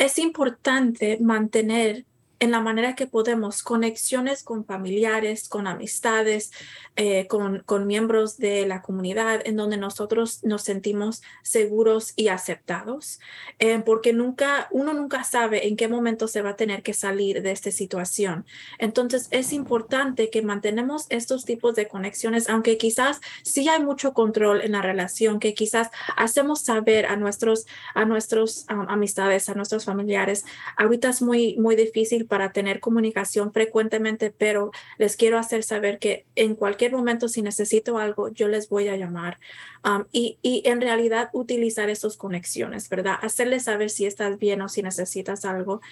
es 0.00 0.18
importante 0.18 1.18
mantener 1.20 2.06
en 2.40 2.50
la 2.50 2.60
manera 2.60 2.94
que 2.94 3.06
podemos 3.06 3.62
conexiones 3.62 4.42
con 4.42 4.64
familiares, 4.64 5.48
con 5.48 5.66
amistades, 5.66 6.50
eh, 6.96 7.26
con, 7.28 7.60
con, 7.66 7.86
miembros 7.86 8.38
de 8.38 8.66
la 8.66 8.82
comunidad, 8.82 9.42
en 9.44 9.56
donde 9.56 9.76
nosotros 9.76 10.42
nos 10.42 10.62
sentimos 10.62 11.22
seguros 11.42 12.14
y 12.16 12.28
aceptados, 12.28 13.20
eh, 13.58 13.80
porque 13.84 14.12
nunca, 14.12 14.68
uno 14.70 14.94
nunca 14.94 15.22
sabe 15.22 15.68
en 15.68 15.76
qué 15.76 15.86
momento 15.86 16.28
se 16.28 16.42
va 16.42 16.50
a 16.50 16.56
tener 16.56 16.82
que 16.82 16.94
salir 16.94 17.42
de 17.42 17.52
esta 17.52 17.70
situación. 17.70 18.46
Entonces 18.78 19.28
es 19.30 19.52
importante 19.52 20.30
que 20.30 20.42
mantenemos 20.42 21.06
estos 21.10 21.44
tipos 21.44 21.74
de 21.74 21.88
conexiones, 21.88 22.48
aunque 22.48 22.78
quizás 22.78 23.20
sí 23.42 23.68
hay 23.68 23.82
mucho 23.82 24.14
control 24.14 24.62
en 24.62 24.72
la 24.72 24.82
relación, 24.82 25.40
que 25.40 25.52
quizás 25.52 25.90
hacemos 26.16 26.62
saber 26.62 27.04
a 27.06 27.16
nuestros, 27.16 27.66
a 27.94 28.06
nuestros 28.06 28.66
um, 28.70 28.86
amistades, 28.88 29.48
a 29.50 29.54
nuestros 29.54 29.84
familiares, 29.84 30.44
ahorita 30.76 31.10
es 31.10 31.20
muy, 31.20 31.56
muy 31.58 31.76
difícil 31.76 32.26
para 32.30 32.52
tener 32.52 32.80
comunicación 32.80 33.52
frecuentemente, 33.52 34.30
pero 34.30 34.70
les 34.96 35.16
quiero 35.16 35.38
hacer 35.38 35.62
saber 35.62 35.98
que 35.98 36.24
en 36.36 36.54
cualquier 36.54 36.92
momento, 36.92 37.28
si 37.28 37.42
necesito 37.42 37.98
algo, 37.98 38.30
yo 38.30 38.48
les 38.48 38.70
voy 38.70 38.88
a 38.88 38.96
llamar. 38.96 39.38
Um, 39.84 40.04
y, 40.12 40.38
y, 40.40 40.62
en 40.64 40.80
realidad 40.80 41.28
utilizar 41.34 41.90
esas 41.90 42.16
conexiones, 42.16 42.88
¿verdad? 42.88 43.16
Hacerles 43.20 43.64
saber 43.64 43.90
si 43.90 44.06
estás 44.06 44.38
bien 44.38 44.62
o 44.62 44.70
si 44.70 44.82
necesitas 44.82 45.44
algo. 45.44 45.82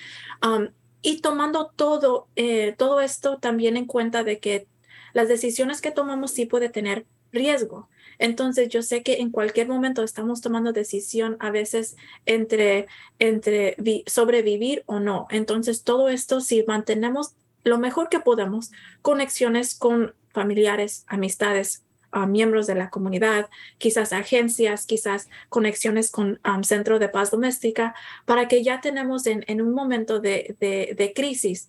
Um, 0.42 0.68
y 1.02 1.20
tomando 1.20 1.70
todo, 1.76 2.28
eh, 2.36 2.74
todo 2.76 3.00
esto 3.00 3.38
también 3.38 3.76
en 3.76 3.86
cuenta 3.86 4.24
de 4.24 4.38
que 4.38 4.66
las 5.12 5.28
decisiones 5.28 5.80
que 5.80 5.90
tomamos 5.90 6.30
sí 6.30 6.46
puede 6.46 6.68
tener 6.68 7.06
riesgo. 7.32 7.88
Entonces 8.18 8.68
yo 8.68 8.82
sé 8.82 9.02
que 9.02 9.20
en 9.20 9.30
cualquier 9.30 9.68
momento 9.68 10.02
estamos 10.02 10.40
tomando 10.40 10.72
decisión 10.72 11.36
a 11.40 11.50
veces 11.50 11.96
entre, 12.26 12.86
entre 13.18 13.76
sobrevivir 14.06 14.82
o 14.86 15.00
no. 15.00 15.26
Entonces 15.30 15.84
todo 15.84 16.08
esto, 16.08 16.40
si 16.40 16.64
mantenemos 16.66 17.34
lo 17.64 17.78
mejor 17.78 18.08
que 18.08 18.20
podemos, 18.20 18.70
conexiones 19.02 19.74
con 19.74 20.14
familiares, 20.32 21.04
amistades, 21.06 21.84
uh, 22.12 22.26
miembros 22.26 22.66
de 22.66 22.74
la 22.74 22.90
comunidad, 22.90 23.48
quizás 23.78 24.12
agencias, 24.12 24.86
quizás 24.86 25.28
conexiones 25.48 26.10
con 26.10 26.40
um, 26.44 26.62
Centro 26.62 26.98
de 26.98 27.08
Paz 27.08 27.30
Doméstica, 27.30 27.94
para 28.24 28.48
que 28.48 28.62
ya 28.62 28.80
tenemos 28.80 29.26
en, 29.26 29.44
en 29.46 29.60
un 29.60 29.74
momento 29.74 30.20
de, 30.20 30.56
de, 30.60 30.94
de 30.96 31.12
crisis 31.12 31.68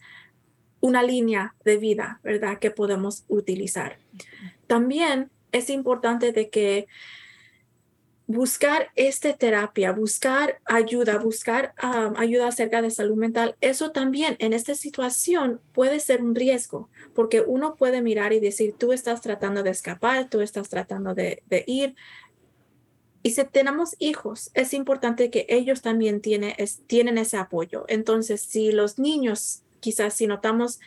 una 0.82 1.04
línea 1.04 1.56
de 1.66 1.78
vida, 1.78 2.20
¿verdad? 2.24 2.60
Que 2.60 2.72
podemos 2.72 3.26
utilizar. 3.28 3.98
También 4.68 5.30
es 5.52 5.70
importante 5.70 6.32
de 6.32 6.50
que 6.50 6.88
buscar 8.30 8.92
esta 8.96 9.34
terapia, 9.34 9.92
buscar 9.92 10.60
ayuda, 10.66 11.18
buscar 11.18 11.74
ayuda 12.16 12.50
acerca 12.50 12.80
de 12.84 12.92
salud 12.92 13.16
mental, 13.16 13.56
eso 13.60 13.90
también 13.90 14.36
en 14.38 14.54
esta 14.54 14.76
situación 14.76 15.60
puede 15.74 16.00
ser 16.00 16.22
un 16.22 16.36
riesgo, 16.36 16.90
porque 17.16 17.42
uno 17.42 17.74
puede 17.74 18.04
mirar 18.04 18.32
y 18.32 18.40
decir, 18.40 18.76
tú 18.78 18.94
estás 18.94 19.22
tratando 19.22 19.64
de 19.64 19.72
escapar, 19.72 20.30
tú 20.30 20.42
estás 20.42 20.70
tratando 20.70 21.16
de, 21.16 21.42
ir. 21.66 21.96
Y 23.24 23.32
si 23.32 23.44
tenemos 23.46 23.96
hijos, 23.98 24.52
es 24.54 24.76
importante 24.76 25.32
que 25.32 25.48
ellos 25.50 25.82
también 25.82 26.22
tiene, 26.22 26.56
tienen 26.86 27.18
ese 27.18 27.38
apoyo. 27.38 27.86
Entonces, 27.88 28.42
si 28.42 28.72
los 28.72 29.00
niños, 29.00 29.64
quizás 29.80 30.14
si 30.14 30.28
notamos 30.28 30.80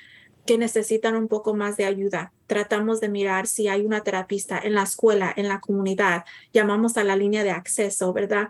que 0.47 0.59
necesitan 0.59 1.17
un 1.17 1.29
poco 1.29 1.55
más 1.55 1.77
de 1.77 1.85
ayuda. 1.85 2.33
Tratamos 2.47 3.01
de 3.01 3.09
mirar 3.09 3.47
si 3.47 3.69
hay 3.69 3.85
una 3.85 4.03
terapista 4.03 4.59
en 4.59 4.75
la 4.75 4.83
escuela, 4.83 5.33
en 5.37 5.49
la 5.49 5.61
comunidad. 5.61 6.25
Llamamos 6.53 6.97
a 6.97 7.05
la 7.05 7.17
línea 7.17 7.45
de 7.45 7.51
acceso, 7.51 8.13
¿verdad? 8.13 8.49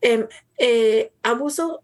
Em, 0.00 0.26
eh, 0.58 1.12
abuso 1.22 1.82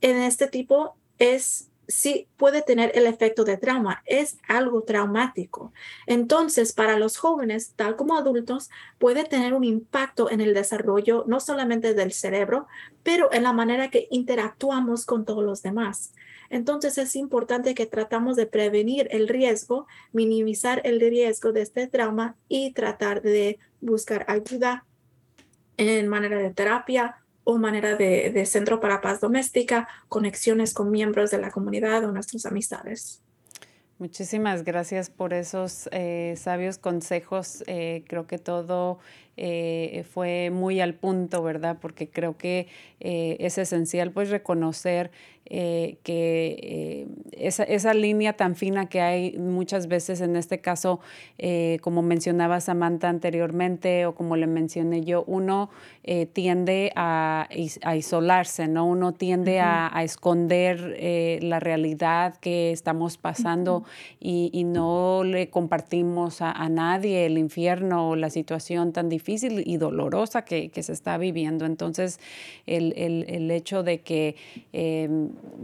en 0.00 0.18
este 0.18 0.48
tipo 0.48 0.96
es 1.18 1.68
sí 1.88 2.28
puede 2.36 2.60
tener 2.60 2.92
el 2.94 3.06
efecto 3.06 3.44
de 3.44 3.56
trauma, 3.56 4.02
es 4.04 4.36
algo 4.46 4.82
traumático. 4.82 5.72
Entonces, 6.06 6.72
para 6.74 6.98
los 6.98 7.16
jóvenes, 7.16 7.72
tal 7.74 7.96
como 7.96 8.16
adultos, 8.16 8.70
puede 8.98 9.24
tener 9.24 9.54
un 9.54 9.64
impacto 9.64 10.30
en 10.30 10.42
el 10.42 10.54
desarrollo 10.54 11.24
no 11.26 11.40
solamente 11.40 11.94
del 11.94 12.12
cerebro, 12.12 12.66
pero 13.02 13.32
en 13.32 13.42
la 13.42 13.54
manera 13.54 13.88
que 13.88 14.06
interactuamos 14.10 15.06
con 15.06 15.24
todos 15.24 15.42
los 15.42 15.62
demás. 15.62 16.12
Entonces 16.50 16.98
es 16.98 17.14
importante 17.16 17.74
que 17.74 17.86
tratamos 17.86 18.36
de 18.36 18.46
prevenir 18.46 19.08
el 19.10 19.28
riesgo, 19.28 19.86
minimizar 20.12 20.80
el 20.84 21.00
riesgo 21.00 21.52
de 21.52 21.62
este 21.62 21.86
trauma 21.86 22.36
y 22.48 22.72
tratar 22.72 23.22
de 23.22 23.58
buscar 23.80 24.24
ayuda 24.28 24.84
en 25.76 26.08
manera 26.08 26.38
de 26.38 26.50
terapia 26.50 27.16
o 27.44 27.56
manera 27.56 27.96
de, 27.96 28.44
centro 28.44 28.78
para 28.78 29.00
paz 29.00 29.20
doméstica, 29.20 29.88
conexiones 30.08 30.74
con 30.74 30.90
miembros 30.90 31.30
de 31.30 31.38
la 31.38 31.50
comunidad 31.50 32.04
o 32.04 32.12
nuestras 32.12 32.44
amistades. 32.44 33.22
Muchísimas 33.98 34.64
gracias 34.64 35.08
por 35.10 35.32
esos 35.32 35.88
eh, 35.92 36.34
sabios 36.36 36.78
consejos. 36.78 37.64
Eh, 37.66 38.04
creo 38.06 38.26
que 38.26 38.38
todo 38.38 38.98
eh, 39.38 40.04
fue 40.10 40.50
muy 40.50 40.80
al 40.80 40.94
punto, 40.94 41.42
¿verdad? 41.42 41.78
Porque 41.80 42.08
creo 42.08 42.36
que 42.36 42.66
es 43.00 43.58
esencial 43.58 44.10
pues 44.10 44.28
reconocer 44.28 45.12
eh, 45.50 45.96
que 46.02 46.58
eh, 46.62 47.06
esa, 47.32 47.62
esa, 47.62 47.94
línea 47.94 48.34
tan 48.34 48.54
fina 48.54 48.90
que 48.90 49.00
hay 49.00 49.38
muchas 49.38 49.88
veces 49.88 50.20
en 50.20 50.36
este 50.36 50.60
caso, 50.60 51.00
eh, 51.38 51.78
como 51.80 52.02
mencionaba 52.02 52.60
Samantha 52.60 53.08
anteriormente 53.08 54.04
o 54.04 54.14
como 54.14 54.36
le 54.36 54.46
mencioné 54.46 55.04
yo, 55.04 55.24
uno 55.26 55.70
tiende 56.32 56.90
a, 56.96 57.48
a, 57.82 57.96
isolarse, 57.96 58.66
¿no? 58.66 58.86
Uno 58.86 59.12
tiende 59.12 59.60
a, 59.60 59.94
a, 59.94 60.04
esconder 60.04 60.96
la 61.42 61.60
realidad 61.60 62.36
que 62.36 62.72
estamos 62.72 63.18
pasando 63.18 63.84
y, 64.18 64.48
y, 64.54 64.64
no 64.64 65.22
le 65.22 65.50
compartimos 65.50 66.40
a, 66.40 66.66
nadie 66.70 67.26
el 67.26 67.36
infierno 67.36 68.08
o 68.08 68.16
la 68.16 68.30
situación 68.30 68.94
tan 68.94 69.10
difícil 69.10 69.27
y 69.28 69.76
dolorosa 69.76 70.44
que, 70.44 70.70
se 70.78 70.92
está 70.92 71.18
viviendo. 71.18 71.66
Entonces, 71.66 72.18
el, 72.66 72.94
el, 72.96 73.24
el 73.28 73.50
hecho 73.50 73.82
de 73.82 74.00
que 74.00 74.36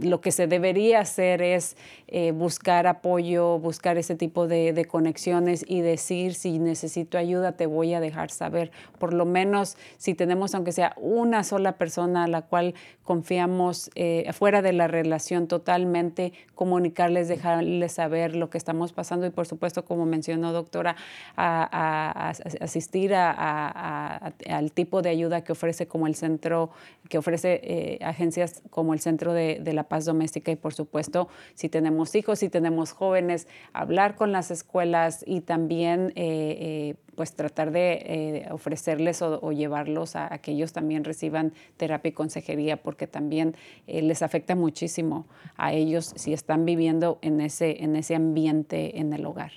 lo 0.01 0.21
que 0.21 0.31
se 0.31 0.47
debería 0.47 0.99
hacer 0.99 1.41
es 1.41 1.75
eh, 2.07 2.31
buscar 2.31 2.87
apoyo, 2.87 3.59
buscar 3.59 3.97
ese 3.97 4.15
tipo 4.15 4.47
de, 4.47 4.85
conexiones 4.89 5.65
y 5.67 5.81
decir 5.81 6.33
si 6.35 6.59
necesito 6.59 7.17
ayuda 7.17 7.53
te 7.53 7.65
voy 7.65 7.93
a 7.93 7.99
dejar 7.99 8.29
saber. 8.29 8.71
Por 8.99 9.13
lo 9.13 9.25
menos 9.25 9.77
si 9.97 10.13
tenemos 10.13 10.53
aunque 10.53 10.71
sea 10.71 10.93
una 10.97 11.43
sola 11.43 11.77
persona 11.77 12.25
a 12.25 12.27
la 12.27 12.43
cual 12.43 12.75
confiamos 13.03 13.89
eh, 13.95 14.31
fuera 14.33 14.61
de 14.61 14.73
la 14.73 14.87
relación 14.87 15.47
totalmente, 15.47 16.33
comunicarles, 16.53 17.27
dejarles 17.27 17.93
saber 17.93 18.35
lo 18.35 18.49
que 18.49 18.57
estamos 18.57 18.93
pasando 18.93 19.25
y 19.25 19.29
por 19.29 19.47
supuesto 19.47 19.85
como 19.85 20.05
mencionó 20.05 20.51
doctora, 20.51 20.95
a, 21.35 22.33
asistir 22.61 23.13
a, 23.15 24.33
al 24.49 24.71
tipo 24.71 25.01
de 25.01 25.09
ayuda 25.09 25.43
que 25.43 25.51
ofrece 25.51 25.87
como 25.87 26.07
el 26.07 26.15
centro, 26.15 26.71
que 27.09 27.17
ofrece 27.17 27.59
eh, 27.63 27.99
agencias 28.01 28.61
como 28.69 28.93
el 28.93 28.99
Centro 28.99 29.33
de, 29.33 29.61
la 29.73 29.83
Paz 29.83 30.05
Doméstica 30.05 30.51
y 30.51 30.55
por 30.55 30.73
supuesto, 30.73 31.27
si 31.53 31.69
tenemos 31.69 31.94
hijos, 32.15 32.39
si 32.39 32.49
tenemos 32.49 32.91
jóvenes, 32.91 33.47
hablar 33.73 34.15
con 34.15 34.31
las 34.31 34.51
escuelas 34.51 35.23
y 35.25 35.41
también 35.41 36.11
eh, 36.15 36.95
pues 37.15 37.33
tratar 37.33 37.71
de 37.71 38.47
ofrecerles 38.51 39.21
o, 39.21 39.51
llevarlos 39.51 40.15
a, 40.15 40.37
que 40.39 40.51
ellos 40.51 40.73
también 40.73 41.03
reciban 41.03 41.53
terapia 41.77 42.09
y 42.09 42.11
consejería 42.11 42.77
porque 42.77 43.07
también 43.07 43.55
les 43.87 44.21
afecta 44.21 44.55
muchísimo 44.55 45.25
a 45.55 45.71
ellos 45.71 46.13
si 46.15 46.33
están 46.33 46.65
viviendo 46.65 47.19
en 47.21 47.39
ese, 47.39 47.83
en 47.83 47.95
ese 47.95 48.15
ambiente 48.15 48.99
en 48.99 49.13
el 49.13 49.25
hogar. 49.25 49.53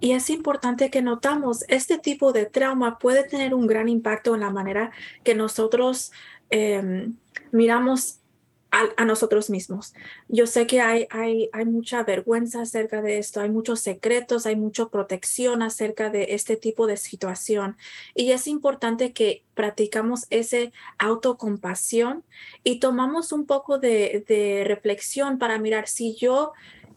Y 0.00 0.10
es 0.10 0.28
importante 0.28 0.90
que 0.90 1.02
notamos, 1.02 1.64
este 1.68 1.96
tipo 1.96 2.32
de 2.32 2.46
trauma 2.46 2.98
puede 2.98 3.22
tener 3.22 3.54
un 3.54 3.68
gran 3.68 3.88
impacto 3.88 4.34
en 4.34 4.40
la 4.40 4.50
manera 4.50 4.90
que 5.22 5.36
nosotros 5.36 6.10
em, 6.50 7.14
miramos 7.52 8.18
a, 8.72 9.04
nosotros 9.04 9.50
mismos. 9.50 9.94
Yo 10.28 10.46
sé 10.46 10.66
que 10.66 10.80
hay, 10.80 11.06
hay, 11.10 11.50
hay 11.52 11.64
mucha 11.66 12.02
vergüenza 12.02 12.62
acerca 12.62 13.02
de 13.02 13.18
esto, 13.18 13.40
hay 13.40 13.50
muchos 13.50 13.80
secretos, 13.80 14.46
hay 14.46 14.56
mucha 14.56 14.86
protección 14.86 15.62
acerca 15.62 16.10
de 16.10 16.28
este 16.30 16.56
tipo 16.56 16.86
de 16.86 16.96
situación. 16.96 17.76
Y 18.14 18.32
es 18.32 18.46
importante 18.46 19.12
que 19.12 19.44
practicamos 19.54 20.26
ese 20.30 20.72
autocompasión 20.98 22.24
y 22.64 22.80
tomamos 22.80 23.30
un 23.32 23.46
poco 23.46 23.78
de, 23.78 24.24
de 24.26 24.64
reflexión 24.66 25.38
para 25.38 25.58
mirar 25.58 25.86
si 25.86 26.16
yo 26.16 26.52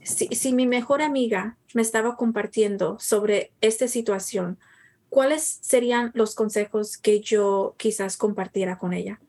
si, 0.06 0.54
mi 0.54 0.68
mejor 0.68 1.02
amiga 1.02 1.58
me 1.74 1.82
estaba 1.82 2.16
compartiendo 2.16 2.98
sobre 3.00 3.52
esta 3.62 3.88
situación, 3.88 4.60
¿cuáles 5.10 5.60
serían 5.62 6.12
los 6.14 6.36
consejos 6.36 6.98
que 6.98 7.22
yo 7.22 7.76
quizás 7.78 8.18
compartiera 8.18 8.78
con 8.78 8.94
ella? 8.94 9.20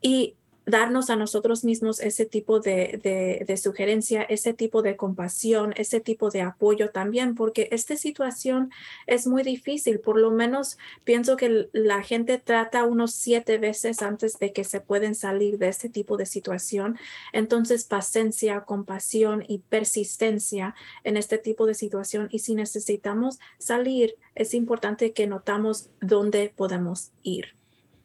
Y 0.00 0.36
darnos 0.70 1.10
a 1.10 1.16
nosotros 1.16 1.64
mismos 1.64 2.00
ese 2.00 2.24
tipo 2.24 2.60
de, 2.60 3.44
de, 3.46 3.56
sugerencia, 3.56 4.22
ese 4.22 4.54
tipo 4.54 4.82
de 4.82 4.96
compasión, 4.96 5.74
ese 5.76 6.00
tipo 6.00 6.30
de 6.30 6.42
apoyo 6.42 6.90
también, 6.90 7.34
porque 7.34 7.68
esta 7.72 7.96
situación 7.96 8.70
es 9.06 9.26
muy 9.26 9.42
difícil. 9.42 10.00
Por 10.00 10.18
lo 10.18 10.30
menos 10.30 10.78
pienso 11.04 11.36
que 11.36 11.68
la 11.72 12.02
gente 12.02 12.38
trata 12.38 12.84
unos 12.84 13.12
siete 13.12 13.58
veces 13.58 14.02
antes 14.02 14.38
de 14.38 14.52
que 14.52 14.64
se 14.64 14.80
pueden 14.80 15.14
salir 15.14 15.58
de 15.58 15.68
este 15.68 15.88
tipo 15.88 16.16
de 16.16 16.26
situación. 16.26 16.98
Entonces, 17.32 17.84
paciencia, 17.84 18.62
compasión 18.62 19.44
y 19.46 19.58
persistencia 19.58 20.74
en 21.04 21.16
este 21.16 21.38
tipo 21.38 21.66
de 21.66 21.74
situación. 21.74 22.28
Y 22.30 22.38
si 22.40 22.54
necesitamos 22.54 23.38
salir, 23.58 24.16
es 24.34 24.54
importante 24.54 25.12
que 25.12 25.26
notamos 25.26 25.90
dónde 26.00 26.52
podemos 26.54 27.12
ir. 27.22 27.59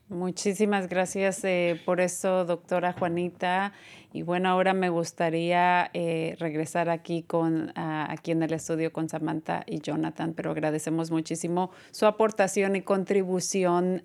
Muchísimas 0.07 0.87
gracias 0.87 1.43
eh, 1.43 1.81
por 1.83 1.99
eso, 1.99 2.45
doctora 2.45 2.93
Juanita. 2.93 3.73
Y 4.13 4.21
bueno, 4.21 4.49
ahora 4.49 4.75
me 4.75 4.89
gustaría 4.89 5.89
eh, 5.93 6.35
regresar 6.39 6.89
aquí 6.89 7.23
con 7.23 7.73
aquí 7.75 8.31
en 8.31 8.43
el 8.43 8.53
estudio 8.53 8.93
con 8.93 9.09
Samantha 9.09 9.63
y 9.65 9.79
Jonathan, 9.79 10.33
pero 10.33 10.51
agradecemos 10.51 11.09
muchísimo 11.09 11.71
su 11.91 12.05
aportación 12.05 12.75
y 12.75 12.81
contribución 12.81 14.03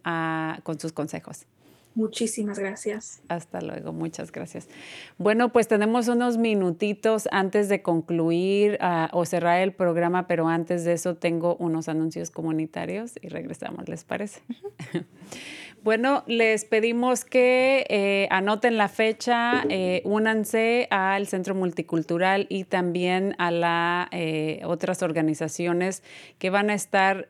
con 0.65 0.81
sus 0.81 0.93
consejos. 0.93 1.47
Muchísimas 1.95 2.59
gracias. 2.59 3.21
Hasta 3.29 3.61
luego, 3.61 3.93
muchas 3.93 4.31
gracias. 4.31 4.69
Bueno, 5.19 5.53
pues 5.53 5.67
tenemos 5.67 6.07
unos 6.09 6.39
minutitos 6.39 7.29
antes 7.33 7.69
de 7.69 7.83
concluir 7.83 8.79
ah, 8.81 9.11
o 9.13 9.25
cerrar 9.25 9.61
el 9.61 9.73
programa, 9.73 10.29
pero 10.29 10.49
antes 10.49 10.85
de 10.85 10.93
eso 10.93 11.17
tengo 11.17 11.57
unos 11.57 11.89
anuncios 11.89 12.31
comunitarios 12.31 13.15
y 13.21 13.29
regresamos, 13.29 13.89
¿les 13.89 14.05
parece? 14.05 14.41
Bueno, 15.83 16.25
les 16.27 16.67
pedimos 16.67 17.25
que 17.25 17.87
eh, 17.89 18.29
anoten 18.31 18.77
la 18.77 18.89
fecha, 18.89 19.65
eh, 19.71 20.03
únanse 20.05 20.87
al 20.91 21.27
Centro 21.27 21.55
Multicultural 21.55 22.45
y 22.51 22.65
también 22.65 23.35
a 23.39 23.51
las 23.51 24.09
eh, 24.13 24.61
otras 24.65 25.03
organizaciones 25.03 26.03
que 26.39 26.51
van 26.51 26.69
a 26.69 26.75
estar 26.75 27.29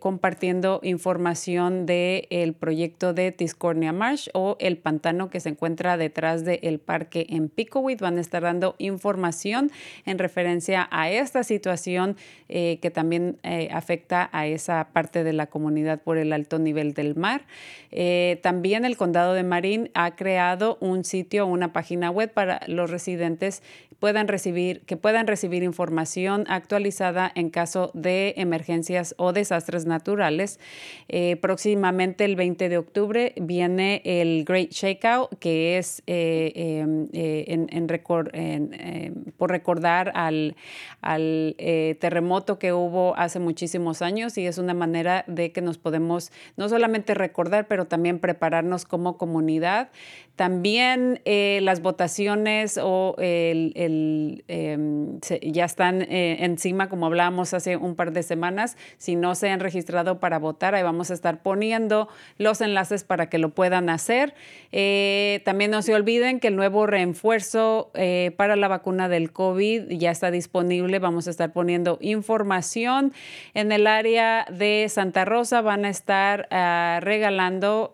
compartiendo 0.00 0.80
información 0.82 1.86
del 1.86 2.54
proyecto 2.58 3.14
de 3.14 3.32
Tiscornia 3.32 3.87
Marsh 3.92 4.28
o 4.34 4.56
el 4.60 4.78
pantano 4.78 5.30
que 5.30 5.40
se 5.40 5.50
encuentra 5.50 5.96
detrás 5.96 6.44
del 6.44 6.78
parque 6.78 7.26
en 7.30 7.48
Pickowit. 7.48 8.00
Van 8.00 8.18
a 8.18 8.20
estar 8.20 8.42
dando 8.42 8.74
información 8.78 9.70
en 10.06 10.18
referencia 10.18 10.88
a 10.90 11.10
esta 11.10 11.44
situación 11.44 12.16
que 12.48 12.90
también 12.92 13.38
afecta 13.70 14.30
a 14.32 14.46
esa 14.46 14.88
parte 14.92 15.24
de 15.24 15.32
la 15.32 15.46
comunidad 15.46 16.00
por 16.00 16.18
el 16.18 16.32
alto 16.32 16.58
nivel 16.58 16.94
del 16.94 17.14
mar. 17.14 17.42
Eh, 17.90 18.38
también 18.42 18.84
el 18.84 18.96
condado 18.96 19.34
de 19.34 19.42
Marín 19.42 19.90
ha 19.94 20.14
creado 20.16 20.78
un 20.80 21.04
sitio, 21.04 21.46
una 21.46 21.72
página 21.72 22.10
web 22.10 22.32
para 22.32 22.60
los 22.66 22.90
residentes 22.90 23.62
puedan 23.98 24.28
recibir, 24.28 24.82
que 24.82 24.96
puedan 24.96 25.26
recibir 25.26 25.62
información 25.62 26.44
actualizada 26.48 27.32
en 27.34 27.50
caso 27.50 27.90
de 27.94 28.34
emergencias 28.36 29.14
o 29.18 29.32
desastres 29.32 29.86
naturales. 29.86 30.60
Eh, 31.08 31.36
próximamente, 31.36 32.24
el 32.24 32.36
20 32.36 32.68
de 32.68 32.78
octubre, 32.78 33.32
viene 33.40 33.77
el 33.78 34.44
Great 34.44 34.70
Shakeout, 34.70 35.38
que 35.38 35.78
es 35.78 36.02
eh, 36.06 36.52
em, 36.54 37.08
en, 37.12 37.66
em, 37.72 39.24
por 39.36 39.50
recordar 39.50 40.12
al, 40.14 40.56
al 41.00 41.56
terremoto 42.00 42.58
que 42.58 42.72
hubo 42.72 43.16
hace 43.16 43.38
muchísimos 43.38 44.02
años 44.02 44.36
y 44.38 44.46
es 44.46 44.58
una 44.58 44.74
manera 44.74 45.24
de 45.26 45.52
que 45.52 45.60
nos 45.60 45.78
podemos 45.78 46.30
no 46.56 46.68
solamente 46.68 47.14
recordar, 47.14 47.66
pero 47.68 47.86
también 47.86 48.18
prepararnos 48.18 48.84
como 48.84 49.16
comunidad. 49.16 49.90
También 50.38 51.20
eh, 51.24 51.58
las 51.62 51.82
votaciones 51.82 52.78
o 52.80 53.16
el, 53.18 54.44
em, 54.46 55.18
ya 55.42 55.64
están 55.64 56.02
eh, 56.02 56.44
encima, 56.44 56.88
como 56.88 57.06
hablábamos 57.06 57.54
hace 57.54 57.76
un 57.76 57.96
par 57.96 58.12
de 58.12 58.22
semanas. 58.22 58.76
Si 58.98 59.16
no 59.16 59.34
se 59.34 59.50
han 59.50 59.58
registrado 59.58 60.20
para 60.20 60.38
votar, 60.38 60.76
ahí 60.76 60.84
vamos 60.84 61.10
a 61.10 61.14
estar 61.14 61.42
poniendo 61.42 62.08
los 62.36 62.60
enlaces 62.60 63.02
para 63.02 63.28
que 63.28 63.38
lo 63.38 63.48
puedan 63.48 63.90
hacer. 63.90 64.32
Eh, 64.70 65.42
también 65.44 65.72
no 65.72 65.82
se 65.82 65.92
olviden 65.92 66.38
que 66.38 66.46
el 66.46 66.54
nuevo 66.54 66.86
refuerzo 66.86 67.90
para 68.36 68.54
la 68.54 68.68
vacuna 68.68 69.08
del 69.08 69.32
COVID 69.32 69.88
ya 69.88 70.12
está 70.12 70.30
disponible. 70.30 71.00
Vamos 71.00 71.26
a 71.26 71.30
estar 71.30 71.52
poniendo 71.52 71.98
información 72.00 73.12
en 73.54 73.72
el 73.72 73.88
área 73.88 74.46
de 74.52 74.86
Santa 74.88 75.24
Rosa. 75.24 75.62
Van 75.62 75.84
a 75.84 75.88
estar 75.88 76.46
ah, 76.52 77.00
regalando 77.02 77.90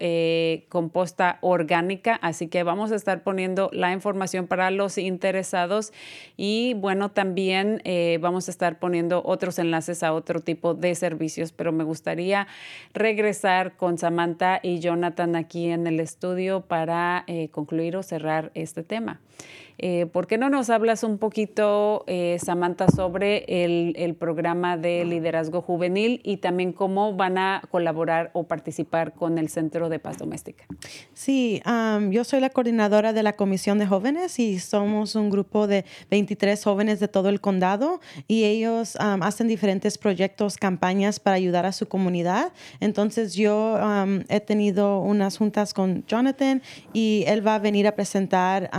composta 0.68 1.38
orgánica, 1.40 2.18
así 2.34 2.48
que 2.48 2.64
vamos 2.64 2.90
a 2.90 2.96
estar 2.96 3.22
poniendo 3.22 3.70
la 3.72 3.92
información 3.92 4.48
para 4.48 4.72
los 4.72 4.98
interesados 4.98 5.92
y 6.36 6.74
bueno, 6.74 7.12
también 7.12 7.80
eh, 7.84 8.18
vamos 8.20 8.48
a 8.48 8.50
estar 8.50 8.80
poniendo 8.80 9.22
otros 9.24 9.60
enlaces 9.60 10.02
a 10.02 10.12
otro 10.12 10.40
tipo 10.40 10.74
de 10.74 10.96
servicios, 10.96 11.52
pero 11.52 11.70
me 11.70 11.84
gustaría 11.84 12.48
regresar 12.92 13.76
con 13.76 13.98
Samantha 13.98 14.58
y 14.62 14.80
Jonathan 14.80 15.36
aquí 15.36 15.68
en 15.68 15.86
el 15.86 16.00
estudio 16.00 16.62
para 16.62 17.22
eh, 17.28 17.50
concluir 17.50 17.96
o 17.96 18.02
cerrar 18.02 18.50
este 18.54 18.82
tema. 18.82 19.20
Eh, 19.76 20.06
¿Por 20.06 20.28
qué 20.28 20.38
no 20.38 20.50
nos 20.50 20.70
hablas 20.70 21.02
un 21.02 21.18
poquito, 21.18 22.04
Samantha, 22.38 22.86
sobre 22.88 23.44
el, 23.48 24.14
programa 24.14 24.76
de 24.76 25.04
liderazgo 25.04 25.62
juvenil 25.62 26.20
y 26.22 26.36
también 26.36 26.72
cómo 26.72 27.14
van 27.14 27.38
a 27.38 27.62
colaborar 27.70 28.30
o 28.34 28.44
participar 28.44 29.14
con 29.14 29.36
el 29.36 29.48
Centro 29.48 29.88
de 29.88 29.98
Paz 29.98 30.18
Doméstica? 30.18 30.64
Sí, 31.12 31.60
yo 32.10 32.23
soy 32.24 32.40
la 32.40 32.50
coordinadora 32.50 33.12
de 33.12 33.22
la 33.22 33.34
Comisión 33.34 33.78
de 33.78 33.86
Jóvenes 33.86 34.38
y 34.38 34.58
somos 34.58 35.14
un 35.14 35.28
grupo 35.28 35.66
de 35.66 35.84
23 36.10 36.62
jóvenes 36.64 36.98
de 37.00 37.08
todo 37.08 37.28
el 37.28 37.40
condado 37.40 38.00
y 38.26 38.44
ellos 38.44 38.96
hacen 38.98 39.46
diferentes 39.46 39.98
proyectos, 39.98 40.56
campañas 40.56 41.20
para 41.20 41.36
ayudar 41.36 41.66
a 41.66 41.72
su 41.72 41.86
comunidad. 41.86 42.52
Entonces 42.80 43.34
yo 43.34 43.78
he 44.28 44.40
tenido 44.40 45.00
unas 45.00 45.36
juntas 45.36 45.74
con 45.74 46.04
Jonathan 46.06 46.62
y 46.92 47.24
él 47.26 47.46
va 47.46 47.56
a 47.56 47.58
venir 47.58 47.86
a 47.86 47.94
presentar 47.94 48.70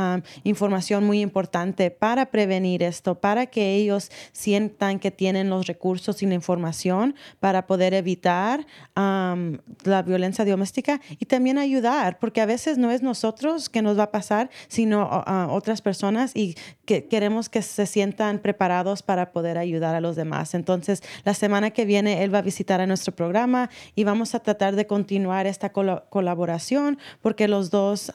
información 0.44 1.06
muy 1.06 1.22
importante 1.22 1.92
para 1.92 2.32
prevenir 2.32 2.82
esto, 2.82 3.16
para 3.16 3.46
que 3.46 3.76
ellos 3.76 4.10
sientan 4.32 5.00
que 5.00 5.12
tienen 5.12 5.50
los 5.50 5.68
recursos 5.68 6.24
y 6.24 6.26
la 6.26 6.34
información 6.34 7.16
para 7.40 7.68
poder 7.68 7.94
evitar 7.94 8.66
la 8.96 10.02
violencia 10.04 10.44
doméstica 10.46 11.00
y 11.20 11.26
también 11.26 11.58
ayudar, 11.60 12.18
porque 12.18 12.42
a 12.42 12.46
veces 12.46 12.78
no 12.78 12.90
es 12.90 13.04
nosotros 13.04 13.35
que 13.72 13.82
nos 13.82 14.00
va 14.00 14.04
a 14.04 14.12
pasar, 14.12 14.50
sino 14.68 15.02
a 15.04 15.48
otras 15.52 15.82
personas 15.82 16.32
y 16.36 16.56
que 16.86 17.06
queremos 17.06 17.50
que 17.50 17.62
se 17.62 17.86
sientan 17.86 18.40
preparados 18.40 19.04
para 19.04 19.32
poder 19.32 19.58
ayudar 19.58 19.96
a 19.96 20.02
los 20.02 20.16
demás. 20.16 20.54
Entonces, 20.54 21.04
la 21.24 21.34
semana 21.34 21.72
que 21.72 21.86
viene 21.86 22.24
él 22.24 22.34
va 22.34 22.40
a 22.40 22.42
visitar 22.42 22.82
a 22.82 22.88
nuestro 22.88 23.16
programa 23.16 23.70
y 23.96 24.04
vamos 24.04 24.36
a 24.36 24.40
tratar 24.40 24.76
de 24.76 24.88
continuar 24.88 25.48
esta 25.48 25.72
colaboración 25.72 26.98
porque 27.22 27.48
los 27.48 27.72
dos 27.72 28.12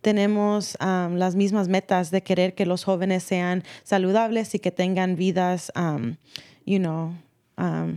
tenemos 0.00 0.76
las 0.80 1.36
mismas 1.36 1.68
metas 1.68 2.10
de 2.10 2.22
querer 2.22 2.54
que 2.54 2.66
los 2.66 2.84
jóvenes 2.84 3.22
sean 3.22 3.64
saludables 3.84 4.54
y 4.54 4.58
que 4.58 4.70
tengan 4.70 5.16
vidas, 5.16 5.72
you 6.64 6.78
know, 6.78 7.14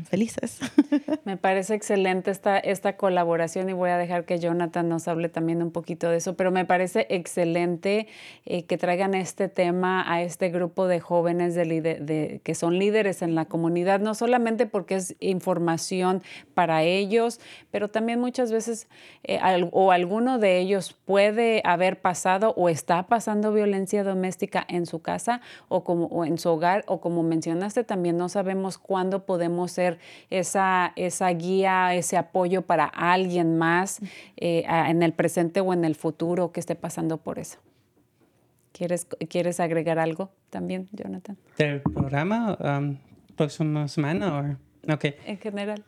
felices. 0.05 0.60
Me 1.26 1.36
parece 1.36 1.76
excelente 1.76 2.32
esta, 2.32 2.57
esta 2.57 2.95
colaboración 2.95 3.70
y 3.70 3.74
voy 3.74 3.89
a 3.89 3.97
dejar 3.97 4.24
que 4.24 4.39
Jonathan 4.39 4.88
nos 4.88 5.07
hable 5.10 5.28
también 5.28 5.62
un 5.62 5.72
poquito 5.72 6.10
de 6.10 6.18
eso, 6.18 6.36
pero 6.36 6.49
me 6.49 6.64
parece 6.64 7.07
excelente 7.10 8.07
eh, 8.45 8.64
que 8.64 8.78
traigan 8.78 9.14
este 9.16 9.49
tema 9.49 10.12
a 10.12 10.22
este 10.22 10.49
grupo 10.49 10.88
de 10.88 11.01
jóvenes 11.01 11.55
de, 11.55 12.39
que 12.41 12.55
son 12.55 12.80
líderes 12.80 13.22
en 13.22 13.36
la 13.36 13.45
comunidad, 13.45 13.99
no 13.99 14.16
solamente 14.16 14.66
porque 14.66 14.95
es 14.95 15.16
información 15.20 16.24
para 16.53 16.84
ellos, 16.84 17.41
pero 17.70 17.89
también 17.89 18.20
muchas 18.22 18.53
veces 18.53 18.88
eh, 19.24 19.39
o 19.72 19.91
alguno 19.91 20.39
de 20.39 20.60
ellos 20.60 20.93
puede 20.93 21.62
haber 21.66 21.99
pasado 21.99 22.53
o 22.55 22.70
está 22.70 23.07
pasando 23.07 23.51
violencia 23.51 24.05
doméstica 24.05 24.66
en 24.70 24.86
su 24.86 25.01
casa 25.01 25.41
o, 25.68 25.84
como, 25.84 26.05
o 26.05 26.24
en 26.24 26.38
su 26.38 26.49
hogar 26.49 26.86
o 26.88 27.01
como 27.01 27.24
mencionaste 27.24 27.84
también 27.84 28.18
no 28.18 28.30
sabemos 28.30 28.78
cuándo 28.78 29.26
podemos 29.26 29.49
ser 29.68 30.00
esa, 30.30 30.93
esa 30.95 31.30
guía, 31.30 31.93
ese 31.95 32.18
apoyo 32.18 32.62
para 32.62 32.86
alguien 32.86 33.58
más 33.58 34.00
eh, 34.38 34.64
en 34.68 35.04
el 35.04 35.14
presente 35.14 35.62
o 35.62 35.74
en 35.74 35.86
el 35.86 35.95
futuro 35.95 36.52
que 36.52 36.60
esté 36.60 36.76
pasando 36.76 37.18
por 37.18 37.39
eso. 37.39 37.60
¿Quieres, 38.72 39.08
¿Quieres 39.30 39.60
agregar 39.60 40.00
algo 40.00 40.32
también, 40.50 40.88
Jonathan? 40.91 41.38
¿Del 41.58 41.82
programa 41.82 42.58
um, 42.60 42.97
próxima 43.36 43.88
semana? 43.88 44.58
o 44.88 44.93
okay. 44.93 45.16
En 45.26 45.38
general. 45.38 45.84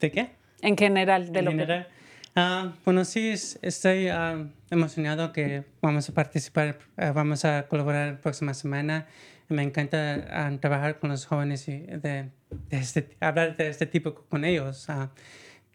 ¿De 0.00 0.10
qué? 0.10 0.30
En 0.60 0.76
general, 0.76 1.32
de 1.32 1.38
en 1.38 1.44
lo 1.44 1.50
general. 1.52 1.88
Ah, 2.34 2.72
bueno, 2.84 3.04
sí, 3.04 3.30
estoy 3.62 4.10
uh, 4.10 4.48
emocionado 4.70 5.32
que 5.32 5.64
vamos 5.82 6.08
a 6.08 6.14
participar, 6.14 6.78
uh, 6.96 7.12
vamos 7.12 7.44
a 7.44 7.66
colaborar 7.68 8.12
la 8.12 8.20
próxima 8.20 8.54
semana. 8.54 9.06
Me 9.52 9.62
encanta 9.62 10.50
uh, 10.50 10.56
trabajar 10.58 10.98
con 10.98 11.10
los 11.10 11.26
jóvenes 11.26 11.68
y 11.68 11.78
de, 11.78 12.30
este, 12.70 13.16
hablar 13.20 13.56
de 13.56 13.68
este 13.68 13.86
tipo 13.86 14.14
con 14.14 14.44
ellos. 14.44 14.88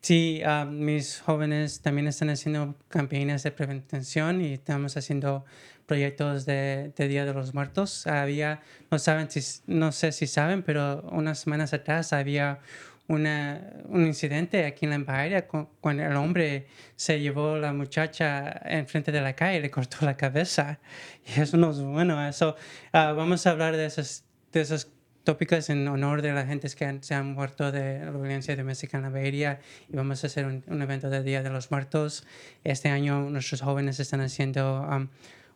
sí, 0.01 0.41
mis 0.69 1.19
jóvenes 1.21 1.82
también 1.82 2.07
están 2.07 2.30
haciendo 2.30 2.75
campañas 2.89 3.43
de 3.43 3.51
prevención 3.51 4.41
y 4.41 4.53
estamos 4.53 4.97
haciendo 4.97 5.45
proyectos 5.86 6.45
de, 6.45 6.91
de, 6.95 7.07
Día 7.07 7.25
de 7.25 7.34
los 7.34 7.53
Muertos. 7.53 8.07
Había, 8.07 8.61
no 8.91 8.99
saben 8.99 9.30
si, 9.30 9.41
no 9.67 9.91
sé 9.91 10.11
si 10.11 10.28
saben, 10.28 10.63
pero 10.63 11.01
unas 11.11 11.39
semanas 11.39 11.73
atrás 11.73 12.13
había 12.13 12.59
un 13.08 14.05
incidente 14.05 14.66
aquí 14.66 14.86
en 14.86 14.89
la 14.89 14.95
Empire 14.95 15.47
cuando 15.80 16.03
el 16.03 16.16
hombre 16.16 16.68
se 16.95 17.20
llevó 17.20 17.53
a 17.53 17.58
la 17.58 17.74
muchacha 17.74 18.62
enfrente 18.66 19.12
de 19.12 19.22
la 19.22 19.34
calle 19.34 19.60
y 19.60 19.62
le 19.62 19.72
cortó 19.72 20.05
la 20.05 20.18
cabeza. 20.18 20.80
Y 21.26 21.41
eso 21.41 21.58
no 21.58 21.72
es 21.72 21.80
bueno. 21.82 22.26
Eso, 22.28 22.55
ah, 22.93 23.14
vamos 23.14 23.45
a 23.47 23.51
hablar 23.51 23.76
de 23.76 23.86
esos, 23.86 24.24
de 24.51 24.62
esos 24.62 24.91
tópicos 25.24 25.70
en 25.70 25.86
honor 25.89 26.22
de 26.22 26.32
las 26.32 26.47
gentes 26.47 26.76
que 26.76 26.99
se 27.01 27.14
han 27.14 27.34
muerto 27.34 27.70
de 27.72 27.99
la 27.99 28.12
violencia 28.12 28.55
doméstica 28.55 28.95
en 28.97 29.03
la 29.03 29.10
Bahía 29.10 29.60
y 29.89 29.95
vamos 29.95 30.24
a 30.24 30.28
hacer 30.28 30.45
un, 30.45 30.82
evento 30.82 31.10
de 31.10 31.22
Día 31.22 31.43
de 31.43 31.49
los 31.49 31.70
Muertos. 31.70 32.26
Este 32.64 32.89
año 32.89 33.30
nuestros 33.30 33.62
jóvenes 33.62 33.99
están 33.99 34.22
haciendo 34.22 34.88
um, 34.89 35.10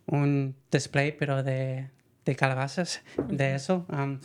un 0.07 0.55
display, 0.71 1.13
pero 1.13 1.41
de, 1.41 1.89
de 2.25 2.35
calabazas, 2.35 3.01
de 3.29 3.55
eso. 3.55 3.85
Um, 3.89 4.19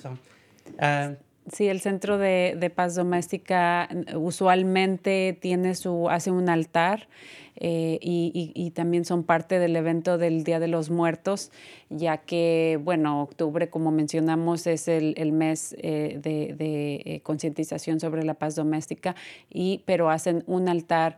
ah, 0.81 1.13
Sí, 1.53 1.69
el 1.69 1.81
centro 1.81 2.19
de, 2.19 2.57
de, 2.59 2.71
paz 2.71 2.97
doméstica 2.97 3.89
usualmente 4.15 5.39
tiene 5.41 5.77
su, 5.77 6.11
hace 6.11 6.33
un 6.33 6.49
altar 6.49 7.09
eh, 7.59 7.99
y, 8.03 8.53
y, 8.55 8.71
también 8.73 9.05
son 9.05 9.25
parte 9.25 9.59
del 9.59 9.77
evento 9.77 10.19
del 10.19 10.45
Día 10.45 10.61
de 10.61 10.69
los 10.69 10.91
Muertos, 10.91 11.51
ya 11.89 12.19
que, 12.19 12.79
bueno, 12.83 13.23
octubre, 13.23 13.71
como 13.71 13.91
mencionamos, 13.91 14.67
es 14.67 14.89
el, 14.89 15.15
el 15.17 15.33
mes 15.33 15.75
eh, 15.79 16.19
de, 16.23 16.55
de 16.55 16.95
eh, 17.05 17.21
concientización 17.23 17.99
sobre 17.99 18.25
la 18.25 18.35
paz 18.35 18.57
doméstica, 18.57 19.17
y, 19.49 19.83
pero 19.87 20.11
hacen 20.11 20.45
un 20.47 20.69
altar 20.69 21.17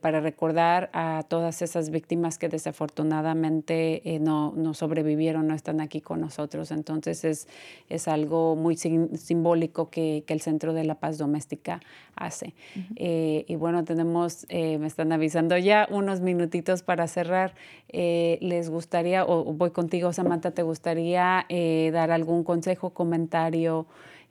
para 0.00 0.18
recordar 0.18 0.90
a 0.92 1.22
todas 1.28 1.62
esas 1.62 1.90
víctimas 1.90 2.36
que 2.36 2.48
desafortunadamente 2.48 4.02
no, 4.20 4.52
no, 4.56 4.74
sobrevivieron, 4.74 5.46
no 5.46 5.54
están 5.54 5.80
aquí 5.80 6.00
con 6.00 6.20
nosotros. 6.20 6.72
Entonces 6.72 7.24
es, 7.24 7.46
es 7.88 8.08
algo 8.08 8.56
muy 8.56 8.76
simbólico 8.76 9.88
que, 9.88 10.24
que, 10.26 10.34
el 10.34 10.40
Centro 10.40 10.72
de 10.72 10.82
la 10.82 10.96
Paz 10.96 11.16
Doméstica 11.16 11.78
hace. 12.16 12.54
y 12.96 13.54
bueno, 13.54 13.84
tenemos, 13.84 14.48
me 14.50 14.84
están 14.84 15.12
avisando 15.12 15.56
ya, 15.56 15.67
ya 15.68 15.86
unos 15.90 16.20
minutitos 16.20 16.82
para 16.82 17.06
cerrar. 17.06 17.54
Eh, 17.88 18.38
¿Les 18.40 18.68
gustaría, 18.68 19.24
o 19.24 19.44
voy 19.52 19.70
contigo, 19.70 20.12
Samantha, 20.12 20.50
te 20.50 20.62
gustaría 20.62 21.46
eh, 21.48 21.90
dar 21.92 22.10
algún 22.10 22.42
consejo, 22.42 22.90
comentario? 22.90 23.86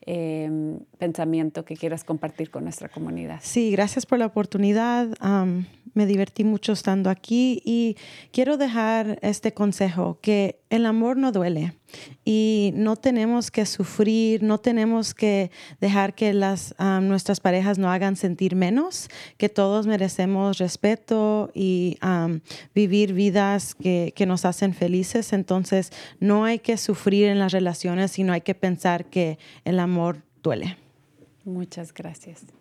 Em, 0.10 0.80
pensamiento 0.98 1.66
que 1.66 1.76
quieras 1.76 2.06
compartir 2.06 2.50
con 2.50 2.64
nuestra 2.64 2.88
comunidad. 2.88 3.40
Sí, 3.42 3.72
gracias 3.72 4.06
por 4.06 4.20
la 4.20 4.28
oportunidad. 4.28 5.10
me 5.94 6.06
divertí 6.06 6.44
mucho 6.44 6.72
estando 6.72 7.10
aquí 7.10 7.62
y 7.66 7.98
quiero 8.32 8.56
dejar 8.56 9.20
este 9.22 9.54
consejo, 9.54 10.18
que 10.22 10.60
el 10.70 10.86
amor 10.86 11.18
no 11.18 11.32
duele 11.34 11.74
y 12.26 12.72
no 12.76 12.96
tenemos 12.96 13.52
que 13.52 13.66
sufrir, 13.66 14.44
no 14.44 14.58
tenemos 14.58 15.14
que 15.14 15.52
dejar 15.80 16.16
que 16.16 16.34
las, 16.34 16.76
nuestras 17.02 17.40
parejas 17.40 17.78
no 17.78 17.90
hagan 17.90 18.16
sentir 18.16 18.56
menos, 18.56 19.10
que 19.38 19.50
todos 19.50 19.88
merecemos 19.88 20.58
respeto 20.58 21.52
y 21.54 21.98
vivir 22.74 23.14
vidas 23.14 23.76
que, 23.76 24.14
que 24.16 24.26
nos 24.26 24.46
hacen 24.46 24.74
felices. 24.74 25.34
Entonces, 25.34 25.92
no 26.20 26.46
hay 26.46 26.60
que 26.60 26.78
sufrir 26.78 27.28
en 27.28 27.40
las 27.40 27.52
relaciones, 27.52 28.12
sino 28.12 28.34
hay 28.34 28.42
que 28.42 28.56
pensar 28.56 29.06
que 29.06 29.38
el 29.64 29.80
amor 29.80 30.24
duele. 30.44 30.78
Muchas 31.46 31.94
gracias. 31.94 32.57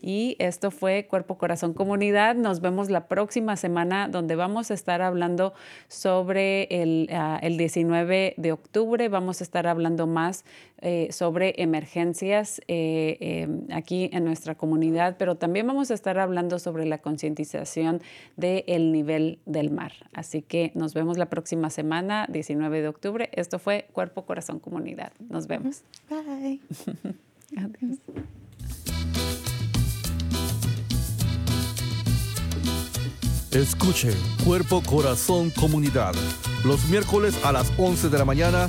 Y 0.00 0.36
esto 0.38 0.70
fue 0.70 1.06
Cuerpo, 1.08 1.38
Corazón, 1.38 1.74
Comunidad. 1.74 2.34
Nos 2.34 2.60
vemos 2.60 2.90
la 2.90 3.06
próxima 3.06 3.56
semana 3.56 4.08
donde 4.08 4.36
vamos 4.36 4.70
a 4.70 4.74
estar 4.74 5.02
hablando 5.02 5.52
sobre 5.88 6.64
el, 6.70 7.08
uh, 7.12 7.38
el 7.40 7.56
19 7.56 8.34
de 8.36 8.52
octubre. 8.52 9.08
Vamos 9.08 9.40
a 9.40 9.44
estar 9.44 9.66
hablando 9.66 10.06
más 10.06 10.44
eh, 10.80 11.08
sobre 11.10 11.54
emergencias 11.58 12.60
eh, 12.68 13.16
eh, 13.20 13.48
aquí 13.72 14.10
en 14.12 14.24
nuestra 14.24 14.54
comunidad, 14.54 15.16
pero 15.18 15.36
también 15.36 15.66
vamos 15.66 15.90
a 15.90 15.94
estar 15.94 16.18
hablando 16.18 16.58
sobre 16.58 16.86
la 16.86 16.98
concientización 16.98 18.00
del 18.36 18.92
nivel 18.92 19.38
del 19.46 19.70
mar. 19.70 19.92
Así 20.12 20.42
que 20.42 20.72
nos 20.74 20.94
vemos 20.94 21.18
la 21.18 21.26
próxima 21.26 21.70
semana, 21.70 22.26
19 22.30 22.82
de 22.82 22.88
octubre. 22.88 23.30
Esto 23.32 23.58
fue 23.58 23.88
Cuerpo, 23.92 24.24
Corazón, 24.24 24.60
Comunidad. 24.60 25.12
Nos 25.28 25.46
vemos. 25.46 25.82
Bye. 26.08 26.60
Adiós. 27.56 27.98
Escuche 33.50 34.10
Cuerpo, 34.44 34.82
Corazón, 34.86 35.50
Comunidad 35.50 36.14
los 36.64 36.88
miércoles 36.88 37.38
a 37.44 37.52
las 37.52 37.72
11 37.78 38.08
de 38.08 38.18
la 38.18 38.24
mañana 38.24 38.68